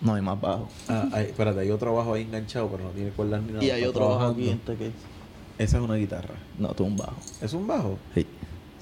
No 0.00 0.14
hay 0.14 0.22
más 0.22 0.40
bajo. 0.40 0.68
Ah, 0.88 1.08
hay- 1.12 1.26
espérate, 1.26 1.60
hay 1.60 1.70
otro 1.70 1.94
bajo 1.94 2.14
ahí 2.14 2.22
enganchado, 2.22 2.68
pero 2.68 2.84
no 2.84 2.90
tiene 2.90 3.10
cuerdas 3.10 3.42
ni 3.42 3.52
nada. 3.52 3.64
Y 3.64 3.70
hay 3.70 3.84
otro 3.84 4.08
bajo 4.10 4.26
aquí. 4.28 4.48
Este 4.50 4.76
que 4.76 4.86
es. 4.88 4.92
Esa 5.58 5.76
es 5.78 5.82
una 5.82 5.94
guitarra. 5.94 6.34
No, 6.58 6.68
tú 6.74 6.84
un 6.84 6.96
bajo. 6.96 7.14
¿Es 7.40 7.52
un 7.52 7.66
bajo? 7.66 7.98
Sí. 8.14 8.26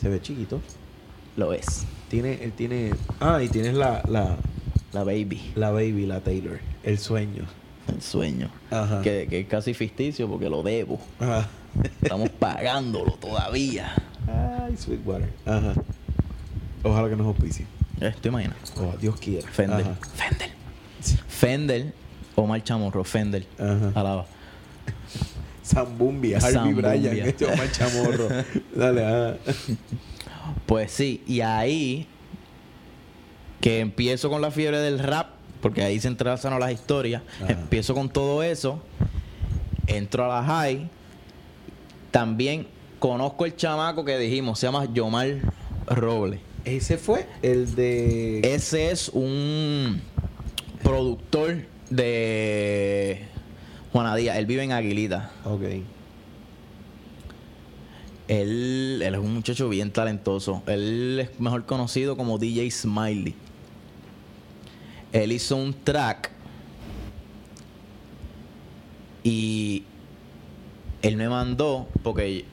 Se 0.00 0.08
ve 0.08 0.20
chiquito. 0.20 0.60
Lo 1.36 1.52
es. 1.52 1.84
Tiene, 2.08 2.42
él 2.42 2.52
tiene. 2.52 2.92
Ah, 3.20 3.42
y 3.42 3.48
tienes 3.48 3.74
la, 3.74 4.02
la, 4.08 4.36
La 4.92 5.04
baby. 5.04 5.52
la 5.54 5.70
baby, 5.70 6.06
la 6.06 6.20
Taylor. 6.20 6.60
El 6.82 6.98
sueño. 6.98 7.44
El 7.88 8.02
sueño. 8.02 8.50
Ajá. 8.70 9.00
Que, 9.02 9.26
que 9.28 9.40
es 9.40 9.46
casi 9.48 9.72
ficticio 9.74 10.28
porque 10.28 10.48
lo 10.48 10.62
debo. 10.62 11.00
Ajá. 11.18 11.48
Estamos 12.02 12.28
pagándolo 12.38 13.12
todavía. 13.12 13.94
Ay, 14.28 14.76
Sweetwater. 14.76 15.30
Ajá. 15.46 15.72
Ojalá 16.82 17.08
que 17.08 17.16
nos 17.16 17.26
auspicie. 17.26 17.66
Eh, 18.00 18.12
¿Te 18.20 18.28
imaginas? 18.28 18.56
Oh, 18.76 18.92
Dios 19.00 19.16
quiera. 19.18 19.48
Fender. 19.48 19.80
Ajá. 19.80 19.96
Fender. 20.14 20.50
Fender. 21.28 21.94
Omar 22.34 22.62
Chamorro. 22.62 23.04
Fender. 23.04 23.46
Ajá. 23.58 23.92
Alaba. 23.94 24.26
Zambumbia, 25.64 26.38
Harvey. 26.38 26.74
Bryan, 26.74 27.28
este 27.28 27.46
Omar 27.52 27.70
Chamorro. 27.72 28.28
Dale, 28.76 29.06
ajá. 29.06 29.36
Pues 30.66 30.90
sí, 30.92 31.22
y 31.26 31.40
ahí 31.40 32.06
que 33.60 33.80
empiezo 33.80 34.28
con 34.30 34.42
la 34.42 34.50
fiebre 34.50 34.78
del 34.78 34.98
rap, 34.98 35.30
porque 35.60 35.82
ahí 35.82 36.00
se 36.00 36.08
entrelazan 36.08 36.58
las 36.58 36.72
historias, 36.72 37.22
Ajá. 37.42 37.52
empiezo 37.52 37.94
con 37.94 38.08
todo 38.08 38.42
eso, 38.42 38.82
entro 39.86 40.24
a 40.24 40.40
la 40.40 40.44
high, 40.46 40.88
también 42.10 42.66
conozco 42.98 43.44
el 43.46 43.54
chamaco 43.56 44.04
que 44.04 44.18
dijimos, 44.18 44.58
se 44.58 44.66
llama 44.66 44.86
Yomar 44.92 45.40
Robles. 45.86 46.40
Ese 46.64 46.96
fue 46.98 47.26
el 47.42 47.74
de. 47.74 48.40
Ese 48.44 48.90
es 48.90 49.08
un 49.08 50.00
productor 50.82 51.56
de 51.90 53.26
Juana 53.92 54.14
Díaz, 54.16 54.38
él 54.38 54.46
vive 54.46 54.62
en 54.62 54.72
Aguilita. 54.72 55.30
Ok. 55.44 55.62
Él, 58.40 59.02
es 59.04 59.18
un 59.18 59.34
muchacho 59.34 59.68
bien 59.68 59.90
talentoso. 59.90 60.62
Él 60.66 61.18
es 61.20 61.38
mejor 61.38 61.66
conocido 61.66 62.16
como 62.16 62.38
DJ 62.38 62.70
Smiley. 62.70 63.34
Él 65.12 65.32
hizo 65.32 65.56
un 65.56 65.74
track 65.74 66.30
y 69.22 69.84
él 71.02 71.18
me 71.18 71.28
mandó, 71.28 71.86
porque 72.02 72.46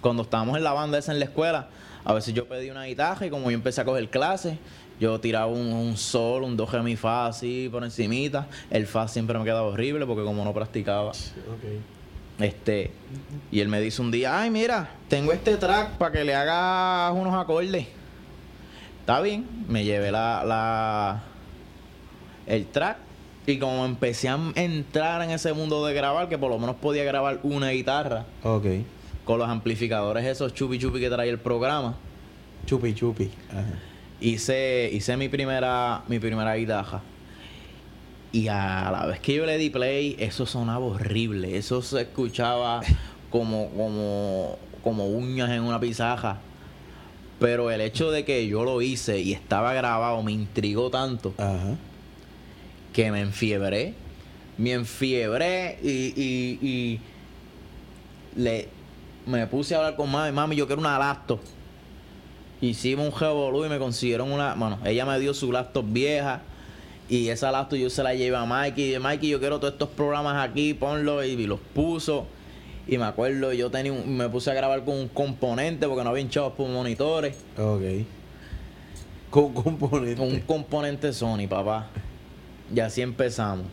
cuando 0.00 0.22
estábamos 0.22 0.56
en 0.56 0.62
la 0.62 0.72
banda 0.72 0.98
esa 0.98 1.10
en 1.10 1.18
la 1.18 1.24
escuela, 1.24 1.68
a 2.04 2.12
veces 2.14 2.32
yo 2.32 2.46
pedí 2.46 2.70
una 2.70 2.84
guitarra 2.84 3.26
y 3.26 3.30
como 3.30 3.50
yo 3.50 3.56
empecé 3.56 3.80
a 3.80 3.84
coger 3.84 4.08
clases, 4.10 4.56
yo 5.00 5.18
tiraba 5.18 5.46
un, 5.46 5.96
sol, 5.96 6.44
un 6.44 6.56
do, 6.56 6.64
re, 6.64 6.80
mi, 6.84 6.94
fa 6.94 7.26
así 7.26 7.68
por 7.72 7.82
encimita. 7.82 8.46
El 8.70 8.86
fa 8.86 9.08
siempre 9.08 9.36
me 9.36 9.44
quedaba 9.44 9.62
horrible 9.62 10.06
porque 10.06 10.22
como 10.22 10.44
no 10.44 10.54
practicaba. 10.54 11.10
Este, 12.38 12.90
y 13.50 13.60
él 13.60 13.68
me 13.68 13.80
dice 13.80 14.00
un 14.00 14.10
día, 14.10 14.40
ay, 14.40 14.50
mira, 14.50 14.90
tengo 15.08 15.32
este 15.32 15.56
track 15.56 15.92
para 15.98 16.12
que 16.12 16.24
le 16.24 16.34
hagas 16.34 17.12
unos 17.14 17.34
acordes. 17.34 17.86
Está 19.00 19.20
bien, 19.20 19.46
me 19.68 19.84
llevé 19.84 20.12
la, 20.12 20.44
la 20.44 21.22
el 22.46 22.66
track 22.66 22.98
y 23.46 23.58
como 23.58 23.84
empecé 23.86 24.28
a 24.28 24.38
entrar 24.54 25.22
en 25.22 25.30
ese 25.30 25.52
mundo 25.52 25.84
de 25.86 25.94
grabar, 25.94 26.28
que 26.28 26.38
por 26.38 26.50
lo 26.50 26.58
menos 26.58 26.76
podía 26.76 27.02
grabar 27.04 27.40
una 27.42 27.70
guitarra 27.70 28.26
Ok. 28.44 28.66
con 29.24 29.38
los 29.38 29.48
amplificadores 29.48 30.24
esos 30.26 30.52
chupi 30.54 30.78
chupi 30.78 31.00
que 31.00 31.08
trae 31.10 31.28
el 31.30 31.38
programa, 31.38 31.96
Chupi, 32.66 32.92
chupi. 32.94 33.30
Ajá. 33.50 33.64
hice, 34.20 34.90
hice 34.92 35.16
mi 35.16 35.28
primera, 35.30 36.02
mi 36.08 36.18
primera 36.18 36.54
guitarra. 36.54 37.00
Y 38.32 38.48
a 38.48 38.90
la 38.90 39.06
vez 39.06 39.20
que 39.20 39.34
yo 39.34 39.46
le 39.46 39.56
di 39.56 39.70
play, 39.70 40.16
eso 40.18 40.44
sonaba 40.44 40.84
horrible. 40.84 41.56
Eso 41.56 41.80
se 41.82 42.02
escuchaba 42.02 42.80
como, 43.30 43.70
como, 43.70 44.58
como 44.82 45.06
uñas 45.06 45.50
en 45.50 45.62
una 45.62 45.80
pizarra. 45.80 46.38
Pero 47.40 47.70
el 47.70 47.80
hecho 47.80 48.10
de 48.10 48.24
que 48.24 48.46
yo 48.46 48.64
lo 48.64 48.82
hice 48.82 49.20
y 49.20 49.32
estaba 49.32 49.72
grabado 49.72 50.22
me 50.22 50.32
intrigó 50.32 50.90
tanto 50.90 51.32
Ajá. 51.38 51.76
que 52.92 53.10
me 53.10 53.20
enfiebré. 53.20 53.94
Me 54.58 54.72
enfiebré 54.72 55.78
y, 55.82 56.12
y, 56.16 56.58
y 56.60 57.00
le, 58.36 58.68
me 59.24 59.46
puse 59.46 59.74
a 59.74 59.78
hablar 59.78 59.96
con 59.96 60.10
mami. 60.10 60.32
Mami, 60.32 60.56
yo 60.56 60.66
quiero 60.66 60.80
una 60.82 60.98
laptop. 60.98 61.38
Hicimos 62.60 63.14
un 63.14 63.20
revolú 63.20 63.64
y 63.64 63.68
me 63.68 63.78
consiguieron 63.78 64.32
una. 64.32 64.54
Bueno, 64.54 64.80
ella 64.84 65.06
me 65.06 65.18
dio 65.20 65.32
su 65.32 65.52
laptop 65.52 65.84
vieja. 65.88 66.42
Y 67.08 67.28
esa 67.30 67.50
laptop 67.50 67.78
yo 67.78 67.88
se 67.90 68.02
la 68.02 68.14
llevé 68.14 68.36
a 68.36 68.44
Mikey. 68.44 68.84
Y 68.84 68.86
dije, 68.88 68.98
Mikey, 69.00 69.30
yo 69.30 69.40
quiero 69.40 69.58
todos 69.58 69.72
estos 69.74 69.88
programas 69.88 70.46
aquí, 70.48 70.74
ponlos. 70.74 71.24
Y, 71.24 71.46
los 71.46 71.58
puso. 71.74 72.26
Y 72.86 72.98
me 72.98 73.04
acuerdo, 73.04 73.52
yo 73.52 73.70
tenía 73.70 73.92
un- 73.92 74.16
me 74.16 74.28
puse 74.28 74.50
a 74.50 74.54
grabar 74.54 74.84
con 74.84 74.94
un 74.96 75.08
componente 75.08 75.86
porque 75.88 76.04
no 76.04 76.10
había 76.10 76.28
chavos 76.28 76.52
por 76.54 76.68
monitores. 76.68 77.36
Ok. 77.58 77.82
Con 79.30 79.52
componente. 79.54 80.16
Con 80.16 80.28
un 80.28 80.40
componente 80.40 81.12
Sony, 81.12 81.46
papá. 81.48 81.88
Y 82.74 82.80
así 82.80 83.00
empezamos. 83.02 83.66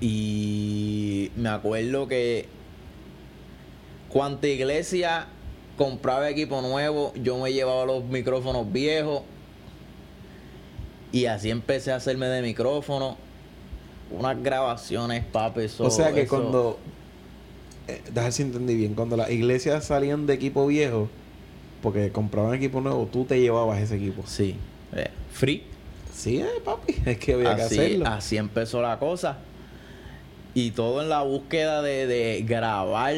Y 0.00 1.30
me 1.36 1.48
acuerdo 1.48 2.06
que 2.08 2.46
cuanta 4.08 4.46
iglesia 4.46 5.26
compraba 5.76 6.28
equipo 6.30 6.60
nuevo, 6.62 7.12
yo 7.16 7.38
me 7.38 7.52
llevaba 7.52 7.84
los 7.84 8.04
micrófonos 8.04 8.70
viejos. 8.72 9.22
Y 11.14 11.26
así 11.26 11.48
empecé 11.50 11.92
a 11.92 11.96
hacerme 11.96 12.26
de 12.26 12.42
micrófono. 12.42 13.16
Unas 14.10 14.42
grabaciones, 14.42 15.24
papi. 15.24 15.60
eso- 15.62 15.84
o 15.84 15.90
sea 15.90 16.12
que 16.12 16.22
eso- 16.22 16.30
cuando. 16.36 16.78
Eh, 17.86 18.02
dejar 18.12 18.32
si 18.32 18.42
entendí 18.42 18.74
bien. 18.74 18.94
Cuando 18.94 19.16
las 19.16 19.30
iglesias 19.30 19.84
salían 19.84 20.26
de 20.26 20.34
equipo 20.34 20.66
viejo, 20.66 21.08
porque 21.82 22.10
compraban 22.10 22.54
equipo 22.54 22.80
nuevo, 22.80 23.06
tú 23.12 23.24
te 23.24 23.40
llevabas 23.40 23.80
ese 23.80 23.96
equipo. 23.96 24.24
Sí. 24.26 24.56
eh, 24.96 25.08
free. 25.32 25.62
Sí, 26.12 26.38
eh, 26.38 26.46
papi. 26.64 26.94
Es 27.06 27.18
que 27.18 27.34
había 27.34 27.54
que 27.56 27.62
así, 27.62 27.78
hacerlo. 27.78 28.06
así 28.08 28.36
empezó 28.36 28.82
la 28.82 28.98
cosa. 28.98 29.38
Y 30.54 30.70
todo 30.72 31.02
en 31.02 31.08
la 31.08 31.22
búsqueda 31.22 31.80
de, 31.82 32.06
de 32.06 32.42
grabar. 32.46 33.14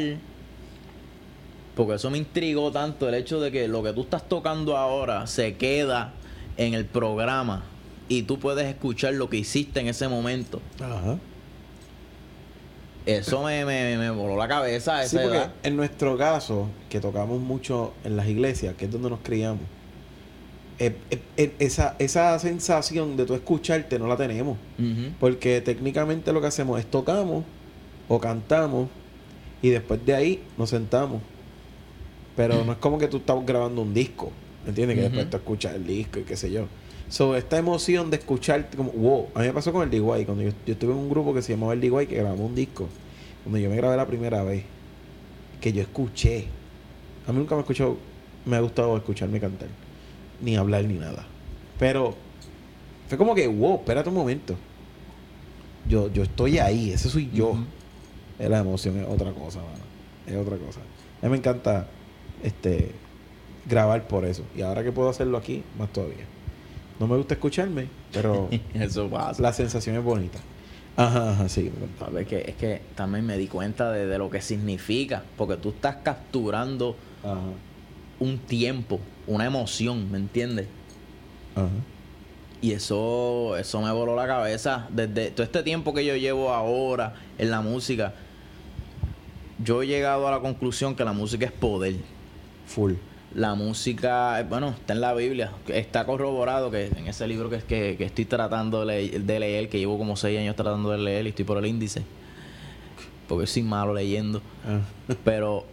Porque 1.74 1.94
eso 1.94 2.10
me 2.10 2.18
intrigó 2.18 2.70
tanto 2.72 3.08
el 3.08 3.14
hecho 3.14 3.40
de 3.40 3.50
que 3.52 3.68
lo 3.68 3.82
que 3.82 3.92
tú 3.92 4.02
estás 4.02 4.26
tocando 4.28 4.76
ahora 4.76 5.26
se 5.26 5.54
queda 5.56 6.12
en 6.56 6.72
el 6.74 6.86
programa 6.86 7.64
y 8.08 8.22
tú 8.22 8.38
puedes 8.38 8.66
escuchar 8.66 9.14
lo 9.14 9.28
que 9.28 9.36
hiciste 9.38 9.80
en 9.80 9.88
ese 9.88 10.08
momento. 10.08 10.60
Ajá. 10.80 11.18
Eso 13.04 13.44
me, 13.44 13.64
me, 13.64 13.96
me 13.98 14.10
voló 14.10 14.36
la 14.36 14.48
cabeza. 14.48 14.98
a 14.98 15.06
Sí, 15.06 15.16
esa 15.16 15.22
porque 15.22 15.38
edad. 15.38 15.52
en 15.62 15.76
nuestro 15.76 16.16
caso, 16.18 16.68
que 16.90 17.00
tocamos 17.00 17.40
mucho 17.40 17.94
en 18.04 18.16
las 18.16 18.26
iglesias, 18.26 18.74
que 18.76 18.86
es 18.86 18.90
donde 18.90 19.10
nos 19.10 19.20
criamos, 19.20 19.62
eh, 20.78 20.94
eh, 21.10 21.20
eh, 21.36 21.54
esa, 21.60 21.94
esa 22.00 22.36
sensación 22.38 23.16
de 23.16 23.24
tú 23.24 23.34
escucharte 23.34 23.98
no 23.98 24.06
la 24.08 24.16
tenemos. 24.16 24.58
Porque 25.20 25.60
técnicamente 25.60 26.32
lo 26.32 26.40
que 26.40 26.48
hacemos 26.48 26.78
es 26.80 26.86
tocamos 26.86 27.44
o 28.08 28.20
cantamos 28.20 28.88
y 29.62 29.70
después 29.70 30.04
de 30.04 30.14
ahí 30.14 30.42
nos 30.58 30.70
sentamos. 30.70 31.22
Pero 32.34 32.64
no 32.64 32.72
es 32.72 32.78
como 32.78 32.98
que 32.98 33.08
tú 33.08 33.18
estás 33.18 33.36
grabando 33.46 33.80
un 33.82 33.94
disco, 33.94 34.30
¿entiendes? 34.66 34.96
Que 34.96 35.02
después 35.04 35.30
tú 35.30 35.36
escuchas 35.38 35.74
el 35.74 35.86
disco 35.86 36.18
y 36.18 36.24
qué 36.24 36.36
sé 36.36 36.50
yo. 36.50 36.66
So, 37.08 37.36
esta 37.36 37.56
emoción 37.56 38.10
de 38.10 38.16
escucharte 38.16 38.76
como, 38.76 38.90
wow, 38.90 39.28
a 39.34 39.40
mí 39.40 39.46
me 39.46 39.52
pasó 39.52 39.72
con 39.72 39.82
el 39.82 39.90
DIY, 39.90 40.24
cuando 40.24 40.42
yo, 40.42 40.50
yo 40.66 40.72
estuve 40.72 40.92
en 40.92 40.98
un 40.98 41.08
grupo 41.08 41.32
que 41.32 41.42
se 41.42 41.52
llamaba 41.52 41.72
el 41.72 41.80
DIY 41.80 42.06
que 42.06 42.16
grabamos 42.16 42.48
un 42.48 42.54
disco, 42.54 42.88
cuando 43.44 43.58
yo 43.58 43.70
me 43.70 43.76
grabé 43.76 43.96
la 43.96 44.06
primera 44.06 44.42
vez, 44.42 44.64
que 45.60 45.72
yo 45.72 45.82
escuché. 45.82 46.46
A 47.26 47.32
mí 47.32 47.38
nunca 47.38 47.54
me 47.54 47.60
ha 47.60 47.62
escuchado, 47.62 47.96
me 48.44 48.56
ha 48.56 48.60
gustado 48.60 48.96
escucharme 48.96 49.38
cantar, 49.38 49.68
ni 50.40 50.56
hablar 50.56 50.84
ni 50.84 50.94
nada. 50.94 51.26
Pero 51.78 52.14
fue 53.08 53.16
como 53.16 53.34
que, 53.34 53.46
wow, 53.46 53.76
espérate 53.76 54.08
un 54.08 54.14
momento. 54.16 54.56
Yo, 55.88 56.12
yo 56.12 56.24
estoy 56.24 56.58
ahí, 56.58 56.90
ese 56.90 57.08
soy 57.08 57.30
yo. 57.32 57.56
Es 58.38 58.50
la 58.50 58.58
emoción, 58.58 58.98
es 58.98 59.06
otra 59.08 59.32
cosa, 59.32 59.60
mano. 59.60 59.84
Es 60.26 60.36
otra 60.36 60.56
cosa. 60.56 60.80
A 61.22 61.26
mí 61.26 61.30
me 61.30 61.38
encanta 61.38 61.86
este 62.42 62.90
grabar 63.68 64.08
por 64.08 64.24
eso. 64.24 64.42
Y 64.56 64.62
ahora 64.62 64.82
que 64.82 64.92
puedo 64.92 65.08
hacerlo 65.08 65.38
aquí, 65.38 65.62
más 65.78 65.92
todavía. 65.92 66.24
No 66.98 67.06
me 67.06 67.16
gusta 67.16 67.34
escucharme, 67.34 67.88
pero 68.12 68.48
Eso 68.74 69.08
pasa. 69.08 69.42
la 69.42 69.52
sensación 69.52 69.96
es 69.96 70.02
bonita. 70.02 70.38
Ajá, 70.96 71.32
ajá, 71.32 71.48
sí. 71.48 71.70
¿Sabes? 71.98 72.26
Que, 72.26 72.38
es 72.48 72.56
que 72.56 72.80
también 72.94 73.26
me 73.26 73.36
di 73.36 73.48
cuenta 73.48 73.92
de, 73.92 74.06
de 74.06 74.16
lo 74.18 74.30
que 74.30 74.40
significa. 74.40 75.22
Porque 75.36 75.56
tú 75.56 75.68
estás 75.70 75.96
capturando 76.02 76.96
Ajá, 77.22 77.38
un 78.18 78.38
tiempo, 78.38 78.98
una 79.26 79.44
emoción, 79.44 80.10
¿me 80.10 80.16
entiendes? 80.18 80.68
ajá. 81.54 81.68
Y 82.62 82.72
eso, 82.72 83.54
eso 83.58 83.82
me 83.82 83.92
voló 83.92 84.16
la 84.16 84.26
cabeza. 84.26 84.88
Desde 84.90 85.30
todo 85.30 85.42
este 85.42 85.62
tiempo 85.62 85.92
que 85.92 86.04
yo 86.06 86.16
llevo 86.16 86.50
ahora 86.54 87.14
en 87.36 87.50
la 87.50 87.60
música, 87.60 88.14
yo 89.62 89.82
he 89.82 89.86
llegado 89.86 90.26
a 90.26 90.30
la 90.30 90.40
conclusión 90.40 90.96
que 90.96 91.04
la 91.04 91.12
música 91.12 91.44
es 91.44 91.52
poder. 91.52 91.96
Full. 92.66 92.94
La 93.36 93.54
música, 93.54 94.40
eh, 94.40 94.44
bueno, 94.48 94.70
está 94.70 94.94
en 94.94 95.02
la 95.02 95.12
Biblia, 95.12 95.52
está 95.68 96.06
corroborado 96.06 96.70
que 96.70 96.86
en 96.86 97.06
ese 97.06 97.28
libro 97.28 97.50
que, 97.50 97.58
que, 97.58 97.96
que 97.98 98.04
estoy 98.04 98.24
tratando 98.24 98.84
de, 98.84 98.86
le- 98.86 99.18
de 99.20 99.38
leer, 99.40 99.68
que 99.68 99.78
llevo 99.78 99.98
como 99.98 100.16
seis 100.16 100.38
años 100.38 100.56
tratando 100.56 100.90
de 100.90 100.96
leer 100.98 101.26
y 101.26 101.28
estoy 101.28 101.44
por 101.44 101.58
el 101.58 101.66
índice, 101.66 102.02
porque 103.28 103.46
soy 103.46 103.62
malo 103.62 103.92
leyendo, 103.92 104.40
Ah, 104.66 104.80
pero 105.24 105.64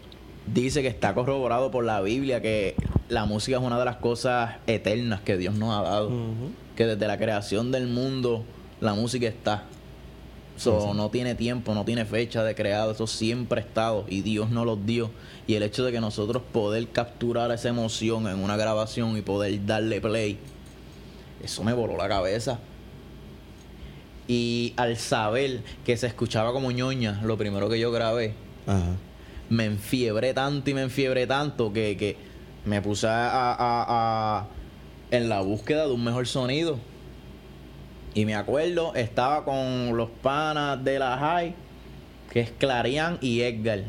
dice 0.45 0.81
que 0.81 0.89
está 0.89 1.13
corroborado 1.13 1.71
por 1.71 1.85
la 1.85 2.01
Biblia 2.01 2.41
que 2.41 2.75
la 3.07 3.23
música 3.25 3.57
es 3.57 3.63
una 3.63 3.79
de 3.79 3.85
las 3.85 3.95
cosas 3.95 4.55
eternas 4.67 5.21
que 5.21 5.37
Dios 5.37 5.55
nos 5.55 5.73
ha 5.73 5.83
dado, 5.89 6.11
que 6.75 6.85
desde 6.85 7.07
la 7.07 7.17
creación 7.17 7.71
del 7.71 7.87
mundo 7.87 8.43
la 8.81 8.93
música 8.93 9.25
está. 9.27 9.63
So, 10.63 10.93
no 10.93 11.09
tiene 11.09 11.35
tiempo, 11.35 11.73
no 11.73 11.83
tiene 11.85 12.05
fecha 12.05 12.43
de 12.43 12.55
creado, 12.55 12.91
eso 12.91 13.05
siempre 13.07 13.59
ha 13.61 13.63
estado 13.63 14.05
y 14.07 14.21
Dios 14.21 14.49
nos 14.49 14.65
los 14.65 14.85
dio. 14.85 15.09
Y 15.47 15.55
el 15.55 15.63
hecho 15.63 15.83
de 15.83 15.91
que 15.91 15.99
nosotros 15.99 16.41
poder 16.53 16.87
capturar 16.89 17.51
esa 17.51 17.69
emoción 17.69 18.27
en 18.27 18.39
una 18.39 18.55
grabación 18.55 19.17
y 19.17 19.21
poder 19.21 19.65
darle 19.65 19.99
play, 19.99 20.37
eso 21.43 21.63
me 21.63 21.73
voló 21.73 21.97
la 21.97 22.07
cabeza. 22.07 22.59
Y 24.27 24.73
al 24.77 24.95
saber 24.97 25.61
que 25.85 25.97
se 25.97 26.07
escuchaba 26.07 26.53
como 26.53 26.71
ñoña, 26.71 27.19
lo 27.23 27.37
primero 27.37 27.67
que 27.67 27.77
yo 27.79 27.91
grabé, 27.91 28.33
Ajá. 28.65 28.95
me 29.49 29.65
enfiebré 29.65 30.33
tanto 30.33 30.69
y 30.69 30.73
me 30.73 30.83
enfiebré 30.83 31.27
tanto 31.27 31.73
que, 31.73 31.97
que 31.97 32.15
me 32.65 32.81
puse 32.81 33.07
a, 33.07 33.27
a- 33.53 33.57
a- 34.39 34.47
en 35.11 35.27
la 35.27 35.41
búsqueda 35.41 35.85
de 35.87 35.91
un 35.93 36.03
mejor 36.03 36.25
sonido. 36.25 36.77
Y 38.15 38.25
me 38.25 38.35
acuerdo, 38.35 38.93
estaba 38.93 39.43
con 39.43 39.97
los 39.97 40.09
panas 40.09 40.83
de 40.83 40.99
la 40.99 41.17
high, 41.17 41.55
que 42.31 42.41
es 42.41 42.51
Clarian 42.51 43.17
y 43.21 43.41
Edgar. 43.41 43.83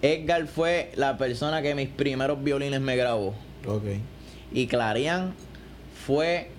Edgar 0.00 0.46
fue 0.46 0.92
la 0.94 1.18
persona 1.18 1.60
que 1.60 1.74
mis 1.74 1.88
primeros 1.88 2.42
violines 2.42 2.80
me 2.80 2.96
grabó. 2.96 3.34
Ok. 3.66 3.84
Y 4.52 4.66
Clarian 4.66 5.34
fue. 6.06 6.50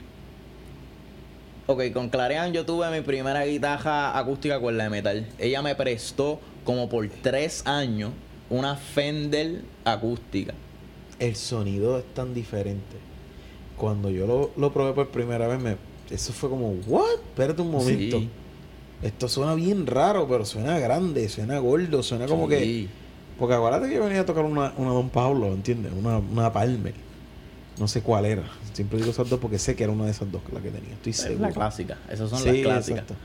Ok, 1.66 1.92
con 1.94 2.10
Clarian 2.10 2.54
yo 2.54 2.66
tuve 2.66 2.90
mi 2.92 3.02
primera 3.02 3.46
guitarra 3.46 4.18
acústica 4.18 4.60
con 4.60 4.78
la 4.78 4.86
de 4.86 4.90
metal. 4.90 5.28
Ella 5.38 5.62
me 5.62 5.76
prestó 5.76 6.40
como 6.64 6.90
por 6.90 7.08
tres 7.08 7.66
años 7.66 8.12
una 8.50 8.76
Fender 8.76 9.62
acústica. 9.86 10.54
El 11.20 11.36
sonido 11.36 11.98
es 11.98 12.06
tan 12.14 12.34
diferente. 12.34 12.98
Cuando 13.78 14.10
yo 14.10 14.28
lo, 14.28 14.52
lo 14.58 14.74
probé 14.74 14.94
por 14.94 15.10
primera 15.10 15.48
vez, 15.48 15.60
me, 15.60 15.78
eso 16.10 16.34
fue 16.34 16.50
como, 16.50 16.72
¿what? 16.88 17.06
Espérate 17.30 17.62
un 17.62 17.72
momento. 17.72 18.20
Sí. 18.20 18.30
Esto 19.02 19.28
suena 19.30 19.54
bien 19.56 19.88
raro, 19.88 20.28
pero 20.28 20.46
suena 20.46 20.78
grande, 20.80 21.30
suena 21.30 21.58
gordo, 21.60 22.04
suena 22.04 22.26
como 22.28 22.48
que. 22.48 22.60
Sí. 22.60 22.90
Porque 23.38 23.56
acuérdate 23.56 23.88
que 23.88 23.96
yo 23.96 24.04
venía 24.04 24.22
a 24.22 24.26
tocar 24.26 24.44
una, 24.44 24.74
una 24.78 24.90
Don 24.92 25.10
Pablo, 25.10 25.48
¿entiendes? 25.54 25.94
Una, 25.98 26.18
una 26.18 26.52
Palmer. 26.52 26.94
No 27.80 27.88
sé 27.88 28.02
cuál 28.02 28.26
era. 28.26 28.44
Siempre 28.74 28.98
digo 29.00 29.12
esas 29.12 29.30
dos 29.30 29.40
porque 29.40 29.58
sé 29.58 29.76
que 29.76 29.86
era 29.86 29.94
una 29.94 30.04
de 30.06 30.12
esas 30.12 30.30
dos 30.30 30.42
la 30.52 30.60
que 30.60 30.70
tenía. 30.70 30.94
Estoy 30.96 31.12
Es 31.12 31.18
seguro. 31.18 31.48
la 31.48 31.52
clásica. 31.54 31.98
Esas 32.12 32.30
son 32.30 32.40
Sí, 32.40 32.48
las 32.48 32.62
clásicas. 32.62 32.90
exacto. 33.04 33.16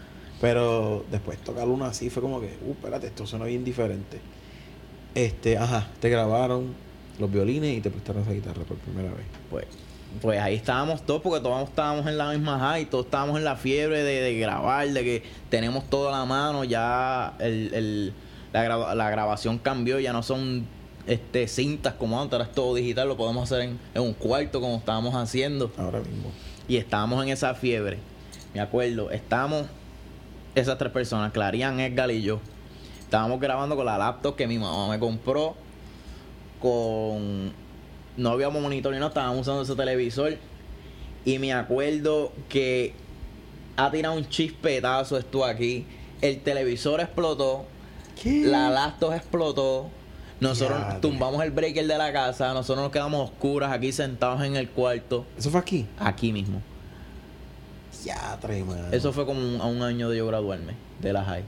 Pero 0.41 1.05
después 1.11 1.39
tocar 1.39 1.67
una 1.67 1.87
así 1.87 2.11
fue 2.11 2.23
como 2.23 2.41
que, 2.41 2.57
uh, 2.65 2.71
espérate, 2.73 3.09
esto 3.09 3.27
suena 3.27 3.47
bien 3.47 3.65
diferente. 3.65 4.21
Este, 5.17 5.59
ajá, 5.59 5.89
te 6.01 6.09
grabaron 6.09 6.75
los 7.19 7.31
violines 7.33 7.77
y 7.77 7.81
te 7.81 7.91
prestaron 7.91 8.23
esa 8.23 8.33
guitarra 8.33 8.63
por 8.65 8.77
primera 8.79 9.11
vez. 9.11 9.27
Pues, 9.51 9.65
pues 10.21 10.41
ahí 10.41 10.55
estábamos 10.55 11.05
todos, 11.05 11.23
porque 11.23 11.41
todos 11.41 11.69
estábamos 11.69 12.07
en 12.07 12.17
la 12.19 12.31
misma 12.31 12.59
high, 12.59 12.87
todos 12.87 13.07
estábamos 13.07 13.39
en 13.39 13.45
la 13.45 13.57
fiebre 13.57 14.03
de, 14.03 14.21
de 14.21 14.39
grabar, 14.39 14.89
de 14.89 15.03
que 15.05 15.23
tenemos 15.51 15.89
todo 15.91 16.09
a 16.09 16.19
la 16.19 16.25
mano, 16.25 16.65
ya 16.65 17.35
el, 17.39 17.73
el- 17.75 18.13
la, 18.53 18.63
graba- 18.63 18.95
la 18.95 19.11
grabación 19.11 19.59
cambió, 19.59 19.99
ya 19.99 20.13
no 20.13 20.23
son 20.23 20.67
este 21.07 21.49
cintas 21.49 21.95
como 21.95 22.21
antes, 22.21 22.33
ahora 22.35 22.45
es 22.45 22.53
todo 22.55 22.75
digital, 22.75 23.09
lo 23.09 23.17
podemos 23.17 23.51
hacer 23.51 23.69
en, 23.69 23.79
en 23.95 24.03
un 24.03 24.13
cuarto 24.15 24.61
como 24.61 24.77
estábamos 24.77 25.15
haciendo. 25.15 25.73
Ahora 25.77 25.99
mismo. 25.99 26.31
Y 26.69 26.77
estábamos 26.77 27.23
en 27.25 27.31
esa 27.31 27.55
fiebre. 27.55 27.99
Me 28.55 28.61
acuerdo, 28.61 29.11
estábamos 29.11 29.67
esas 30.55 30.79
tres 30.79 30.93
personas, 30.93 31.33
Clarian, 31.33 31.81
Edgar 31.81 32.11
y 32.13 32.23
yo. 32.23 32.39
Estábamos 33.01 33.41
grabando 33.41 33.75
con 33.77 33.85
la 33.87 33.99
laptop 33.99 34.37
que 34.37 34.47
mi 34.47 34.59
mamá 34.59 34.89
me 34.89 34.99
compró. 35.01 35.57
Con. 36.61 37.53
No 38.17 38.31
habíamos 38.31 38.63
monitor 38.63 38.93
ni 38.93 39.01
no, 39.01 39.09
estábamos 39.09 39.41
usando 39.43 39.63
ese 39.63 39.75
televisor. 39.75 40.37
Y 41.25 41.39
me 41.39 41.53
acuerdo 41.53 42.33
que 42.49 42.93
ha 43.77 43.91
tirado 43.91 44.15
un 44.17 44.29
chispetazo 44.29 45.17
esto 45.19 45.45
aquí. 45.45 45.87
El 46.21 46.41
televisor 46.41 47.01
explotó. 47.01 47.65
¿Qué? 48.23 48.43
La 48.45 48.71
laptop 48.71 49.15
explotó. 49.15 49.89
Nosotros 50.41 50.79
tumbamos 51.01 51.43
el 51.43 51.51
breaker 51.51 51.87
de 51.87 51.99
la 51.99 52.13
casa. 52.13 52.53
Nosotros 52.53 52.85
nos 52.85 52.93
quedamos 52.93 53.31
oscuras 53.31 53.73
aquí 53.73 53.91
sentados 53.93 54.43
en 54.43 54.57
el 54.57 54.69
cuarto. 54.69 55.25
¿Eso 55.39 55.51
fue 55.51 55.61
aquí? 55.61 55.87
Aquí 55.99 56.33
mismo. 56.33 56.61
Ya. 58.05 58.39
Eso 58.93 59.13
fue 59.13 59.25
como 59.25 59.41
un- 59.41 59.61
a 59.61 59.65
un 59.67 59.83
año 59.83 60.11
de 60.11 60.19
yo 60.19 60.27
graduarme 60.27 60.75
de 61.01 61.13
la 61.13 61.25
high. 61.25 61.45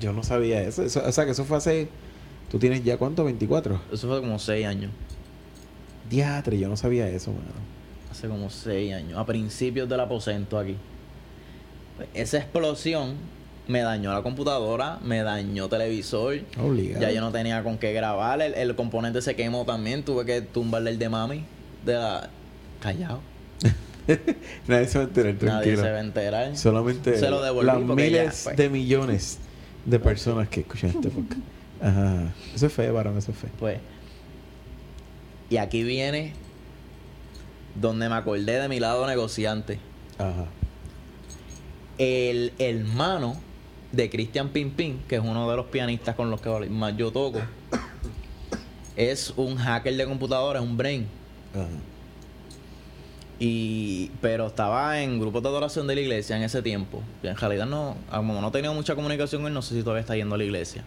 Yo 0.00 0.12
no 0.12 0.22
sabía 0.22 0.62
eso. 0.62 0.82
Eso- 0.82 1.02
O 1.06 1.12
sea, 1.12 1.24
que 1.26 1.32
eso 1.32 1.44
fue 1.44 1.58
hace... 1.58 1.88
¿Tú 2.50 2.58
tienes 2.58 2.82
ya 2.84 2.96
cuánto? 2.96 3.28
¿24? 3.28 3.78
Eso 3.92 4.08
fue 4.08 4.20
como 4.20 4.38
seis 4.38 4.66
años. 4.66 4.90
Diatre, 6.12 6.58
yo 6.58 6.68
no 6.68 6.76
sabía 6.76 7.08
eso, 7.08 7.30
mano. 7.32 7.44
Hace 8.10 8.28
como 8.28 8.50
seis 8.50 8.92
años. 8.92 9.18
A 9.18 9.24
principios 9.24 9.88
del 9.88 9.98
aposento 10.00 10.58
aquí. 10.58 10.76
Pues, 11.96 12.08
esa 12.12 12.36
explosión 12.36 13.14
me 13.66 13.80
dañó 13.80 14.12
la 14.12 14.22
computadora, 14.22 14.98
me 15.02 15.22
dañó 15.22 15.68
televisor. 15.70 16.40
Obligado. 16.60 17.00
Ya 17.00 17.10
yo 17.12 17.22
no 17.22 17.32
tenía 17.32 17.62
con 17.62 17.78
qué 17.78 17.94
grabar. 17.94 18.42
El, 18.42 18.52
el 18.54 18.76
componente 18.76 19.22
se 19.22 19.34
quemó 19.34 19.64
también. 19.64 20.04
Tuve 20.04 20.26
que 20.26 20.42
tumbarle 20.42 20.90
el 20.90 20.98
de 20.98 21.08
mami. 21.08 21.44
De 21.86 21.94
la... 21.94 22.28
Callado. 22.80 23.20
Nadie 24.66 24.88
se 24.88 24.98
va 24.98 25.04
a 25.04 25.08
enterar, 25.08 25.34
Nadie 25.34 25.46
tranquilo. 25.46 25.82
se 25.82 25.90
va 25.90 25.96
a 25.96 26.00
enterar. 26.00 26.56
Solamente 26.58 27.18
Se 27.18 27.30
lo 27.30 27.40
devolví 27.40 27.66
las 27.66 27.76
porque 27.76 28.10
ya, 28.10 28.20
miles 28.20 28.40
pues. 28.44 28.56
de 28.56 28.68
millones 28.68 29.38
de 29.86 29.98
personas 29.98 30.48
que 30.48 30.60
escuchan 30.60 30.90
este 30.90 31.08
podcast. 31.08 31.40
Ajá. 31.80 32.32
Eso 32.54 32.66
es 32.66 32.72
fe, 32.72 32.90
varón, 32.90 33.16
eso 33.16 33.30
es 33.32 33.38
fe. 33.38 33.48
Pues. 33.58 33.78
Y 35.52 35.58
aquí 35.58 35.82
viene 35.82 36.32
donde 37.74 38.08
me 38.08 38.14
acordé 38.14 38.58
de 38.58 38.68
mi 38.70 38.80
lado 38.80 39.06
negociante. 39.06 39.78
Ajá. 40.16 40.46
El 41.98 42.54
hermano 42.58 43.36
de 43.92 44.08
Christian 44.08 44.48
Pimpin, 44.48 45.02
que 45.06 45.16
es 45.16 45.20
uno 45.22 45.50
de 45.50 45.56
los 45.58 45.66
pianistas 45.66 46.16
con 46.16 46.30
los 46.30 46.40
que 46.40 46.48
más 46.70 46.96
yo 46.96 47.12
toco, 47.12 47.42
es 48.96 49.34
un 49.36 49.56
hacker 49.56 49.94
de 49.94 50.06
computadora, 50.06 50.58
es 50.58 50.64
un 50.64 50.78
brain. 50.78 51.06
Ajá. 51.52 51.66
Y, 53.38 54.10
pero 54.22 54.46
estaba 54.46 55.02
en 55.02 55.20
grupos 55.20 55.42
de 55.42 55.50
adoración 55.50 55.86
de 55.86 55.96
la 55.96 56.00
iglesia 56.00 56.34
en 56.34 56.44
ese 56.44 56.62
tiempo. 56.62 57.02
Y 57.22 57.26
en 57.26 57.36
realidad 57.36 57.66
no, 57.66 57.98
como 58.10 58.40
no 58.40 58.50
tenía 58.50 58.72
mucha 58.72 58.94
comunicación 58.94 59.42
con 59.42 59.48
él, 59.48 59.54
no 59.54 59.60
sé 59.60 59.74
si 59.74 59.82
todavía 59.82 60.00
está 60.00 60.16
yendo 60.16 60.34
a 60.34 60.38
la 60.38 60.44
iglesia. 60.44 60.82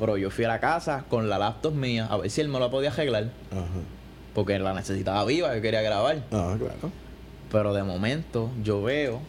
Pero 0.00 0.16
yo 0.16 0.30
fui 0.30 0.46
a 0.46 0.48
la 0.48 0.60
casa 0.60 1.04
con 1.10 1.28
la 1.28 1.38
laptop 1.38 1.74
mía 1.74 2.06
a 2.06 2.16
ver 2.16 2.30
si 2.30 2.40
él 2.40 2.48
me 2.48 2.58
la 2.58 2.70
podía 2.70 2.88
arreglar. 2.88 3.30
Ajá. 3.52 3.66
Porque 4.34 4.58
la 4.58 4.72
necesitaba 4.72 5.22
viva, 5.26 5.54
yo 5.54 5.60
quería 5.60 5.82
grabar. 5.82 6.24
Ah, 6.32 6.56
claro. 6.58 6.90
Pero 7.52 7.74
de 7.74 7.82
momento 7.82 8.50
yo 8.62 8.82
veo 8.82 9.20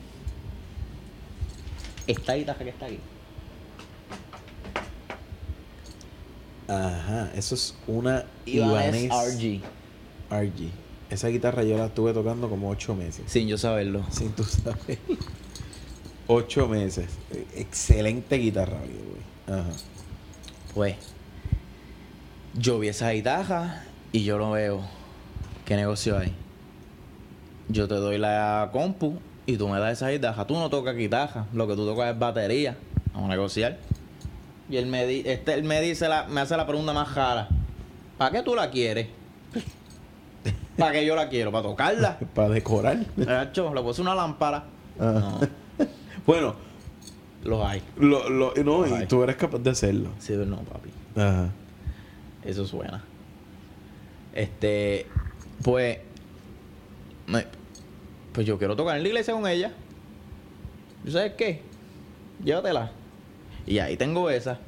esta 2.07 2.35
guitarra 2.35 2.63
que 2.63 2.69
está 2.69 2.85
aquí. 2.85 2.99
Ajá. 6.69 7.31
Eso 7.35 7.55
es 7.55 7.75
una 7.85 8.23
Ibanez 8.45 9.03
Ibanez 9.03 9.35
RG. 9.35 9.61
RG. 10.29 10.71
Esa 11.09 11.27
guitarra 11.27 11.63
yo 11.63 11.77
la 11.77 11.87
estuve 11.87 12.13
tocando 12.13 12.49
como 12.49 12.69
ocho 12.69 12.95
meses. 12.95 13.25
Sin 13.27 13.49
yo 13.49 13.57
saberlo. 13.57 14.05
Sin 14.09 14.31
tú 14.31 14.45
sabes. 14.45 14.99
ocho 16.27 16.69
meses. 16.69 17.07
Excelente 17.55 18.37
guitarra, 18.37 18.77
güey. 18.77 19.59
Ajá. 19.59 19.69
Pues, 20.73 20.95
yo 22.53 22.79
vi 22.79 22.87
esa 22.89 23.11
guitarra 23.11 23.83
y 24.11 24.23
yo 24.23 24.37
lo 24.37 24.51
veo. 24.51 24.81
¿Qué 25.65 25.75
negocio 25.75 26.17
hay? 26.17 26.33
Yo 27.69 27.87
te 27.87 27.95
doy 27.95 28.17
la 28.17 28.69
compu 28.71 29.19
y 29.45 29.57
tú 29.57 29.67
me 29.67 29.79
das 29.79 29.93
esa 29.93 30.09
guitarra. 30.09 30.45
Tú 30.45 30.55
no 30.57 30.69
tocas 30.69 30.95
guitarra, 30.95 31.45
lo 31.53 31.67
que 31.67 31.75
tú 31.75 31.85
tocas 31.85 32.11
es 32.13 32.19
batería. 32.19 32.77
Vamos 33.13 33.29
a 33.29 33.31
negociar. 33.33 33.77
Y 34.69 34.77
él 34.77 34.85
me, 34.87 35.05
di- 35.05 35.23
este, 35.25 35.53
él 35.53 35.63
me 35.63 35.81
dice 35.81 36.07
la, 36.07 36.25
me 36.27 36.41
hace 36.41 36.55
la 36.55 36.65
pregunta 36.65 36.93
más 36.93 37.13
rara. 37.15 37.47
¿Para 38.17 38.31
qué 38.31 38.43
tú 38.43 38.55
la 38.55 38.69
quieres? 38.69 39.07
¿Para 40.77 40.93
qué 40.93 41.05
yo 41.05 41.15
la 41.15 41.27
quiero? 41.29 41.51
¿Para 41.51 41.63
tocarla? 41.63 42.17
Para 42.35 42.49
decorar. 42.49 42.97
Le 43.17 43.81
puse 43.81 44.01
una 44.01 44.15
lámpara. 44.15 44.63
No, 44.97 45.39
Bueno, 46.25 46.55
los 47.43 47.65
hay. 47.65 47.81
lo, 47.97 48.29
lo, 48.29 48.53
no, 48.63 49.01
y 49.01 49.05
tú 49.07 49.23
eres 49.23 49.35
capaz 49.35 49.59
de 49.59 49.69
hacerlo. 49.71 50.09
Sí, 50.19 50.33
pero 50.33 50.45
no, 50.45 50.57
papi. 50.57 50.89
Ajá. 51.15 51.49
Eso 52.45 52.65
suena. 52.65 53.03
Este, 54.33 55.05
pues, 55.63 55.97
me- 57.27 57.45
pues 58.31 58.47
yo 58.47 58.57
quiero 58.57 58.75
tocar 58.75 58.97
en 58.97 59.03
la 59.03 59.09
iglesia 59.09 59.33
con 59.33 59.47
ella. 59.47 59.71
¿Y 61.05 61.11
sabes 61.11 61.33
qué? 61.33 61.61
Llévatela. 62.43 62.91
Y 63.67 63.79
ahí 63.79 63.97
tengo 63.97 64.29
esa. 64.29 64.59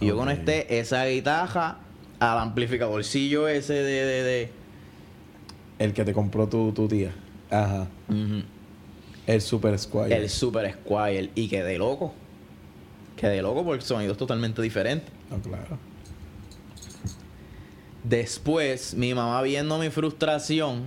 Y 0.00 0.06
yo 0.06 0.14
Ok. 0.14 0.20
conecté 0.20 0.78
esa 0.78 1.06
guitarra 1.06 1.78
al 2.18 2.38
amplificadorcillo 2.38 3.48
ese 3.48 3.74
de... 3.74 3.82
de, 4.04 4.22
de- 4.22 4.50
El 5.78 5.92
que 5.94 6.04
te 6.04 6.12
compró 6.12 6.46
tu, 6.48 6.72
tu 6.72 6.88
tía. 6.88 7.12
Ajá. 7.50 7.86
Ujú. 8.08 8.42
El 9.26 9.40
Super 9.40 9.78
Squire. 9.78 10.16
el 10.16 10.28
Super 10.30 10.72
Squire. 10.72 11.30
Y 11.34 11.48
quedé 11.48 11.78
loco. 11.78 12.14
Quedé 13.16 13.42
loco 13.42 13.64
porque 13.64 13.80
el 13.80 13.86
sonido 13.86 14.12
es 14.12 14.18
totalmente 14.18 14.60
diferente. 14.62 15.06
No, 15.30 15.38
claro. 15.40 15.78
Después, 18.04 18.94
mi 18.94 19.14
mamá 19.14 19.42
viendo 19.42 19.78
mi 19.78 19.90
frustración, 19.90 20.84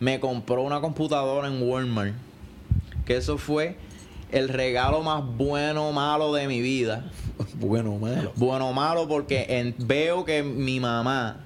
me 0.00 0.18
compró 0.18 0.62
una 0.62 0.80
computadora 0.80 1.48
en 1.48 1.62
Walmart. 1.62 2.14
Que 3.04 3.16
eso 3.16 3.38
fue 3.38 3.76
el 4.32 4.48
regalo 4.48 5.02
más 5.02 5.24
bueno 5.24 5.88
o 5.88 5.92
malo 5.92 6.32
de 6.34 6.46
mi 6.48 6.60
vida. 6.60 7.10
Bueno 7.60 7.94
o 7.94 7.98
malo. 7.98 8.32
Bueno 8.36 8.68
o 8.68 8.72
malo 8.72 9.06
porque 9.08 9.46
en- 9.48 9.74
veo 9.78 10.24
que 10.24 10.42
mi 10.42 10.78
mamá, 10.80 11.40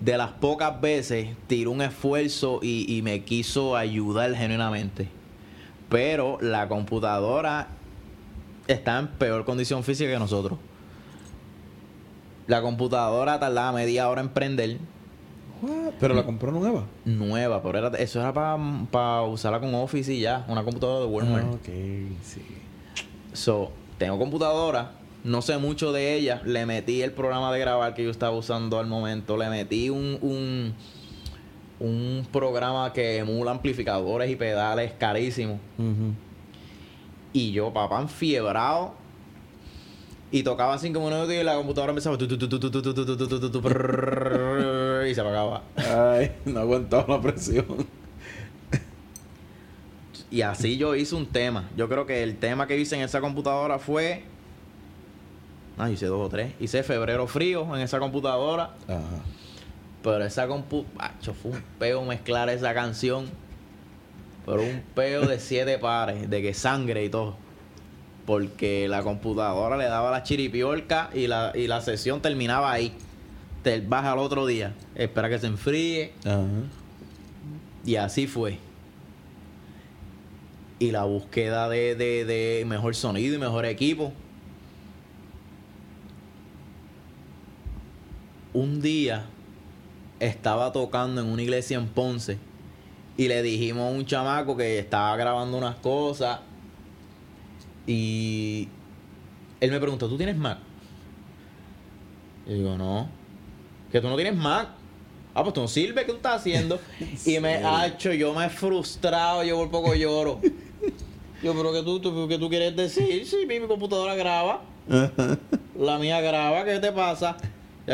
de 0.00 0.16
las 0.18 0.30
pocas 0.32 0.78
veces, 0.80 1.28
tiró 1.46 1.70
un 1.72 1.80
esfuerzo 1.82 2.60
y, 2.62 2.84
y 2.96 3.02
me 3.02 3.22
quiso 3.24 3.74
ayudar 3.76 4.34
genuinamente. 4.34 5.08
Pero 5.92 6.38
la 6.40 6.68
computadora 6.68 7.68
está 8.66 8.98
en 8.98 9.08
peor 9.08 9.44
condición 9.44 9.84
física 9.84 10.10
que 10.10 10.18
nosotros. 10.18 10.58
La 12.46 12.62
computadora 12.62 13.38
tardaba 13.38 13.72
media 13.72 14.08
hora 14.08 14.22
en 14.22 14.30
prender. 14.30 14.78
What? 15.60 15.92
Pero 16.00 16.14
la 16.14 16.24
compró 16.24 16.50
nueva. 16.50 16.86
Nueva, 17.04 17.62
pero 17.62 17.78
era, 17.78 17.98
eso 17.98 18.20
era 18.20 18.32
para 18.90 19.22
usarla 19.22 19.60
con 19.60 19.74
Office 19.74 20.12
y 20.12 20.20
ya. 20.20 20.46
Una 20.48 20.64
computadora 20.64 21.04
de 21.04 21.12
Walmart. 21.12 21.46
Ah, 21.46 21.50
ok, 21.50 21.68
sí. 22.22 22.42
So, 23.34 23.70
tengo 23.98 24.18
computadora, 24.18 24.92
no 25.24 25.42
sé 25.42 25.58
mucho 25.58 25.92
de 25.92 26.14
ella. 26.14 26.40
Le 26.44 26.66
metí 26.66 27.02
el 27.02 27.12
programa 27.12 27.52
de 27.52 27.60
grabar 27.60 27.94
que 27.94 28.02
yo 28.02 28.10
estaba 28.10 28.36
usando 28.36 28.78
al 28.78 28.86
momento. 28.86 29.36
Le 29.36 29.48
metí 29.50 29.90
un, 29.90 30.18
un, 30.22 30.74
un 31.82 32.26
programa 32.30 32.92
que 32.92 33.16
emula 33.18 33.50
amplificadores 33.50 34.30
y 34.30 34.36
pedales 34.36 34.92
carísimos. 34.92 35.58
Y 37.32 37.50
yo, 37.52 37.72
papá, 37.72 38.00
enfiebrado. 38.00 38.94
Y 40.30 40.44
tocaba 40.44 40.78
cinco 40.78 41.00
minutos 41.00 41.32
y 41.32 41.42
la 41.42 41.56
computadora 41.56 41.90
empezaba. 41.90 42.16
y 42.16 42.20
se 45.14 45.20
apagaba. 45.20 45.62
Ay, 45.76 46.30
no 46.46 46.60
aguantaba 46.60 47.16
la 47.16 47.20
presión. 47.20 47.86
y 50.30 50.42
así 50.42 50.78
yo 50.78 50.94
hice 50.94 51.14
un 51.16 51.26
tema. 51.26 51.68
Yo 51.76 51.88
creo 51.88 52.06
que 52.06 52.22
el 52.22 52.38
tema 52.38 52.66
que 52.66 52.78
hice 52.78 52.94
en 52.94 53.02
esa 53.02 53.20
computadora 53.20 53.78
fue. 53.78 54.24
Ah, 55.76 55.90
hice 55.90 56.06
dos 56.06 56.26
o 56.26 56.30
tres. 56.30 56.54
Hice 56.60 56.82
febrero 56.82 57.26
frío 57.26 57.74
en 57.74 57.82
esa 57.82 57.98
computadora. 57.98 58.74
Ajá. 58.86 59.02
Pero 60.02 60.24
esa 60.24 60.48
compu. 60.48 60.84
Acho, 60.98 61.34
fue 61.34 61.52
un 61.52 61.62
peo 61.78 62.04
mezclar 62.04 62.48
esa 62.48 62.74
canción. 62.74 63.30
Pero 64.44 64.62
un 64.62 64.82
peo 64.94 65.26
de 65.26 65.38
siete 65.38 65.78
pares, 65.78 66.28
de 66.28 66.42
que 66.42 66.52
sangre 66.54 67.04
y 67.04 67.08
todo. 67.08 67.36
Porque 68.26 68.88
la 68.88 69.02
computadora 69.02 69.76
le 69.76 69.84
daba 69.84 70.10
la 70.10 70.22
chiripiorca 70.22 71.10
y 71.14 71.26
la, 71.26 71.52
y 71.54 71.66
la 71.68 71.80
sesión 71.80 72.20
terminaba 72.20 72.72
ahí. 72.72 72.92
Te 73.62 73.80
vas 73.80 74.04
al 74.04 74.18
otro 74.18 74.46
día. 74.46 74.74
Espera 74.94 75.28
que 75.28 75.38
se 75.38 75.46
enfríe. 75.46 76.12
Y 77.84 77.96
así 77.96 78.26
fue. 78.26 78.58
Y 80.80 80.90
la 80.90 81.04
búsqueda 81.04 81.68
de, 81.68 81.94
de, 81.94 82.24
de 82.24 82.64
mejor 82.66 82.96
sonido 82.96 83.36
y 83.36 83.38
mejor 83.38 83.64
equipo. 83.64 84.12
Un 88.52 88.82
día 88.82 89.26
estaba 90.22 90.72
tocando 90.72 91.20
en 91.20 91.26
una 91.26 91.42
iglesia 91.42 91.76
en 91.76 91.88
Ponce 91.88 92.38
y 93.16 93.26
le 93.26 93.42
dijimos 93.42 93.92
a 93.92 93.96
un 93.96 94.06
chamaco 94.06 94.56
que 94.56 94.78
estaba 94.78 95.16
grabando 95.16 95.58
unas 95.58 95.74
cosas 95.76 96.40
y 97.86 98.68
él 99.60 99.70
me 99.72 99.80
preguntó, 99.80 100.08
¿tú 100.08 100.16
tienes 100.16 100.36
Mac? 100.36 100.58
Y 102.46 102.54
digo, 102.54 102.76
no. 102.78 103.08
¿Que 103.90 104.00
tú 104.00 104.08
no 104.08 104.14
tienes 104.14 104.36
Mac? 104.36 104.68
Ah, 105.34 105.42
pues 105.42 105.54
tú 105.54 105.60
no 105.60 105.68
sirve, 105.68 106.02
¿qué 106.04 106.12
tú 106.12 106.16
estás 106.16 106.36
haciendo? 106.36 106.78
y 107.26 107.40
me 107.40 107.56
ha 107.56 107.86
hecho, 107.88 108.12
yo 108.12 108.32
me 108.32 108.46
he 108.46 108.50
frustrado, 108.50 109.42
yo 109.42 109.56
por 109.56 109.70
poco 109.70 109.94
lloro. 109.94 110.40
yo, 111.42 111.52
pero 111.52 111.72
¿qué 111.72 111.82
tú, 111.82 111.98
tú, 112.00 112.28
qué 112.28 112.38
tú 112.38 112.48
quieres 112.48 112.76
decir? 112.76 113.26
Sí, 113.26 113.44
mi, 113.46 113.58
mi 113.58 113.66
computadora 113.66 114.14
graba. 114.14 114.62
La 115.76 115.98
mía 115.98 116.20
graba, 116.20 116.64
¿qué 116.64 116.78
te 116.78 116.92
pasa? 116.92 117.36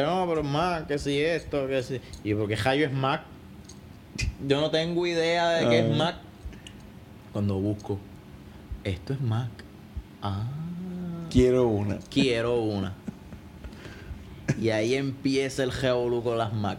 No, 0.03 0.27
pero 0.29 0.43
Mac, 0.43 0.87
que 0.87 0.99
si 0.99 1.21
esto, 1.21 1.67
que 1.67 1.83
si. 1.83 2.01
¿Y 2.25 2.35
por 2.35 2.49
qué 2.49 2.57
Jayo 2.57 2.87
es 2.87 2.93
Mac? 2.93 3.23
Yo 4.47 4.61
no 4.61 4.71
tengo 4.71 5.07
idea 5.07 5.49
de 5.51 5.69
qué 5.69 5.79
es 5.81 5.93
Ah. 5.93 5.97
Mac. 5.97 6.17
Cuando 7.33 7.55
busco, 7.61 7.99
esto 8.85 9.13
es 9.13 9.21
Mac. 9.21 9.51
Ah. 10.23 10.45
Quiero 11.31 11.67
una. 11.69 11.99
Quiero 12.11 12.61
una. 12.61 12.95
Y 14.61 14.71
ahí 14.71 14.95
empieza 14.95 15.63
el 15.63 15.73
geolu 15.73 16.23
con 16.23 16.39
las 16.39 16.53
Mac. 16.53 16.79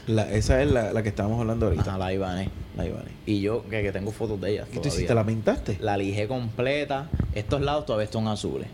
La- 0.06 0.30
esa 0.30 0.62
es 0.62 0.70
la, 0.70 0.92
la 0.92 1.02
que 1.02 1.08
estábamos 1.08 1.40
hablando 1.40 1.66
ahorita. 1.66 1.96
La 1.98 2.12
Ibanez. 2.12 2.48
La 2.76 2.86
Ibanez. 2.86 3.12
Y 3.26 3.40
yo, 3.40 3.64
que, 3.68 3.82
que 3.82 3.92
tengo 3.92 4.10
fotos 4.12 4.40
de 4.40 4.52
ella. 4.52 4.64
¿Qué 4.64 4.74
tú 4.74 4.80
todavía. 4.80 4.94
hiciste? 4.94 5.14
¿La 5.14 5.24
pintaste? 5.24 5.78
La 5.80 5.96
lijé 5.96 6.28
completa. 6.28 7.08
Estos 7.34 7.60
lados 7.62 7.86
todavía 7.86 8.10
son 8.10 8.28
azules. 8.28 8.68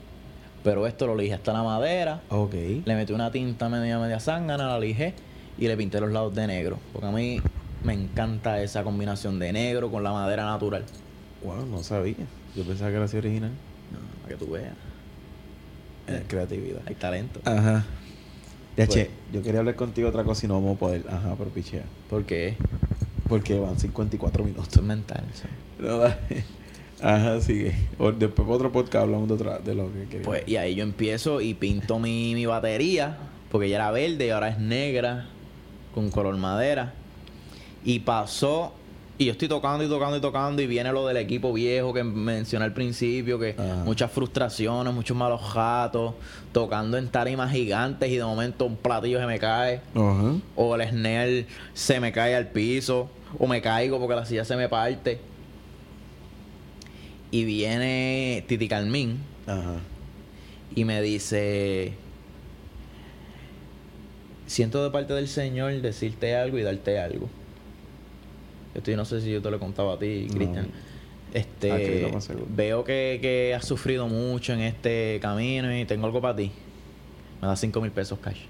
Pero 0.64 0.86
esto 0.86 1.06
lo 1.06 1.14
lijé 1.16 1.34
hasta 1.34 1.52
la 1.52 1.62
madera. 1.62 2.20
Ok. 2.28 2.54
Le 2.84 2.94
metí 2.94 3.12
una 3.12 3.30
tinta 3.30 3.68
media 3.68 3.98
media 3.98 4.18
zángana, 4.20 4.66
la 4.66 4.78
lijé 4.80 5.14
y 5.58 5.68
le 5.68 5.76
pinté 5.76 6.00
los 6.00 6.10
lados 6.10 6.34
de 6.34 6.46
negro. 6.46 6.78
Porque 6.92 7.06
a 7.06 7.12
mí 7.12 7.40
me 7.84 7.92
encanta 7.94 8.60
esa 8.62 8.82
combinación 8.82 9.38
de 9.38 9.52
negro 9.52 9.90
con 9.90 10.02
la 10.02 10.12
madera 10.12 10.44
natural. 10.44 10.84
Wow, 11.46 11.66
no 11.66 11.82
sabía. 11.82 12.14
Yo 12.54 12.64
pensaba 12.64 12.90
que 12.90 12.96
era 12.96 13.04
así 13.06 13.16
original. 13.16 13.50
No, 13.92 13.98
para 14.22 14.36
que 14.36 14.44
tú 14.44 14.50
veas. 14.52 14.74
Eh, 16.08 16.22
creatividad. 16.28 16.80
Hay 16.86 16.94
talento. 16.96 17.40
Ajá. 17.44 17.84
Ya, 18.76 18.86
Pues- 18.86 18.88
che, 18.90 19.10
yo 19.32 19.42
quería 19.42 19.60
hablar 19.60 19.74
contigo 19.76 20.08
otra 20.08 20.24
cosa 20.24 20.44
y 20.44 20.48
no 20.48 20.54
vamos 20.54 20.76
a 20.76 20.78
poder. 20.78 21.04
Ajá, 21.08 21.34
pero 21.38 21.50
pichea. 21.50 21.84
Porque 22.10 22.56
Porque 23.28 23.58
van 23.58 23.78
54 23.78 24.44
minutos. 24.44 24.66
esto 24.66 24.80
es 24.80 24.86
mental. 24.86 25.24
¿sí? 25.34 25.42
No, 25.78 25.98
dale. 25.98 26.16
Ajá, 27.02 27.40
sigue. 27.40 27.74
O 27.98 28.10
después 28.12 28.48
otro 28.48 28.70
podcast 28.72 29.02
hablamos 29.04 29.28
de, 29.28 29.34
otra, 29.34 29.58
de 29.58 29.74
lo 29.74 29.92
que 29.92 30.04
quería. 30.06 30.22
Pues, 30.24 30.42
y 30.48 30.56
ahí 30.56 30.74
yo 30.74 30.82
empiezo 30.82 31.40
y 31.40 31.54
pinto 31.54 31.98
mi, 31.98 32.34
mi 32.34 32.46
batería, 32.46 33.16
porque 33.50 33.68
ya 33.68 33.76
era 33.76 33.90
verde 33.90 34.26
y 34.26 34.30
ahora 34.30 34.48
es 34.48 34.58
negra, 34.58 35.26
con 35.94 36.10
color 36.10 36.36
madera. 36.36 36.94
Y 37.84 38.00
pasó, 38.00 38.72
y 39.18 39.24
yo 39.24 39.32
estoy 39.32 39.48
tocando 39.48 39.82
y 39.82 39.88
tocando 39.88 40.16
y 40.18 40.20
tocando, 40.20 40.60
y 40.62 40.66
viene 40.66 40.92
lo 40.92 41.06
del 41.06 41.16
equipo 41.16 41.52
viejo 41.52 41.94
que 41.94 42.04
mencioné 42.04 42.66
al 42.66 42.74
principio, 42.74 43.38
que 43.38 43.54
Ajá. 43.58 43.82
muchas 43.84 44.10
frustraciones, 44.12 44.92
muchos 44.92 45.16
malos 45.16 45.40
jatos, 45.40 46.14
tocando 46.52 46.98
en 46.98 47.08
tarimas 47.08 47.50
gigantes 47.50 48.10
y 48.10 48.16
de 48.16 48.24
momento 48.24 48.66
un 48.66 48.76
platillo 48.76 49.18
se 49.18 49.26
me 49.26 49.38
cae, 49.38 49.80
Ajá. 49.94 50.34
o 50.54 50.74
el 50.76 50.88
snare 50.90 51.46
se 51.72 51.98
me 51.98 52.12
cae 52.12 52.36
al 52.36 52.48
piso, 52.48 53.08
o 53.38 53.46
me 53.46 53.62
caigo 53.62 53.98
porque 53.98 54.14
la 54.16 54.26
silla 54.26 54.44
se 54.44 54.54
me 54.56 54.68
parte. 54.68 55.18
Y 57.30 57.44
viene 57.44 58.44
Titi 58.46 58.68
Carmín 58.68 59.18
Ajá. 59.46 59.76
y 60.74 60.84
me 60.84 61.00
dice, 61.00 61.94
siento 64.46 64.84
de 64.84 64.90
parte 64.90 65.14
del 65.14 65.26
Señor 65.28 65.72
decirte 65.80 66.36
algo 66.36 66.58
y 66.58 66.62
darte 66.62 66.98
algo. 67.00 67.28
Esto 68.76 68.90
yo 68.90 68.96
no 68.96 69.04
sé 69.04 69.20
si 69.20 69.30
yo 69.30 69.40
te 69.42 69.50
lo 69.50 69.58
contaba 69.58 69.94
a 69.94 69.98
ti, 69.98 70.26
No. 70.28 70.34
Cristian. 70.34 70.66
Ah, 70.68 71.32
que 71.32 71.38
Este, 71.40 72.10
más 72.12 72.24
seguro. 72.24 72.46
veo 72.48 72.84
que, 72.84 73.18
que 73.20 73.54
has 73.54 73.66
sufrido 73.66 74.08
mucho 74.08 74.52
en 74.54 74.60
este 74.60 75.18
camino 75.20 75.76
y 75.76 75.84
tengo 75.84 76.06
algo 76.06 76.20
para 76.20 76.36
ti. 76.36 76.50
Me 77.42 77.48
das 77.48 77.60
cinco 77.60 77.80
mil 77.80 77.90
pesos 77.90 78.18
cash. 78.20 78.40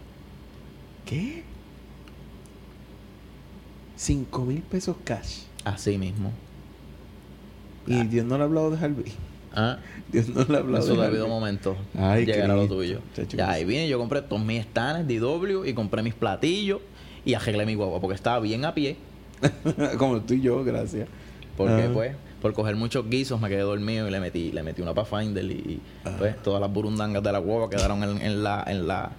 ¿Qué? 1.04 1.42
5 3.96 4.44
mil 4.44 4.60
pesos 4.62 4.96
cash. 5.04 5.42
Así 5.64 5.96
mismo. 5.98 6.30
Y 7.86 8.02
Dios 8.04 8.26
no 8.26 8.36
le 8.36 8.42
ha 8.42 8.46
hablado 8.46 8.70
de 8.70 8.84
Harvey. 8.84 9.12
¿Ah? 9.54 9.78
Dios 10.12 10.28
no 10.28 10.44
le 10.44 10.54
ha 10.56 10.60
hablado 10.60 10.84
Eso 10.84 10.96
de 11.00 11.06
Harvey. 11.06 11.26
momento. 11.26 11.76
Ay, 11.96 12.26
llegar 12.26 12.50
a 12.50 12.56
lo 12.56 12.66
tuyo. 12.68 13.00
Chacho, 13.14 13.36
Ya 13.36 13.50
ahí 13.52 13.64
vine, 13.64 13.88
yo 13.88 13.98
compré 13.98 14.20
todos 14.22 14.44
mis 14.44 14.62
stands 14.64 15.06
de 15.08 15.18
W 15.18 15.68
y 15.68 15.72
compré 15.74 16.02
mis 16.02 16.14
platillos 16.14 16.80
y 17.24 17.34
arreglé 17.34 17.64
mi 17.64 17.74
guagua 17.74 18.00
porque 18.00 18.16
estaba 18.16 18.38
bien 18.40 18.64
a 18.64 18.74
pie. 18.74 18.96
Como 19.98 20.20
tú 20.20 20.34
y 20.34 20.40
yo, 20.40 20.64
gracias. 20.64 21.08
Porque 21.56 21.84
Ajá. 21.84 21.92
pues, 21.92 22.12
por 22.42 22.52
coger 22.52 22.76
muchos 22.76 23.08
guisos 23.08 23.40
me 23.40 23.48
quedé 23.48 23.62
dormido 23.62 24.06
y 24.06 24.10
le 24.10 24.20
metí, 24.20 24.52
le 24.52 24.62
metí 24.62 24.82
una 24.82 24.94
Pathfinder 24.94 25.44
y, 25.44 25.48
y, 25.48 25.80
Ajá. 26.04 26.16
pues 26.18 26.42
todas 26.42 26.60
las 26.60 26.72
burundangas 26.72 27.22
de 27.22 27.32
la 27.32 27.38
guagua 27.38 27.70
quedaron 27.70 28.02
en, 28.02 28.20
en 28.20 28.42
la, 28.42 28.64
en 28.66 28.86
la 28.86 29.12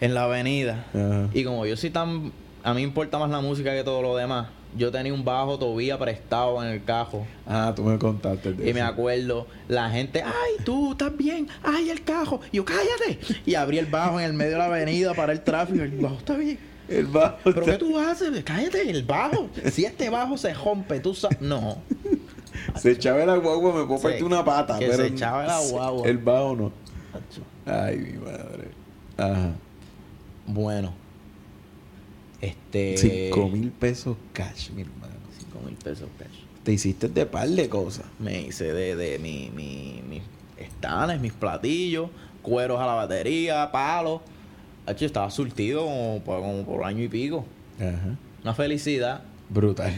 en 0.00 0.14
la 0.14 0.24
avenida. 0.24 0.84
Y 1.32 1.44
como 1.44 1.64
yo 1.66 1.76
soy 1.76 1.90
tan 1.90 2.32
a 2.64 2.72
mí 2.72 2.80
me 2.80 2.88
importa 2.88 3.18
más 3.18 3.30
la 3.30 3.40
música 3.40 3.74
que 3.74 3.84
todo 3.84 4.00
lo 4.00 4.16
demás. 4.16 4.48
Yo 4.74 4.90
tenía 4.90 5.12
un 5.12 5.22
bajo 5.22 5.58
todavía 5.58 5.98
prestado 5.98 6.62
en 6.64 6.70
el 6.70 6.82
cajo. 6.82 7.26
Ah, 7.46 7.74
tú 7.76 7.84
me 7.84 7.98
contaste 7.98 8.54
de 8.54 8.70
Y 8.70 8.72
me 8.74 8.80
acuerdo, 8.80 9.46
la 9.68 9.90
gente, 9.90 10.22
ay, 10.22 10.64
tú 10.64 10.92
estás 10.92 11.16
bien, 11.16 11.46
ay, 11.62 11.90
el 11.90 12.02
cajo. 12.02 12.40
Y 12.50 12.56
yo, 12.56 12.64
cállate. 12.64 13.20
Y 13.44 13.54
abrí 13.54 13.78
el 13.78 13.86
bajo 13.86 14.18
en 14.18 14.26
el 14.26 14.32
medio 14.32 14.52
de 14.52 14.58
la 14.58 14.64
avenida 14.64 15.12
para 15.12 15.32
el 15.32 15.42
tráfico. 15.42 15.82
El 15.84 15.90
bajo 15.90 16.16
está 16.16 16.36
bien. 16.36 16.58
El 16.88 17.06
bajo. 17.06 17.38
¿Pero 17.44 17.60
está- 17.60 17.72
qué 17.72 17.78
tú 17.78 17.98
haces? 17.98 18.44
Cállate, 18.44 18.90
el 18.90 19.02
bajo. 19.04 19.48
Si 19.72 19.84
este 19.84 20.10
bajo 20.10 20.36
se 20.36 20.52
rompe, 20.54 21.00
tú 21.00 21.14
sabes. 21.14 21.40
No. 21.40 21.78
Se 22.76 22.92
echaba 22.92 23.24
la 23.24 23.36
guagua, 23.36 23.72
me 23.74 23.84
puedo 23.84 23.98
Sí, 23.98 24.02
partir 24.04 24.24
una 24.24 24.44
pata. 24.44 24.78
que 24.78 24.86
pero 24.86 24.98
se 25.04 25.08
echaba 25.08 25.44
la 25.46 25.60
guagua. 25.60 26.06
El 26.08 26.18
bajo 26.18 26.56
no. 26.56 26.72
Ay, 27.66 27.96
mi 27.98 28.18
madre. 28.18 28.68
Ajá. 29.16 29.52
Bueno. 30.46 30.92
Este. 32.40 32.96
5 32.98 33.48
mil 33.48 33.70
pesos 33.70 34.16
cash, 34.32 34.70
mi 34.70 34.82
hermano. 34.82 35.14
Cinco 35.38 35.60
mil 35.64 35.76
pesos 35.76 36.08
cash. 36.18 36.38
Te 36.62 36.72
hiciste 36.72 37.08
de 37.08 37.26
par 37.26 37.48
de 37.48 37.68
cosas. 37.68 38.06
Me 38.18 38.42
hice 38.42 38.72
de, 38.72 38.96
de 38.96 39.18
mi, 39.18 39.50
mi, 39.54 40.02
mis 40.08 40.22
estanes, 40.58 41.20
mis 41.20 41.32
platillos, 41.32 42.10
cueros 42.42 42.80
a 42.80 42.86
la 42.86 42.94
batería, 42.94 43.70
palos. 43.72 44.20
Estaba 44.86 45.30
surtido 45.30 45.84
como, 45.84 46.20
por- 46.24 46.40
como 46.40 46.64
por 46.64 46.84
año 46.84 47.02
y 47.02 47.08
pico. 47.08 47.44
Ajá. 47.78 48.16
Una 48.42 48.54
felicidad. 48.54 49.22
Brutal. 49.48 49.92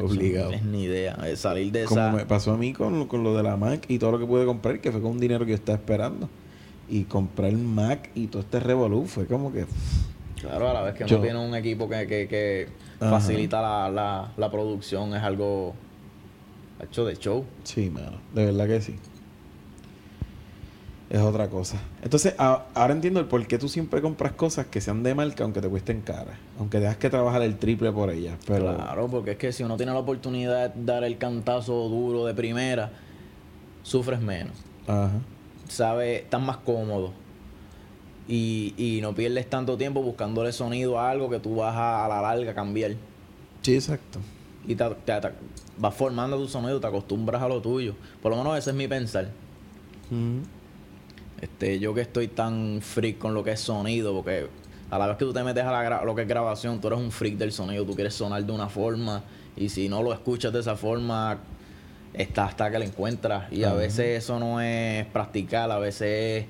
Obligado. 0.00 0.44
No 0.46 0.50
tienes 0.56 0.66
ni 0.66 0.84
idea. 0.84 1.14
de 1.16 1.36
salir 1.36 1.70
de 1.72 1.84
Como 1.84 2.00
esa. 2.00 2.12
me 2.12 2.24
pasó 2.24 2.52
a 2.52 2.56
mí 2.56 2.72
con, 2.72 3.06
con 3.08 3.22
lo 3.24 3.36
de 3.36 3.42
la 3.42 3.56
Mac 3.56 3.84
y 3.88 3.98
todo 3.98 4.12
lo 4.12 4.18
que 4.18 4.24
pude 4.26 4.46
comprar, 4.46 4.80
que 4.80 4.90
fue 4.90 5.02
con 5.02 5.12
un 5.12 5.20
dinero 5.20 5.44
que 5.44 5.50
yo 5.50 5.56
estaba 5.56 5.76
esperando. 5.76 6.28
Y 6.88 7.04
comprar 7.04 7.50
el 7.50 7.58
Mac 7.58 8.10
y 8.14 8.26
todo 8.28 8.40
este 8.42 8.58
revolú 8.60 9.04
fue 9.06 9.26
como 9.26 9.52
que. 9.52 9.66
Claro, 10.40 10.68
a 10.68 10.72
la 10.72 10.82
vez 10.82 10.94
que 10.94 11.04
Yo- 11.06 11.16
uno 11.16 11.24
tiene 11.24 11.38
un 11.38 11.54
equipo 11.54 11.88
que, 11.88 12.06
que, 12.06 12.26
que 12.28 12.68
facilita 12.98 13.60
la, 13.60 13.90
la, 13.90 14.32
la 14.36 14.50
producción, 14.50 15.14
es 15.14 15.22
algo 15.22 15.74
hecho 16.82 17.04
de 17.04 17.16
show. 17.16 17.44
Sí, 17.64 17.90
mano. 17.90 18.18
De 18.34 18.46
verdad 18.46 18.66
que 18.66 18.80
sí. 18.80 18.96
Es 21.12 21.20
otra 21.20 21.48
cosa. 21.50 21.76
Entonces, 22.02 22.34
a- 22.38 22.64
ahora 22.72 22.94
entiendo 22.94 23.20
el 23.20 23.26
por 23.26 23.46
qué 23.46 23.58
tú 23.58 23.68
siempre 23.68 24.00
compras 24.00 24.32
cosas 24.32 24.66
que 24.68 24.80
sean 24.80 25.02
de 25.02 25.14
marca, 25.14 25.44
aunque 25.44 25.60
te 25.60 25.68
cuesten 25.68 26.00
caras. 26.00 26.38
Aunque 26.58 26.78
tengas 26.78 26.96
que 26.96 27.10
trabajar 27.10 27.42
el 27.42 27.58
triple 27.58 27.92
por 27.92 28.08
ellas. 28.08 28.38
Pero. 28.46 28.74
Claro, 28.74 29.08
porque 29.08 29.32
es 29.32 29.36
que 29.36 29.52
si 29.52 29.62
uno 29.62 29.76
tiene 29.76 29.92
la 29.92 29.98
oportunidad 29.98 30.70
de 30.72 30.84
dar 30.86 31.04
el 31.04 31.18
cantazo 31.18 31.74
duro 31.90 32.24
de 32.24 32.32
primera, 32.32 32.92
sufres 33.82 34.22
menos. 34.22 34.54
Ajá. 34.86 35.10
Sabes, 35.68 36.22
estás 36.22 36.40
más 36.40 36.56
cómodo. 36.56 37.12
Y, 38.26 38.72
y 38.78 39.00
no 39.02 39.14
pierdes 39.14 39.50
tanto 39.50 39.76
tiempo 39.76 40.00
buscándole 40.02 40.50
sonido 40.52 40.98
a 40.98 41.10
algo 41.10 41.28
que 41.28 41.40
tú 41.40 41.56
vas 41.56 41.74
a, 41.76 42.06
a 42.06 42.08
la 42.08 42.22
larga 42.22 42.54
cambiar. 42.54 42.92
Sí, 43.60 43.74
exacto. 43.74 44.18
Y 44.66 44.74
te, 44.76 44.84
te- 45.04 45.20
te- 45.20 45.32
vas 45.76 45.94
formando 45.94 46.38
tu 46.38 46.48
sonido, 46.48 46.80
te 46.80 46.86
acostumbras 46.86 47.42
a 47.42 47.48
lo 47.48 47.60
tuyo. 47.60 47.94
Por 48.22 48.30
lo 48.30 48.38
menos 48.38 48.56
ese 48.56 48.70
es 48.70 48.76
mi 48.76 48.88
pensar. 48.88 49.28
Ujú. 50.10 50.40
Este, 51.42 51.80
yo 51.80 51.92
que 51.92 52.00
estoy 52.02 52.28
tan 52.28 52.80
freak 52.80 53.18
con 53.18 53.34
lo 53.34 53.42
que 53.42 53.50
es 53.50 53.60
sonido, 53.60 54.14
porque 54.14 54.46
a 54.90 54.98
la 54.98 55.08
vez 55.08 55.16
que 55.16 55.24
tú 55.24 55.32
te 55.32 55.42
metes 55.42 55.64
a 55.64 55.72
la 55.72 56.04
lo 56.04 56.14
que 56.14 56.22
es 56.22 56.28
grabación, 56.28 56.80
tú 56.80 56.86
eres 56.86 57.00
un 57.00 57.10
freak 57.10 57.36
del 57.36 57.50
sonido, 57.50 57.84
tú 57.84 57.96
quieres 57.96 58.14
sonar 58.14 58.44
de 58.44 58.52
una 58.52 58.68
forma, 58.68 59.24
y 59.56 59.68
si 59.68 59.88
no 59.88 60.04
lo 60.04 60.12
escuchas 60.12 60.52
de 60.52 60.60
esa 60.60 60.76
forma, 60.76 61.40
está 62.14 62.44
hasta 62.44 62.70
que 62.70 62.78
la 62.78 62.84
encuentras. 62.84 63.52
Y 63.52 63.64
a 63.64 63.72
veces 63.74 64.22
eso 64.22 64.38
no 64.38 64.60
es 64.60 65.04
practicar, 65.06 65.70
a 65.72 65.80
veces 65.80 66.44
es 66.44 66.46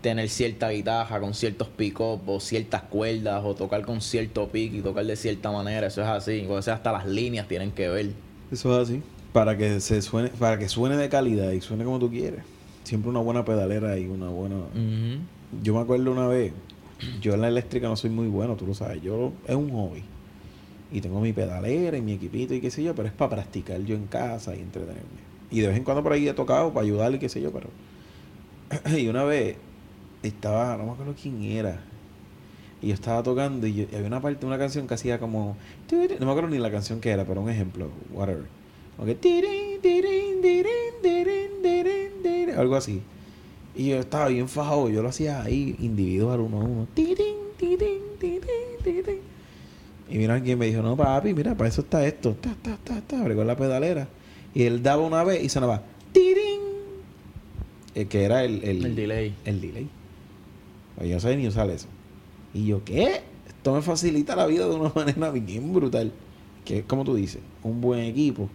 tener 0.00 0.28
cierta 0.28 0.68
guitarra 0.70 1.20
con 1.20 1.32
ciertos 1.32 1.68
pick-up 1.68 2.28
o 2.28 2.40
ciertas 2.40 2.82
cuerdas 2.82 3.42
o 3.44 3.54
tocar 3.54 3.82
con 3.82 4.00
cierto 4.00 4.48
pick 4.48 4.74
y 4.74 4.80
tocar 4.80 5.06
de 5.06 5.14
cierta 5.14 5.52
manera. 5.52 5.86
Eso 5.86 6.02
es 6.02 6.08
así. 6.08 6.44
O 6.48 6.60
sea, 6.60 6.74
hasta 6.74 6.90
las 6.90 7.06
líneas 7.06 7.46
tienen 7.46 7.70
que 7.70 7.88
ver. 7.88 8.10
Eso 8.50 8.80
es 8.80 8.88
así. 8.88 9.02
Para 9.32 9.56
que 9.56 9.78
se 9.80 10.02
suene, 10.02 10.30
para 10.30 10.58
que 10.58 10.68
suene 10.68 10.96
de 10.96 11.08
calidad 11.08 11.52
y 11.52 11.60
suene 11.60 11.84
como 11.84 12.00
tú 12.00 12.10
quieres. 12.10 12.42
Siempre 12.88 13.10
una 13.10 13.20
buena 13.20 13.44
pedalera 13.44 13.98
y 13.98 14.06
una 14.06 14.28
buena. 14.30 14.56
Yo 15.62 15.74
me 15.74 15.80
acuerdo 15.80 16.10
una 16.10 16.26
vez, 16.26 16.52
yo 17.20 17.34
en 17.34 17.42
la 17.42 17.48
eléctrica 17.48 17.86
no 17.86 17.96
soy 17.96 18.08
muy 18.08 18.28
bueno, 18.28 18.56
tú 18.56 18.66
lo 18.66 18.72
sabes. 18.74 19.02
Yo 19.02 19.32
es 19.46 19.54
un 19.54 19.70
hobby. 19.70 20.02
Y 20.90 21.02
tengo 21.02 21.20
mi 21.20 21.34
pedalera 21.34 21.98
y 21.98 22.00
mi 22.00 22.12
equipito 22.12 22.54
y 22.54 22.60
qué 22.62 22.70
sé 22.70 22.82
yo, 22.82 22.94
pero 22.94 23.08
es 23.08 23.12
para 23.14 23.30
practicar 23.36 23.78
yo 23.82 23.94
en 23.94 24.06
casa 24.06 24.56
y 24.56 24.60
entretenerme. 24.60 25.02
Y 25.50 25.60
de 25.60 25.68
vez 25.68 25.76
en 25.76 25.84
cuando 25.84 26.02
por 26.02 26.12
ahí 26.14 26.26
he 26.26 26.32
tocado 26.32 26.72
para 26.72 26.86
ayudarle 26.86 27.18
y 27.18 27.20
qué 27.20 27.28
sé 27.28 27.42
yo, 27.42 27.52
pero. 27.52 27.68
y 28.98 29.06
una 29.08 29.24
vez 29.24 29.56
estaba, 30.22 30.74
no 30.78 30.84
me 30.86 30.92
acuerdo 30.92 31.14
quién 31.20 31.42
era. 31.42 31.80
Y 32.80 32.88
yo 32.88 32.94
estaba 32.94 33.22
tocando 33.22 33.66
y, 33.66 33.74
yo- 33.74 33.84
y 33.92 33.94
había 33.96 34.06
una 34.06 34.22
parte, 34.22 34.46
una 34.46 34.56
canción 34.56 34.86
que 34.86 34.94
hacía 34.94 35.18
como. 35.20 35.58
No 36.20 36.24
me 36.26 36.32
acuerdo 36.32 36.48
ni 36.48 36.58
la 36.58 36.70
canción 36.70 37.00
que 37.02 37.10
era, 37.10 37.24
pero 37.26 37.42
un 37.42 37.50
ejemplo, 37.50 37.88
whatever. 38.14 38.44
Como 38.96 39.04
que. 39.06 39.14
Algo 42.56 42.76
así. 42.76 43.00
Y 43.76 43.90
yo 43.90 43.96
estaba 43.98 44.28
bien 44.28 44.48
fajado, 44.48 44.88
yo 44.90 45.02
lo 45.02 45.08
hacía 45.08 45.42
ahí 45.42 45.76
individual, 45.78 46.40
uno 46.40 46.60
a 46.60 46.64
uno. 46.64 46.88
Y 50.10 50.16
mira 50.16 50.34
alguien 50.34 50.58
me 50.58 50.66
dijo, 50.66 50.82
no 50.82 50.96
papi, 50.96 51.34
mira, 51.34 51.54
para 51.54 51.68
eso 51.68 51.82
está 51.82 52.04
esto. 52.06 52.34
Ta, 52.40 52.56
ta, 52.60 52.78
ta, 52.82 53.00
ta, 53.02 53.22
bregó 53.22 53.44
la 53.44 53.56
pedalera. 53.56 54.08
Y 54.54 54.64
él 54.64 54.82
daba 54.82 55.02
una 55.02 55.22
vez 55.22 55.44
y 55.44 55.48
sonaba. 55.48 55.82
Tirin. 56.12 56.60
El 57.94 58.08
que 58.08 58.24
era 58.24 58.44
el, 58.44 58.64
el, 58.64 58.84
El 58.86 58.96
delay. 58.96 59.34
El 59.44 59.60
delay. 59.60 59.88
Pues 60.96 61.08
yo 61.08 61.14
no 61.14 61.20
sabía 61.20 61.36
ni 61.36 61.46
usar 61.46 61.70
eso. 61.70 61.86
Y 62.54 62.66
yo, 62.66 62.82
¿qué? 62.84 63.20
Esto 63.46 63.74
me 63.74 63.82
facilita 63.82 64.34
la 64.34 64.46
vida 64.46 64.66
de 64.68 64.74
una 64.74 64.90
manera 64.94 65.30
bien 65.30 65.72
brutal. 65.72 66.12
Que 66.64 66.78
es 66.78 66.84
como 66.84 67.04
tú 67.04 67.14
dices, 67.14 67.40
un 67.62 67.80
buen 67.80 68.00
equipo, 68.00 68.48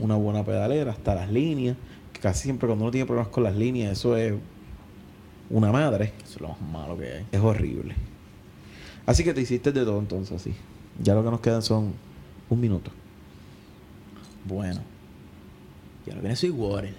Una 0.00 0.16
buena 0.16 0.44
pedalera, 0.44 0.92
hasta 0.92 1.14
las 1.14 1.30
líneas. 1.30 1.76
Que 2.12 2.20
casi 2.20 2.44
siempre 2.44 2.66
cuando 2.66 2.84
uno 2.84 2.92
tiene 2.92 3.06
problemas 3.06 3.32
con 3.32 3.42
las 3.42 3.56
líneas, 3.56 3.92
eso 3.92 4.16
es 4.16 4.34
una 5.50 5.72
madre. 5.72 6.12
Eso 6.24 6.36
es 6.36 6.40
lo 6.40 6.48
más 6.48 6.60
malo 6.60 6.98
que 6.98 7.12
hay. 7.12 7.26
Es 7.32 7.40
horrible. 7.40 7.94
Así 9.06 9.24
que 9.24 9.34
te 9.34 9.40
hiciste 9.40 9.72
de 9.72 9.84
todo 9.84 9.98
entonces, 9.98 10.40
así. 10.40 10.54
Ya 11.02 11.14
lo 11.14 11.24
que 11.24 11.30
nos 11.30 11.40
quedan 11.40 11.62
son 11.62 11.94
un 12.50 12.60
minuto. 12.60 12.90
Bueno. 14.44 14.80
Y 16.06 16.10
ahora 16.10 16.22
viene 16.22 16.36
Sweetwater. 16.36 16.94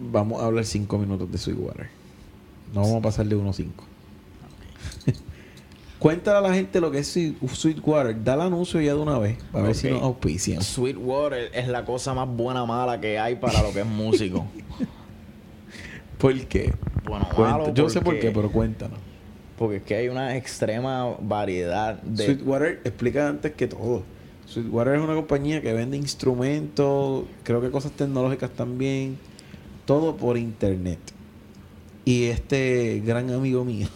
Vamos 0.00 0.40
a 0.42 0.46
hablar 0.46 0.64
cinco 0.64 0.98
minutos 0.98 1.30
de 1.30 1.38
Sweetwater. 1.38 1.88
No 2.74 2.82
vamos 2.82 2.96
a 2.96 3.02
pasar 3.02 3.26
de 3.26 3.34
1 3.34 3.50
a 3.50 3.52
5. 3.52 3.84
Cuéntale 5.98 6.38
a 6.38 6.40
la 6.40 6.54
gente 6.54 6.80
lo 6.80 6.90
que 6.92 6.98
es 7.00 7.16
Sweet- 7.16 7.36
Sweetwater. 7.52 8.22
Da 8.22 8.34
el 8.34 8.42
anuncio 8.42 8.80
ya 8.80 8.94
de 8.94 9.00
una 9.00 9.18
vez. 9.18 9.38
Para 9.50 9.64
ver 9.64 9.74
si 9.74 9.90
nos 9.90 10.02
auspician. 10.02 10.62
Sweetwater 10.62 11.50
es 11.52 11.66
la 11.68 11.84
cosa 11.84 12.14
más 12.14 12.28
buena 12.28 12.64
mala 12.64 13.00
que 13.00 13.18
hay 13.18 13.34
para 13.36 13.62
lo 13.62 13.72
que 13.72 13.80
es 13.80 13.86
músico. 13.86 14.46
¿Por 16.18 16.34
qué? 16.46 16.72
Bueno, 17.04 17.26
malo 17.36 17.72
Yo 17.74 17.88
sé 17.88 18.00
por 18.00 18.14
porque- 18.14 18.20
qué, 18.20 18.30
pero 18.30 18.50
cuéntanos. 18.50 18.98
Porque 19.56 19.76
es 19.78 19.82
que 19.82 19.96
hay 19.96 20.08
una 20.08 20.36
extrema 20.36 21.16
variedad 21.20 22.00
de... 22.02 22.24
Sweetwater 22.26 22.80
explica 22.84 23.28
antes 23.28 23.52
que 23.54 23.66
todo. 23.66 24.04
Sweetwater 24.46 24.94
es 24.94 25.00
una 25.02 25.14
compañía 25.14 25.60
que 25.60 25.72
vende 25.72 25.96
instrumentos, 25.96 27.24
creo 27.42 27.60
que 27.60 27.70
cosas 27.70 27.90
tecnológicas 27.92 28.50
también, 28.50 29.18
todo 29.84 30.16
por 30.16 30.38
internet. 30.38 31.00
Y 32.04 32.24
este 32.26 33.02
gran 33.04 33.30
amigo 33.30 33.64
mío 33.64 33.88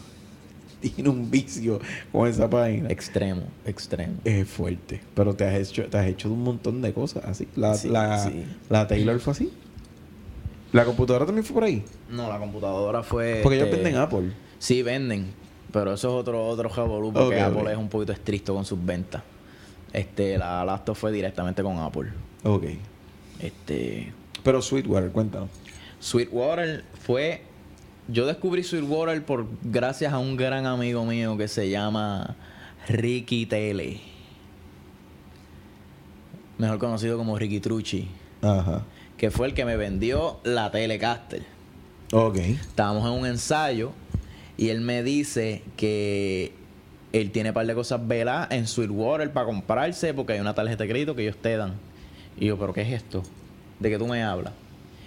tiene 0.83 1.09
un 1.09 1.31
vicio 1.31 1.81
con 2.11 2.29
esa 2.29 2.49
página. 2.51 2.89
Extremo, 2.91 3.43
extremo. 3.65 4.15
Es 4.25 4.49
fuerte, 4.49 5.01
pero 5.15 5.35
te 5.35 5.45
has 5.47 5.55
hecho, 5.55 5.87
te 5.87 5.97
has 5.97 6.07
hecho 6.07 6.29
de 6.29 6.35
un 6.35 6.43
montón 6.43 6.83
de 6.83 6.93
cosas 6.93 7.25
así. 7.25 7.49
La, 7.57 7.75
Sí, 7.75 7.89
la, 7.89 8.19
sí. 8.19 8.45
la 8.69 8.87
Taylor 8.87 9.19
fue 9.21 9.33
así. 9.33 9.53
La 10.73 10.85
computadora 10.85 11.27
también 11.27 11.45
fue 11.45 11.55
por 11.55 11.65
ahí. 11.65 11.85
No, 12.11 12.29
la 12.29 12.39
computadora 12.39 13.03
fue... 13.03 13.41
Porque 13.43 13.57
ellos 13.57 13.69
este, 13.69 13.83
venden 13.83 14.01
Apple. 14.01 14.33
Sí, 14.59 14.83
venden. 14.83 15.27
Pero 15.71 15.95
eso 15.95 16.09
es 16.09 16.21
otro, 16.21 16.47
otro 16.47 16.69
revolú 16.69 17.13
porque 17.13 17.41
Apple 17.41 17.71
es 17.73 17.79
un 17.79 17.89
poquito 17.89 18.13
estricto 18.13 18.55
con 18.55 18.65
sus 18.65 18.83
ventas. 18.85 19.23
Este, 19.93 20.39
la 20.39 20.65
laptop 20.65 20.97
fue 20.97 21.13
directamente 21.13 21.63
con 21.63 21.79
Apple. 21.79 22.11
Ok. 22.45 22.65
Este... 23.41 24.13
Pero 24.43 24.61
Sweetwater, 24.63 25.11
cuéntanos. 25.11 25.51
Sweetwater 26.01 26.85
fue. 27.01 27.43
Yo 28.09 28.27
descubrí 28.27 28.65
Sweetwater 28.65 29.25
por 29.25 29.47
gracias 29.63 30.13
a 30.13 30.19
un 30.19 30.37
gran 30.37 30.67
amigo 30.67 31.05
mío 31.05 31.37
que 31.37 31.49
se 31.49 31.71
llama 31.71 32.37
Ricky 32.89 33.47
Tele. 33.47 34.01
Mejor 36.59 36.79
conocido 36.79 37.17
como 37.17 37.39
Ricky 37.39 37.61
Trucci. 37.61 38.09
Ajá. 38.43 38.83
Que 39.17 39.31
fue 39.31 39.47
el 39.47 39.55
que 39.55 39.65
me 39.65 39.77
vendió 39.77 40.41
la 40.43 40.71
Telecaster. 40.71 41.45
Ok. 42.13 42.37
Estábamos 42.37 43.07
en 43.07 43.21
un 43.21 43.27
ensayo 43.27 43.93
y 44.57 44.69
él 44.69 44.81
me 44.81 45.03
dice 45.03 45.63
que 45.77 46.53
él 47.13 47.31
tiene 47.31 47.51
un 47.51 47.55
par 47.55 47.67
de 47.67 47.75
cosas 47.75 48.07
veladas 48.07 48.51
en 48.51 48.67
Sweetwater 48.67 49.33
para 49.33 49.47
comprarse 49.47 50.13
porque 50.13 50.35
hay 50.35 50.41
una 50.41 50.55
tarjeta 50.55 50.85
de 50.85 50.91
crédito 50.91 51.15
que 51.15 51.23
ellos 51.23 51.37
te 51.41 51.57
dan. 51.57 51.75
Y 52.39 52.47
yo, 52.47 52.59
¿pero 52.59 52.73
qué 52.73 52.83
es 52.83 52.93
esto? 52.93 53.23
¿De 53.79 53.91
qué 53.91 53.99
tú 53.99 54.07
me 54.07 54.23
hablas? 54.23 54.53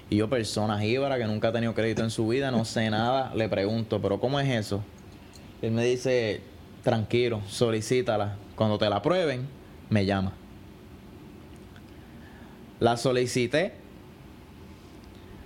Y 0.10 0.18
yo, 0.18 0.30
persona 0.30 0.80
jíbara 0.80 1.18
que 1.18 1.26
nunca 1.26 1.48
ha 1.48 1.52
tenido 1.52 1.74
crédito 1.74 2.04
en 2.04 2.12
su 2.12 2.28
vida, 2.28 2.52
no 2.52 2.64
sé 2.66 2.90
nada, 2.90 3.34
le 3.36 3.50
pregunto, 3.50 4.02
¿pero 4.02 4.20
cómo 4.20 4.40
es 4.40 4.48
eso? 4.50 4.84
Él 5.62 5.72
me 5.72 5.84
dice, 5.84 6.42
tranquilo, 6.84 7.42
solicítala. 7.48 8.36
Cuando 8.56 8.78
te 8.78 8.88
la 8.90 9.02
prueben, 9.02 9.48
me 9.90 10.06
llama. 10.06 10.34
La 12.80 12.98
solicité, 12.98 13.74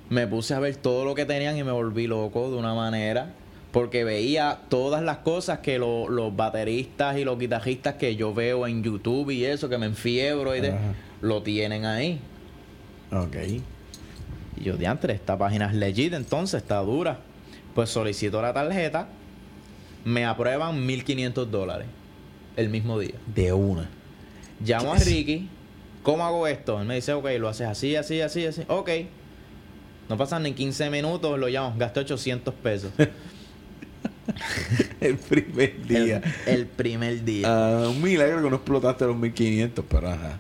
me 0.10 0.28
puse 0.28 0.54
a 0.56 0.60
ver 0.60 0.76
todo 0.76 1.06
lo 1.06 1.16
que 1.16 1.26
tenían 1.26 1.58
y 1.58 1.64
me 1.64 1.72
volví 1.72 2.08
loco 2.08 2.50
de 2.52 2.58
una 2.58 2.74
manera. 2.74 3.34
Porque 3.72 4.04
veía 4.04 4.62
todas 4.68 5.04
las 5.04 5.20
cosas 5.20 5.60
que 5.60 5.78
lo- 5.78 6.10
los 6.10 6.36
bateristas 6.36 7.18
y 7.20 7.24
los 7.24 7.38
guitarristas 7.38 7.94
que 7.96 8.16
yo 8.16 8.34
veo 8.34 8.66
en 8.66 8.82
YouTube 8.84 9.30
y 9.30 9.46
eso, 9.46 9.70
que 9.70 9.78
me 9.78 9.86
enfiebro 9.86 10.56
y 10.56 10.60
de, 10.62 10.72
lo 11.22 11.44
tienen 11.44 11.86
ahí. 11.86 12.20
Ok. 13.12 13.36
Y 14.60 14.66
yo, 14.66 14.78
diantre, 14.78 15.14
esta 15.14 15.38
página 15.38 15.68
es 15.68 15.74
legit, 15.74 16.14
entonces 16.14 16.62
está 16.62 16.80
dura. 16.80 17.20
Pues 17.74 17.90
solicito 17.90 18.42
la 18.42 18.54
tarjeta, 18.54 19.08
me 20.04 20.26
aprueban 20.26 20.86
1500 20.86 21.50
dólares 21.50 21.88
el 22.56 22.70
mismo 22.70 23.00
día. 23.00 23.16
De 23.34 23.54
una. 23.54 23.90
Llamo 24.64 24.94
a 24.94 24.98
Ricky, 24.98 25.48
¿cómo 26.04 26.26
hago 26.26 26.46
esto? 26.48 26.82
Él 26.82 26.88
me 26.88 26.96
dice, 26.96 27.14
ok, 27.14 27.28
lo 27.40 27.48
haces 27.48 27.68
así, 27.68 27.96
así, 27.96 28.22
así, 28.22 28.46
así. 28.46 28.64
Ok. 28.68 28.90
No 30.10 30.18
pasan 30.18 30.44
ni 30.44 30.54
15 30.54 30.90
minutos, 30.90 31.40
lo 31.40 31.48
llamo, 31.48 31.76
gasté 31.78 32.02
800 32.02 32.54
pesos. 32.56 32.92
El 35.00 35.18
primer 35.18 35.88
día. 35.88 36.22
El, 36.46 36.54
el 36.54 36.66
primer 36.68 37.24
día. 37.24 37.48
Ah, 37.48 37.88
un 37.90 38.02
milagro 38.02 38.44
que 38.44 38.50
no 38.50 38.58
explotaste 38.58 39.06
los 39.06 39.16
1500, 39.16 39.86
pero 39.90 40.10
ajá. 40.10 40.38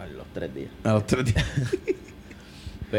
A 0.00 0.06
los 0.06 0.26
tres 0.32 0.54
días. 0.54 0.70
A 0.84 0.92
los 0.94 1.06
tres 1.06 1.26
días. 1.26 1.46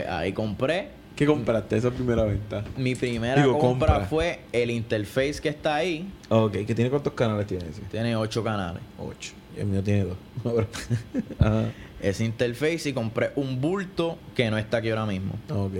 Ahí 0.09 0.33
compré. 0.33 0.89
¿Qué 1.15 1.25
compraste 1.25 1.75
esa 1.75 1.91
primera 1.91 2.23
venta? 2.23 2.63
Mi 2.77 2.95
primera 2.95 3.41
Digo, 3.41 3.57
compra, 3.59 3.87
compra. 3.93 4.07
fue 4.07 4.39
el 4.53 4.71
interface 4.71 5.41
que 5.41 5.49
está 5.49 5.75
ahí. 5.75 6.09
Ok, 6.29 6.53
¿que 6.65 6.73
tiene 6.75 6.89
cuántos 6.89 7.11
canales 7.13 7.45
tiene 7.45 7.65
ese? 7.69 7.81
Tiene 7.91 8.15
8 8.15 8.41
canales. 8.43 8.81
Ocho. 8.97 9.33
Y 9.57 9.59
el 9.59 9.65
mío 9.67 9.83
tiene 9.83 10.05
dos. 10.05 10.17
Ajá. 11.39 11.63
Ese 12.01 12.23
interface 12.23 12.89
y 12.89 12.93
compré 12.93 13.31
un 13.35 13.59
bulto 13.59 14.17
que 14.33 14.49
no 14.49 14.57
está 14.57 14.77
aquí 14.77 14.89
ahora 14.91 15.05
mismo. 15.05 15.33
Ok. 15.49 15.73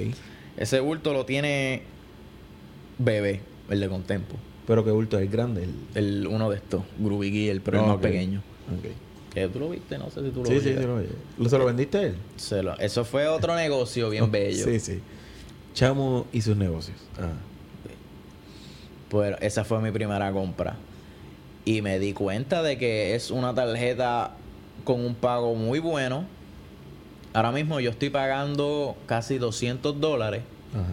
Ese 0.58 0.82
bulto 0.82 1.14
lo 1.14 1.26
tiene 1.26 1.84
bebé, 2.98 3.40
el 3.70 3.80
de 3.80 3.88
Contempo. 3.88 4.36
Pero 4.68 4.84
qué 4.84 4.92
bulto 4.92 5.18
es 5.18 5.32
grande. 5.32 5.64
El... 5.64 5.76
El, 5.96 6.28
uno 6.28 6.50
de 6.50 6.58
estos, 6.58 6.84
Groovy 7.00 7.32
Gear, 7.32 7.62
pero 7.64 7.78
el 7.78 7.84
Ah, 7.86 7.88
más 7.88 7.96
ok. 7.96 8.02
pequeño. 8.02 8.42
Ok. 8.78 8.92
Que 9.48 9.48
tú 9.54 9.60
lo 9.60 9.70
viste, 9.70 9.98
no 9.98 10.10
sé 10.10 10.22
si 10.24 10.30
tú 10.32 10.40
lo 10.44 10.46
Sí, 10.46 10.60
sí, 10.60 10.66
viste. 10.70 10.82
sí, 10.82 10.88
lo 10.88 10.96
oye. 10.96 11.10
¿Lo- 11.38 11.50
¿Se 11.50 11.58
lo 11.58 11.66
vendiste 11.66 11.98
a 11.98 12.02
él? 12.04 12.16
Se 12.38 12.62
lo- 12.64 12.78
eso 12.80 13.06
fue 13.06 13.28
otro 13.28 13.56
negocio 13.56 14.10
bien 14.10 14.30
bello. 14.32 14.66
Sí, 14.66 14.80
sí. 14.80 15.00
Chamo 15.74 16.26
y 16.34 16.42
sus 16.42 16.58
negocios. 16.58 16.98
Ah. 17.20 17.32
Pues 19.10 19.36
esa 19.42 19.64
fue 19.64 19.82
mi 19.82 19.92
primera 19.92 20.32
compra. 20.32 20.76
Y 21.66 21.82
me 21.82 22.00
di 22.00 22.14
cuenta 22.14 22.64
de 22.64 22.78
que 22.78 23.16
es 23.16 23.32
una 23.32 23.54
tarjeta 23.54 24.32
con 24.84 25.04
un 25.04 25.16
pago 25.16 25.56
muy 25.56 25.80
bueno. 25.80 26.26
Ahora 27.34 27.52
mismo 27.52 27.80
yo 27.80 27.92
estoy 27.92 28.10
pagando 28.10 28.96
casi 29.06 29.38
200 29.38 30.00
dólares 30.00 30.42
Ajá. 30.74 30.84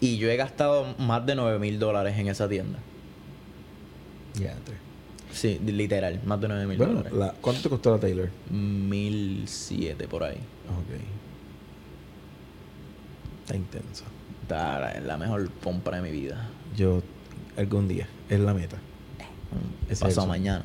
y 0.00 0.16
yo 0.18 0.28
he 0.30 0.36
gastado 0.36 0.94
más 0.98 1.24
de 1.26 1.34
9 1.36 1.58
mil 1.58 1.78
dólares 1.78 2.18
en 2.18 2.28
esa 2.28 2.48
tienda. 2.48 2.78
Ya, 4.34 4.52
entre. 4.52 4.76
Sí, 5.32 5.60
literal, 5.64 6.20
más 6.24 6.40
de 6.40 6.48
9 6.48 6.66
mil 6.66 6.76
Bueno, 6.78 6.94
dólares. 6.94 7.12
la- 7.18 7.34
¿cuánto 7.40 7.62
te 7.62 7.68
costó 7.68 7.92
la 7.92 7.98
Taylor? 8.00 8.28
1007 8.50 10.08
por 10.08 10.24
ahí. 10.24 10.36
Ok. 10.36 11.00
Está 13.44 13.56
intensa. 13.56 14.04
Está 14.42 15.00
la 15.00 15.16
mejor 15.16 15.50
compra 15.62 16.00
de 16.00 16.02
mi 16.02 16.10
vida. 16.10 16.48
Yo, 16.76 17.02
algún 17.56 17.88
día, 17.88 18.06
es 18.28 18.40
la 18.40 18.54
meta. 18.54 18.76
Ese 19.84 19.92
es 19.94 20.00
Pasado 20.00 20.26
mañana. 20.26 20.64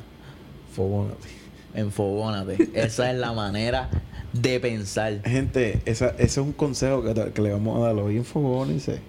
Fogónate. 0.74 1.28
Enfogónate. 1.74 2.70
Esa 2.74 3.10
es 3.10 3.18
la 3.18 3.32
manera 3.32 3.88
de 4.32 4.60
pensar. 4.60 5.20
Gente, 5.24 5.80
esa, 5.84 6.08
ese 6.10 6.24
es 6.24 6.36
un 6.38 6.52
consejo 6.52 7.02
que, 7.02 7.32
que 7.32 7.42
le 7.42 7.52
vamos 7.52 7.78
a 7.78 7.86
dar 7.86 7.96
hoy. 7.96 8.16
Enfogónense. 8.16 9.00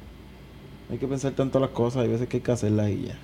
No 0.88 0.94
hay 0.94 0.98
que 1.00 1.08
pensar 1.08 1.34
tanto 1.34 1.60
las 1.60 1.70
cosas, 1.72 2.04
hay 2.04 2.08
veces 2.10 2.28
que 2.28 2.38
hay 2.38 2.44
que 2.44 2.52
hacerlas 2.52 2.90
y 2.90 3.04
ya. 3.08 3.18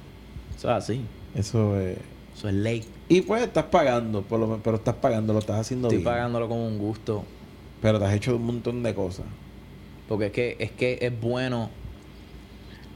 Eso 0.58 0.70
es 0.70 0.76
así. 0.84 1.02
Eso 1.36 1.80
es. 1.80 1.98
Eso 2.44 2.50
es 2.50 2.56
ley. 2.56 2.84
Y 3.08 3.22
pues 3.22 3.42
estás 3.42 3.64
pagando, 3.66 4.22
por 4.22 4.38
lo, 4.38 4.58
pero 4.58 4.76
estás 4.76 4.96
pagando, 4.96 5.32
lo 5.32 5.40
estás 5.40 5.62
haciendo 5.62 5.88
Estoy 5.88 6.00
bien. 6.00 6.12
pagándolo 6.14 6.50
como 6.50 6.68
un 6.68 6.78
gusto. 6.78 7.24
Pero 7.82 8.00
te 8.00 8.06
has 8.06 8.14
hecho 8.14 8.36
un 8.36 8.46
montón 8.46 8.84
de 8.84 8.94
cosas. 8.94 9.26
Porque 10.10 10.26
es 10.26 10.32
que, 10.34 10.58
es 10.60 10.72
que 10.72 10.98
es 11.00 11.22
bueno. 11.22 11.70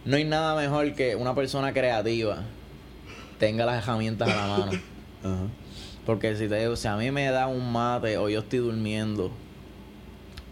No 0.03 0.17
hay 0.17 0.25
nada 0.25 0.53
mejor 0.59 0.93
que 0.95 1.15
una 1.15 1.33
persona 1.33 1.71
creativa 1.71 2.43
tenga 3.39 3.65
las 3.65 3.81
herramientas 3.81 4.27
a 4.27 4.35
la 4.35 4.47
mano. 4.57 4.71
Ajá. 5.23 5.47
Porque 6.05 6.35
si 6.35 6.49
te 6.49 6.59
digo, 6.59 6.75
si 6.75 6.89
a 6.89 6.97
mí 6.97 7.09
me 7.11 7.29
da 7.31 7.47
un 7.47 7.71
mate 7.71 8.17
o 8.17 8.27
yo 8.27 8.39
estoy 8.39 8.59
durmiendo, 8.59 9.31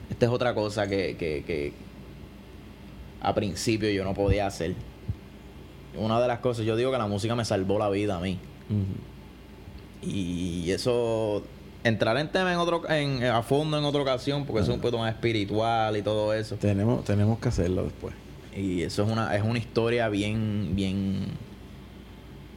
esta 0.10 0.26
es 0.26 0.32
otra 0.32 0.56
cosa 0.56 0.88
que, 0.88 1.18
que, 1.18 1.44
que 1.46 1.74
a 3.20 3.36
principio 3.36 3.90
yo 3.90 4.06
no 4.06 4.14
podía 4.14 4.48
hacer. 4.48 4.74
Una 5.98 6.22
de 6.22 6.30
las 6.30 6.40
cosas, 6.40 6.66
yo 6.66 6.78
digo 6.78 6.94
que 6.94 6.98
la 6.98 7.08
música 7.08 7.36
me 7.36 7.44
salvó 7.44 7.78
la 7.78 7.90
vida 7.90 8.16
a 8.16 8.20
mí. 8.22 8.40
Y 10.02 10.70
eso, 10.72 11.44
entrar 11.84 12.18
en 12.18 12.32
tema 12.32 12.52
en 12.54 12.60
otro, 12.60 12.88
en, 12.90 13.24
a 13.24 13.42
fondo 13.44 13.78
en 13.78 13.86
otra 13.86 14.02
ocasión, 14.02 14.46
porque 14.46 14.62
eso 14.62 14.72
es 14.72 14.76
un 14.76 14.82
poquito 14.82 15.00
más 15.00 15.14
espiritual 15.14 15.98
y 15.98 16.02
todo 16.02 16.34
eso. 16.34 16.56
Tenemos, 16.58 17.04
tenemos 17.06 17.40
que 17.40 17.50
hacerlo 17.50 17.84
después. 17.84 18.14
Y 18.56 18.84
eso 18.84 19.04
es 19.04 19.12
una, 19.12 19.36
es 19.36 19.44
una 19.44 19.58
historia 19.60 20.08
bien, 20.10 20.72
bien, 20.76 21.26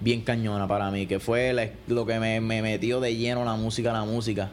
bien 0.01 0.21
cañona 0.23 0.69
para 0.69 0.91
mí, 0.91 1.07
que 1.07 1.19
fue 1.21 1.53
la- 1.53 1.71
lo 1.89 2.05
que 2.07 2.19
me, 2.21 2.41
me 2.41 2.63
metió 2.63 3.01
de 3.01 3.17
lleno 3.17 3.45
la 3.45 3.55
música, 3.57 3.93
la 3.93 4.05
música. 4.05 4.51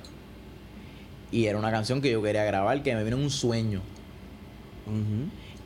Y 1.31 1.45
era 1.47 1.57
una 1.59 1.69
canción 1.71 2.01
que 2.01 2.11
yo 2.11 2.21
quería 2.21 2.43
grabar, 2.45 2.81
que 2.81 2.95
me 2.95 3.03
vino 3.03 3.17
en 3.17 3.23
un 3.23 3.29
sueño. 3.29 3.81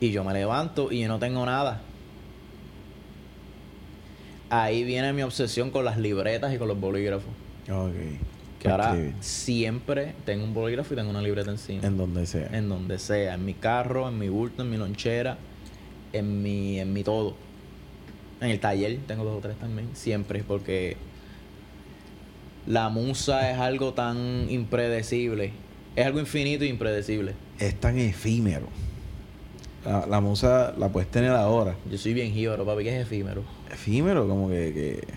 Y 0.00 0.10
yo 0.10 0.24
me 0.24 0.32
levanto 0.32 0.90
y 0.90 1.00
yo 1.00 1.08
no 1.08 1.18
tengo 1.18 1.44
nada. 1.46 1.82
Ahí 4.50 4.84
viene 4.84 5.12
mi 5.12 5.22
obsesión 5.22 5.70
con 5.70 5.84
las 5.84 5.96
libretas 5.96 6.52
y 6.52 6.58
con 6.58 6.68
los 6.68 6.78
bolígrafos. 6.78 7.30
Ok. 7.70 7.94
Que 8.58 8.68
ahora 8.68 8.90
Escribir. 8.90 9.14
siempre 9.20 10.14
tengo 10.26 10.44
un 10.44 10.52
bolígrafo 10.52 10.92
y 10.92 10.96
tengo 10.96 11.08
una 11.10 11.22
libreta 11.22 11.50
encima. 11.50 11.86
En 11.86 11.96
donde 11.96 12.26
sea. 12.26 12.48
En 12.52 12.68
donde 12.68 12.98
sea, 12.98 13.34
en 13.34 13.44
mi 13.44 13.54
carro, 13.54 14.08
en 14.08 14.18
mi 14.18 14.28
bulto, 14.28 14.62
en 14.62 14.70
mi 14.70 14.76
lonchera, 14.76 15.38
en 16.12 16.42
mi, 16.42 16.78
en 16.78 16.92
mi 16.92 17.02
todo. 17.02 17.36
En 18.40 18.50
el 18.50 18.60
taller 18.60 18.98
tengo 19.06 19.24
dos 19.24 19.38
o 19.38 19.40
tres 19.40 19.56
también, 19.56 19.88
siempre, 19.94 20.42
porque 20.46 20.96
la 22.66 22.88
musa 22.88 23.50
es 23.50 23.58
algo 23.58 23.94
tan 23.94 24.46
impredecible. 24.50 25.52
Es 25.96 26.06
algo 26.06 26.20
infinito 26.20 26.64
e 26.64 26.68
impredecible. 26.68 27.34
Es 27.58 27.78
tan 27.78 27.98
efímero. 27.98 28.66
La, 29.84 30.06
la 30.06 30.20
musa 30.20 30.74
la 30.76 30.88
puedes 30.90 31.10
tener 31.10 31.30
ahora. 31.30 31.76
Yo 31.90 31.96
soy 31.98 32.14
bien 32.14 32.32
jíbaro, 32.32 32.64
papi, 32.66 32.84
que 32.84 32.96
es 32.96 33.06
efímero. 33.06 33.42
Efímero, 33.72 34.28
como 34.28 34.48
que. 34.48 34.72
que... 34.72 35.08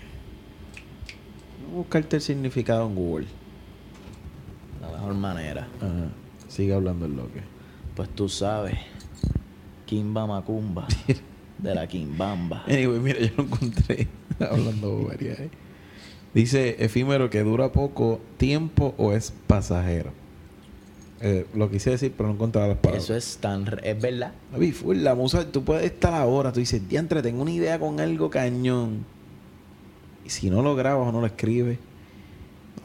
Buscarte 1.74 2.16
el 2.16 2.22
significado 2.22 2.86
en 2.86 2.94
Google. 2.94 3.26
La 4.80 4.88
mejor 4.90 5.14
manera. 5.14 5.66
Ajá. 5.78 6.10
Sigue 6.48 6.74
hablando 6.74 7.06
el 7.06 7.16
loque. 7.16 7.40
Pues 7.96 8.08
tú 8.10 8.28
sabes, 8.28 8.74
Kimba 9.86 10.26
Macumba, 10.26 10.86
de 11.58 11.74
la 11.74 11.86
Kimbamba. 11.86 12.64
Anyway, 12.68 13.00
mira, 13.00 13.20
yo 13.20 13.30
lo 13.36 13.44
encontré 13.44 14.08
hablando 14.38 14.90
bobería, 14.90 15.32
¿eh? 15.32 15.50
Dice 16.32 16.84
efímero 16.84 17.30
que 17.30 17.44
dura 17.44 17.70
poco 17.72 18.20
tiempo 18.36 18.94
o 18.98 19.12
es 19.12 19.32
pasajero. 19.46 20.12
Eh, 21.26 21.46
lo 21.54 21.70
quise 21.70 21.88
decir, 21.88 22.12
pero 22.14 22.28
no 22.28 22.34
encontraba 22.34 22.68
las 22.68 22.76
palabras. 22.76 23.02
Eso 23.04 23.16
es 23.16 23.38
tan... 23.38 23.64
Es 23.82 23.98
verdad. 23.98 24.32
La 24.94 25.14
musa, 25.14 25.50
tú 25.50 25.64
puedes 25.64 25.84
estar 25.86 26.12
ahora, 26.12 26.52
tú 26.52 26.60
dices, 26.60 26.86
diantre, 26.86 27.22
tengo 27.22 27.40
una 27.40 27.50
idea 27.50 27.78
con 27.78 27.98
algo 27.98 28.28
cañón. 28.28 29.06
Y 30.26 30.28
si 30.28 30.50
no 30.50 30.60
lo 30.60 30.76
grabas 30.76 31.08
o 31.08 31.12
no 31.12 31.20
lo 31.22 31.26
escribes, 31.26 31.78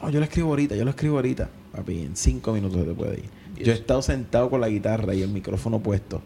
no, 0.02 0.08
yo 0.08 0.20
lo 0.20 0.24
escribo 0.24 0.48
ahorita, 0.48 0.74
yo 0.74 0.84
lo 0.84 0.90
escribo 0.90 1.16
ahorita. 1.16 1.50
Papi, 1.72 2.00
en 2.00 2.16
cinco 2.16 2.52
minutos 2.54 2.78
se 2.80 2.86
te 2.86 2.94
puede 2.94 3.18
ir. 3.18 3.30
Yo 3.62 3.72
he 3.72 3.74
estado 3.74 4.00
sentado 4.00 4.48
con 4.48 4.62
la 4.62 4.68
guitarra 4.70 5.14
y 5.14 5.20
el 5.22 5.28
micrófono 5.28 5.80
puesto. 5.80 6.22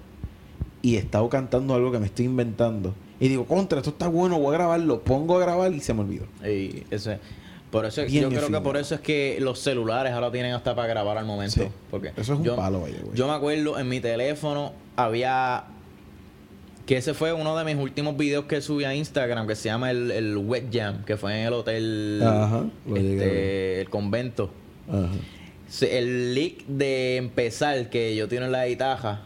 Y 0.83 0.95
he 0.95 0.99
estado 0.99 1.29
cantando 1.29 1.75
algo 1.75 1.91
que 1.91 1.99
me 1.99 2.07
estoy 2.07 2.27
inventando. 2.27 2.95
Y 3.19 3.27
digo, 3.27 3.45
contra, 3.45 3.79
esto 3.79 3.91
está 3.91 4.07
bueno, 4.07 4.39
voy 4.39 4.55
a 4.55 4.59
grabarlo. 4.59 5.01
Pongo 5.01 5.37
a 5.37 5.41
grabar 5.41 5.73
y 5.73 5.81
se 5.81 5.93
me 5.95 6.03
olvidó. 6.03 6.27
Y 6.47 6.85
eso 6.93 7.11
es- 7.11 7.19
por 7.75 7.87
eso 7.87 8.03
es- 8.03 8.11
Bien 8.12 8.25
yo 8.25 8.29
creo 8.31 8.49
que 8.51 8.61
por 8.61 8.77
eso 8.77 8.95
es 8.95 9.01
que 9.01 9.37
los 9.41 9.59
celulares 9.59 10.12
ahora 10.12 10.31
tienen 10.31 10.53
hasta 10.55 10.75
para 10.75 10.89
grabar 10.89 11.18
al 11.18 11.25
momento. 11.27 11.55
Sí. 11.62 11.68
Porque 11.91 12.09
Eso 12.16 12.20
es 12.20 12.29
un 12.39 12.45
yo, 12.45 12.57
palo, 12.57 12.81
güey. 12.81 12.95
Yo 13.14 13.27
me 13.29 13.35
acuerdo 13.35 13.79
en 13.79 13.89
mi 13.89 14.01
teléfono 14.01 14.72
había 14.97 15.64
que 16.87 16.99
ese 16.99 17.14
fue 17.14 17.33
uno 17.33 17.57
de 17.57 17.64
mis 17.64 17.83
últimos 17.83 18.16
videos 18.16 18.45
que 18.45 18.61
subí 18.61 18.85
a 18.85 18.95
Instagram 18.95 19.47
que 19.47 19.55
se 19.57 19.64
llama 19.70 19.91
el, 19.91 20.11
el 20.11 20.37
Wet 20.37 20.66
Jam, 20.72 21.03
que 21.05 21.16
fue 21.16 21.41
en 21.41 21.47
el 21.47 21.53
hotel 21.55 22.20
Ajá, 22.22 22.64
este, 22.95 23.81
el 23.81 23.91
convento. 23.91 24.51
Ajá. 24.89 25.09
El 25.81 26.35
leak 26.35 26.66
de 26.66 27.16
empezar 27.16 27.89
que 27.91 28.14
yo 28.14 28.29
tengo 28.29 28.45
en 28.45 28.53
la 28.53 28.66
guitarra, 28.66 29.22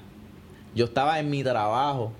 yo 0.75 0.85
estaba 0.85 1.19
en 1.19 1.31
mi 1.31 1.43
trabajo 1.43 2.13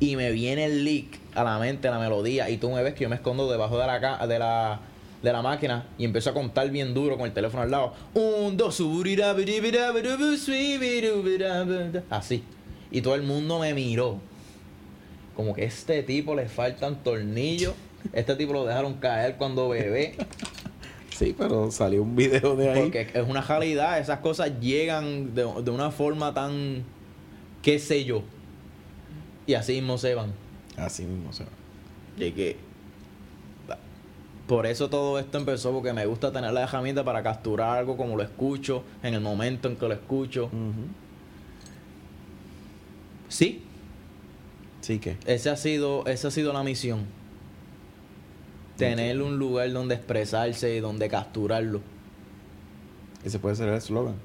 y 0.00 0.16
me 0.16 0.32
viene 0.32 0.64
el 0.64 0.84
leak 0.84 1.06
a 1.36 1.44
la 1.44 1.58
mente, 1.58 1.88
la 1.88 1.98
melodía, 2.00 2.50
y 2.50 2.56
tú 2.56 2.70
me 2.70 2.82
ves 2.82 2.94
que 2.94 3.04
yo 3.04 3.08
me 3.08 3.16
escondo 3.16 3.50
debajo 3.50 3.78
de 3.78 3.86
la 3.86 4.26
de 4.26 4.38
la 4.38 4.80
de 5.24 5.32
la 5.32 5.42
máquina 5.42 5.86
y 5.98 6.04
empiezo 6.04 6.30
a 6.30 6.34
contar 6.34 6.70
bien 6.70 6.94
duro 6.94 7.16
con 7.16 7.26
el 7.26 7.32
teléfono 7.32 7.62
al 7.62 7.70
lado. 7.70 7.94
Un, 8.12 8.56
dos, 8.56 8.78
así. 12.10 12.44
Y 12.90 13.00
todo 13.00 13.14
el 13.14 13.22
mundo 13.22 13.58
me 13.58 13.74
miró. 13.74 14.20
Como 15.34 15.54
que 15.54 15.64
este 15.64 16.02
tipo 16.02 16.34
le 16.34 16.46
faltan 16.48 17.02
tornillos. 17.02 17.74
Este 18.12 18.36
tipo 18.36 18.52
lo 18.52 18.64
dejaron 18.64 18.94
caer 18.94 19.36
cuando 19.36 19.70
bebé. 19.70 20.14
Sí, 21.10 21.34
pero 21.36 21.70
salió 21.70 22.02
un 22.02 22.14
video 22.14 22.54
de 22.54 22.70
ahí. 22.70 22.82
Porque 22.82 23.08
es 23.14 23.28
una 23.28 23.40
realidad. 23.40 23.98
Esas 23.98 24.18
cosas 24.20 24.60
llegan 24.60 25.34
de, 25.34 25.42
de 25.62 25.70
una 25.70 25.90
forma 25.90 26.34
tan. 26.34 26.84
qué 27.62 27.78
sé 27.78 28.04
yo. 28.04 28.22
Y 29.46 29.54
así 29.54 29.74
mismo 29.74 29.96
se 29.98 30.14
van. 30.14 30.32
Así 30.76 31.04
mismo 31.04 31.32
se 31.32 31.44
va. 31.44 31.50
De 32.18 32.32
que 32.32 32.56
por 34.46 34.66
eso 34.66 34.90
todo 34.90 35.18
esto 35.18 35.38
empezó 35.38 35.72
porque 35.72 35.92
me 35.92 36.04
gusta 36.06 36.32
tener 36.32 36.52
la 36.52 36.62
herramienta 36.62 37.04
para 37.04 37.22
capturar 37.22 37.78
algo 37.78 37.96
como 37.96 38.16
lo 38.16 38.22
escucho 38.22 38.84
en 39.02 39.14
el 39.14 39.20
momento 39.20 39.68
en 39.68 39.76
que 39.76 39.88
lo 39.88 39.94
escucho. 39.94 40.50
Sí, 43.28 43.62
Sí 44.80 44.98
que. 44.98 45.16
ese 45.24 45.48
ha 45.48 45.56
sido 45.56 46.04
esa 46.06 46.28
ha 46.28 46.30
sido 46.30 46.52
la 46.52 46.62
misión. 46.62 47.06
Tener 48.76 49.22
un 49.22 49.38
lugar 49.38 49.72
donde 49.72 49.94
expresarse 49.94 50.74
y 50.74 50.80
donde 50.80 51.08
capturarlo. 51.08 51.80
Ese 53.24 53.38
puede 53.38 53.56
ser 53.56 53.68
el 53.68 53.76
eslogan. 53.76 54.16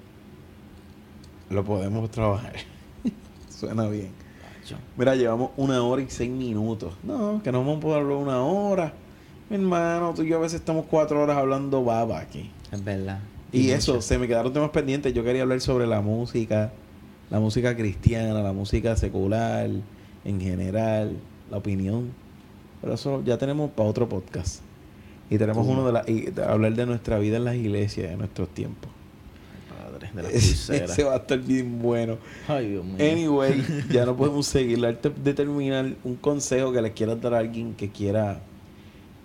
Lo 1.50 1.64
podemos 1.64 2.12
trabajar. 2.12 2.54
Suena 3.50 3.88
bien. 3.88 4.12
Mira, 4.98 5.16
llevamos 5.16 5.52
una 5.56 5.82
hora 5.82 6.02
y 6.02 6.10
seis 6.10 6.30
minutos. 6.30 6.94
No, 7.04 7.42
que 7.42 7.52
no 7.52 7.60
vamos 7.60 7.78
a 7.78 7.80
poder 7.80 8.02
hablar 8.02 8.18
una 8.18 8.42
hora. 8.44 8.94
Mi 9.50 9.56
hermano, 9.56 10.14
tú 10.16 10.24
y 10.24 10.30
yo 10.30 10.38
a 10.38 10.42
veces 10.42 10.60
estamos 10.60 10.86
cuatro 10.90 11.22
horas 11.22 11.38
hablando 11.38 11.84
baba 11.84 12.20
aquí. 12.20 12.52
Es 12.72 12.84
verdad. 12.84 13.20
Y 13.52 13.72
eso, 13.72 14.00
se 14.02 14.20
me 14.20 14.28
quedaron 14.28 14.54
temas 14.54 14.70
pendientes. 14.70 15.12
Yo 15.14 15.24
quería 15.24 15.42
hablar 15.42 15.60
sobre 15.60 15.88
la 15.88 16.02
música, 16.02 16.72
la 17.32 17.40
música 17.40 17.76
cristiana, 17.76 18.42
la 18.44 18.54
música 18.54 18.96
secular, 18.96 19.68
en 20.24 20.42
general, 20.42 21.18
la 21.50 21.58
opinión. 21.58 22.12
Pero 22.82 22.94
eso 22.94 23.24
ya 23.26 23.40
tenemos 23.40 23.72
para 23.72 23.90
otro 23.90 24.08
podcast. 24.08 24.62
Y 25.32 25.38
tenemos 25.40 25.66
uno 25.66 25.86
de, 25.86 25.94
la, 25.94 26.04
y 26.08 26.22
de 26.32 26.44
hablar 26.44 26.74
de 26.76 26.86
nuestra 26.86 27.18
vida 27.18 27.38
en 27.38 27.46
las 27.46 27.56
iglesias, 27.56 28.12
de 28.12 28.18
nuestros 28.18 28.50
tiempos. 28.50 28.92
Padre, 29.68 30.12
de 30.14 30.24
la 30.24 30.30
Ese, 30.36 30.48
pulsera. 30.48 30.86
ese 30.86 31.04
va 31.04 31.14
a 31.14 31.18
estar 31.18 31.40
bien 31.40 31.80
bueno. 31.82 32.18
Ay, 32.48 32.70
Dios 32.70 32.86
mío. 32.86 32.98
Anyway, 33.00 33.64
ya 33.92 34.06
no 34.06 34.16
podemos 34.16 34.46
seguir. 34.46 34.86
Antes 34.86 35.12
de 35.24 35.34
terminar, 35.34 35.96
un 36.04 36.16
consejo 36.16 36.72
que 36.72 36.84
le 36.84 36.94
quieras 36.94 37.20
dar 37.20 37.34
a 37.34 37.40
alguien 37.40 37.74
que 37.74 37.90
quiera 37.90 38.42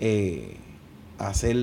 eh, 0.00 0.56
hacer 1.18 1.56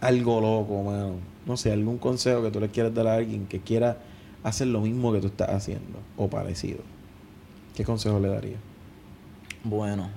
algo 0.00 0.40
loco, 0.40 0.82
mano. 0.82 1.14
No 1.46 1.56
sé, 1.56 1.72
algún 1.72 1.98
consejo 1.98 2.42
que 2.42 2.50
tú 2.50 2.60
le 2.60 2.68
quieras 2.68 2.94
dar 2.94 3.06
a 3.06 3.14
alguien 3.14 3.46
que 3.46 3.60
quiera 3.60 3.98
hacer 4.42 4.66
lo 4.68 4.80
mismo 4.80 5.12
que 5.12 5.20
tú 5.20 5.28
estás 5.28 5.50
haciendo 5.50 5.98
o 6.16 6.28
parecido. 6.28 6.80
¿Qué 7.74 7.84
consejo 7.84 8.20
le 8.20 8.28
daría? 8.28 8.56
Bueno, 9.64 10.08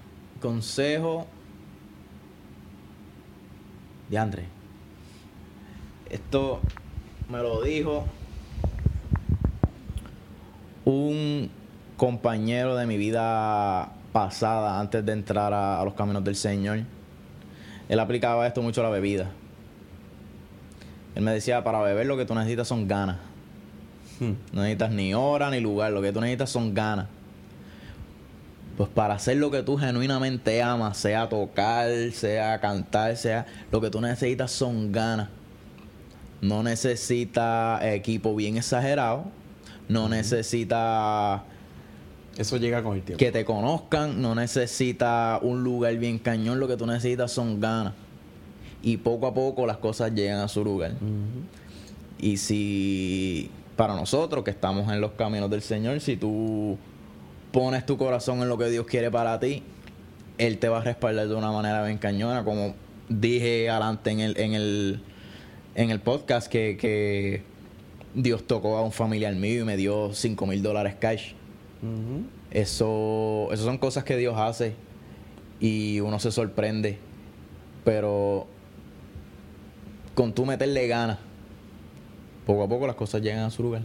consejo 0.41 1.25
de 4.09 4.17
André. 4.17 4.45
Esto 6.09 6.61
me 7.29 7.39
lo 7.39 7.61
dijo 7.61 8.05
un 10.85 11.49
compañero 11.97 12.75
de 12.75 12.85
mi 12.85 12.97
vida 12.97 13.91
pasada 14.13 14.79
antes 14.79 15.05
de 15.05 15.11
entrar 15.11 15.53
a 15.53 15.83
los 15.83 15.93
caminos 15.95 16.23
del 16.23 16.35
Señor. 16.35 16.96
Él 17.89 17.99
aplicaba 17.99 18.45
esto 18.47 18.61
mucho 18.61 18.81
a 18.81 18.85
la 18.85 18.89
bebida. 18.89 19.31
Él 21.15 21.23
me 21.23 21.31
decía, 21.31 21.63
para 21.63 21.81
beber 21.81 22.05
lo 22.05 22.17
que 22.17 22.25
tú 22.25 22.35
necesitas 22.35 22.67
son 22.67 22.87
ganas. 22.87 23.17
Hmm. 24.19 24.33
No 24.51 24.61
necesitas 24.61 24.91
ni 24.91 25.13
hora 25.13 25.49
ni 25.49 25.59
lugar, 25.59 25.91
lo 25.91 26.01
que 26.01 26.11
tú 26.11 26.21
necesitas 26.21 26.49
son 26.49 26.73
ganas. 26.73 27.07
Pues 28.77 28.89
para 28.89 29.15
hacer 29.15 29.37
lo 29.37 29.49
que 29.49 29.63
tú 29.63 29.77
genuinamente 29.77 30.61
amas, 30.61 30.97
sea 30.97 31.27
tocar, 31.29 31.89
sea 32.11 32.59
cantar, 32.59 33.17
sea 33.17 33.47
lo 33.71 33.81
que 33.81 33.89
tú 33.89 33.99
necesitas 34.01 34.51
son 34.51 34.91
ganas. 34.91 35.29
No 36.41 36.61
necesitas 36.61 37.83
equipo 37.83 38.35
bien 38.35 38.57
exagerado, 38.57 39.25
no 39.89 40.09
necesitas 40.09 41.41
Eso 42.37 42.57
llega 42.57 42.83
con 42.83 42.95
el 42.95 43.01
tiempo. 43.01 43.17
que 43.17 43.31
te 43.31 43.43
conozcan, 43.43 44.21
no 44.21 44.35
necesitas 44.35 45.39
un 45.41 45.63
lugar 45.63 45.95
bien 45.97 46.19
cañón, 46.19 46.59
lo 46.59 46.67
que 46.67 46.77
tú 46.77 46.85
necesitas 46.85 47.31
son 47.31 47.59
ganas. 47.59 47.93
Y 48.83 48.97
poco 48.97 49.27
a 49.27 49.33
poco 49.33 49.65
las 49.65 49.77
cosas 49.77 50.13
llegan 50.13 50.39
a 50.39 50.47
su 50.47 50.63
lugar. 50.63 50.93
Y 52.19 52.37
si 52.37 53.49
para 53.75 53.95
nosotros 53.95 54.43
que 54.43 54.51
estamos 54.51 54.91
en 54.91 55.01
los 55.01 55.11
caminos 55.11 55.49
del 55.49 55.61
Señor, 55.61 55.99
si 55.99 56.15
tú 56.15 56.77
pones 57.51 57.85
tu 57.85 57.97
corazón 57.97 58.41
en 58.41 58.49
lo 58.49 58.57
que 58.57 58.69
Dios 58.69 58.85
quiere 58.85 59.09
para 59.09 59.39
ti, 59.39 59.63
Él 60.37 60.59
te 60.59 60.69
va 60.69 60.79
a 60.79 60.83
respaldar 60.83 61.27
de 61.27 61.35
una 61.35 61.51
manera 61.51 61.83
bien 61.85 61.97
cañona, 61.97 62.43
como 62.43 62.75
dije 63.09 63.69
adelante 63.69 64.11
en 64.11 64.19
el, 64.19 64.37
en 64.39 64.53
el, 64.53 65.01
en 65.75 65.89
el 65.89 65.99
podcast 65.99 66.47
que, 66.47 66.77
que 66.79 67.41
Dios 68.13 68.45
tocó 68.45 68.77
a 68.77 68.83
un 68.83 68.91
familiar 68.91 69.33
mío 69.35 69.61
y 69.61 69.65
me 69.65 69.77
dio 69.77 70.13
5 70.13 70.45
mil 70.45 70.61
dólares 70.61 70.95
cash. 70.99 71.33
Eso, 72.51 73.49
eso 73.51 73.63
son 73.63 73.77
cosas 73.77 74.03
que 74.03 74.17
Dios 74.17 74.35
hace 74.37 74.73
y 75.59 75.99
uno 75.99 76.19
se 76.19 76.31
sorprende. 76.31 76.97
Pero 77.83 78.47
con 80.15 80.33
tú 80.33 80.45
meterle 80.45 80.87
ganas, 80.87 81.19
poco 82.45 82.63
a 82.63 82.67
poco 82.67 82.87
las 82.87 82.95
cosas 82.95 83.21
llegan 83.21 83.43
a 83.43 83.49
su 83.49 83.63
lugar, 83.63 83.83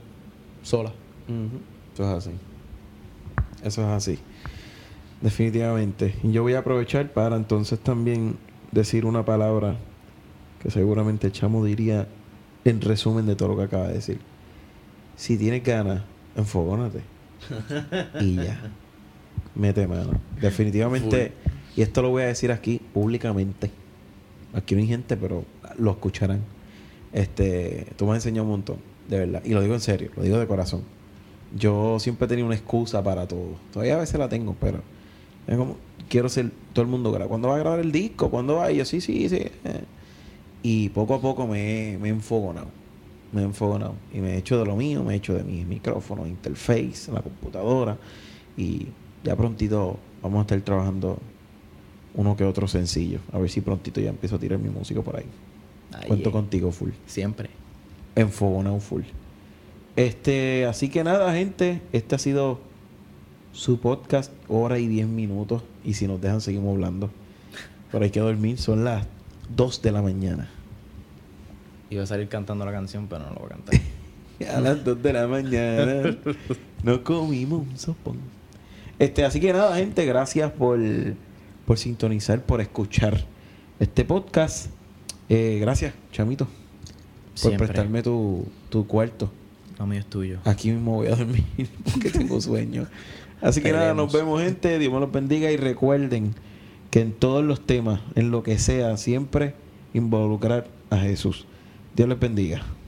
solas. 0.62 0.92
Eso 1.94 2.02
es 2.04 2.26
así. 2.26 2.30
Eso 3.62 3.82
es 3.82 3.88
así. 3.88 4.18
Definitivamente. 5.20 6.14
Y 6.22 6.32
yo 6.32 6.42
voy 6.42 6.54
a 6.54 6.60
aprovechar 6.60 7.12
para 7.12 7.36
entonces 7.36 7.78
también 7.78 8.36
decir 8.72 9.04
una 9.04 9.24
palabra 9.24 9.76
que 10.60 10.70
seguramente 10.70 11.28
el 11.28 11.32
chamo 11.32 11.64
diría 11.64 12.08
en 12.64 12.80
resumen 12.80 13.26
de 13.26 13.36
todo 13.36 13.50
lo 13.50 13.56
que 13.56 13.62
acaba 13.64 13.88
de 13.88 13.94
decir. 13.94 14.20
Si 15.16 15.36
tienes 15.36 15.62
ganas, 15.62 16.02
enfogónate. 16.36 17.02
Y 18.20 18.36
ya. 18.36 18.60
Mete 19.54 19.86
mano. 19.86 20.20
Definitivamente. 20.40 21.32
Y 21.76 21.82
esto 21.82 22.02
lo 22.02 22.10
voy 22.10 22.22
a 22.22 22.26
decir 22.26 22.52
aquí 22.52 22.80
públicamente. 22.92 23.70
Aquí 24.54 24.74
no 24.74 24.80
hay 24.80 24.86
gente, 24.86 25.16
pero 25.16 25.44
lo 25.78 25.90
escucharán. 25.90 26.40
Este, 27.12 27.86
tú 27.96 28.06
me 28.06 28.12
has 28.12 28.18
enseñado 28.18 28.44
un 28.44 28.50
montón, 28.50 28.76
de 29.08 29.18
verdad. 29.18 29.42
Y 29.44 29.50
lo 29.50 29.60
digo 29.60 29.74
en 29.74 29.80
serio, 29.80 30.10
lo 30.16 30.22
digo 30.22 30.38
de 30.38 30.46
corazón. 30.46 30.82
Yo 31.56 31.98
siempre 31.98 32.26
he 32.26 32.28
tenido 32.28 32.46
una 32.46 32.56
excusa 32.56 33.02
para 33.02 33.26
todo. 33.26 33.56
Todavía 33.72 33.96
a 33.96 34.00
veces 34.00 34.18
la 34.18 34.28
tengo, 34.28 34.56
pero 34.58 34.82
es 35.46 35.56
como, 35.56 35.76
quiero 36.08 36.28
ser 36.28 36.50
todo 36.72 36.82
el 36.84 36.90
mundo 36.90 37.12
graba. 37.12 37.28
¿Cuándo 37.28 37.48
va 37.48 37.56
a 37.56 37.58
grabar 37.58 37.80
el 37.80 37.92
disco? 37.92 38.30
¿Cuándo 38.30 38.56
va? 38.56 38.72
Y 38.72 38.76
yo, 38.76 38.84
sí, 38.84 39.00
sí, 39.00 39.28
sí. 39.28 39.42
Y 40.62 40.88
poco 40.90 41.14
a 41.14 41.20
poco 41.20 41.46
me 41.46 41.94
he, 41.94 41.98
me 41.98 42.08
he 42.08 42.12
enfogonado. 42.12 42.68
Me 43.32 43.42
he 43.42 43.44
enfogonado. 43.44 43.94
Y 44.12 44.18
me 44.18 44.34
he 44.34 44.38
hecho 44.38 44.58
de 44.58 44.66
lo 44.66 44.76
mío, 44.76 45.02
me 45.02 45.14
he 45.14 45.16
hecho 45.16 45.34
de 45.34 45.42
mis 45.42 45.66
micrófonos, 45.66 46.28
interface, 46.28 47.10
la 47.12 47.22
computadora. 47.22 47.96
Y 48.56 48.88
ya 49.24 49.36
prontito 49.36 49.98
vamos 50.22 50.38
a 50.38 50.42
estar 50.42 50.60
trabajando 50.60 51.18
uno 52.14 52.36
que 52.36 52.44
otro 52.44 52.68
sencillo. 52.68 53.20
A 53.32 53.38
ver 53.38 53.50
si 53.50 53.60
prontito 53.60 54.00
ya 54.00 54.10
empiezo 54.10 54.36
a 54.36 54.38
tirar 54.38 54.58
mi 54.58 54.68
música 54.68 55.00
por 55.00 55.16
ahí. 55.16 55.26
Cuento 56.06 56.28
eh, 56.28 56.32
contigo 56.32 56.72
full. 56.72 56.90
Siempre. 57.06 57.50
Enfogonado 58.14 58.80
full. 58.80 59.02
Este, 59.96 60.66
así 60.66 60.88
que 60.88 61.04
nada, 61.04 61.32
gente. 61.34 61.80
Este 61.92 62.14
ha 62.14 62.18
sido 62.18 62.60
su 63.52 63.80
podcast, 63.80 64.32
hora 64.48 64.78
y 64.78 64.88
diez 64.88 65.06
minutos. 65.06 65.62
Y 65.84 65.94
si 65.94 66.06
nos 66.06 66.20
dejan, 66.20 66.40
seguimos 66.40 66.74
hablando. 66.74 67.10
Pero 67.90 68.04
hay 68.04 68.10
que 68.10 68.20
dormir, 68.20 68.58
son 68.58 68.84
las 68.84 69.06
2 69.54 69.82
de 69.82 69.92
la 69.92 70.02
mañana. 70.02 70.50
Iba 71.92 72.04
a 72.04 72.06
salir 72.06 72.26
cantando 72.28 72.64
la 72.64 72.72
canción, 72.72 73.06
pero 73.06 73.24
no 73.24 73.34
lo 73.34 73.40
voy 73.40 73.46
a 73.46 73.48
cantar. 73.50 73.80
A 74.56 74.60
las 74.60 74.82
2 74.82 75.02
de 75.02 75.12
la 75.12 75.28
mañana 75.28 76.16
nos 76.82 76.98
comimos 77.00 77.68
un 77.68 77.78
sopón. 77.78 78.16
Este, 78.98 79.26
así 79.26 79.40
que 79.40 79.52
nada, 79.52 79.76
gente, 79.76 80.06
gracias 80.06 80.50
por, 80.52 80.80
por 81.66 81.78
sintonizar, 81.78 82.40
por 82.40 82.62
escuchar 82.62 83.26
este 83.78 84.06
podcast. 84.06 84.68
Eh, 85.28 85.58
gracias, 85.60 85.92
Chamito, 86.12 86.46
por 86.46 86.52
Siempre. 87.34 87.66
prestarme 87.66 88.02
tu, 88.02 88.46
tu 88.70 88.86
cuarto. 88.86 89.30
Lo 89.78 89.86
mío 89.86 90.00
es 90.00 90.06
tuyo. 90.06 90.38
Aquí 90.44 90.70
mismo 90.70 90.94
voy 90.94 91.08
a 91.08 91.14
dormir 91.14 91.44
porque 91.92 92.08
tengo 92.10 92.40
sueño. 92.40 92.86
Así 93.42 93.60
que 93.60 93.72
nada, 93.72 93.92
nos 93.92 94.10
vemos, 94.10 94.40
gente. 94.42 94.78
Dios 94.78 94.90
me 94.92 94.98
los 94.98 95.12
bendiga 95.12 95.52
y 95.52 95.58
recuerden 95.58 96.34
que 96.90 97.00
en 97.00 97.12
todos 97.12 97.44
los 97.44 97.66
temas, 97.66 98.00
en 98.14 98.30
lo 98.30 98.42
que 98.42 98.58
sea, 98.58 98.96
siempre 98.96 99.54
involucrar 99.92 100.68
a 100.88 100.96
Jesús. 100.96 101.46
Dios 101.94 102.08
les 102.08 102.18
bendiga. 102.18 102.81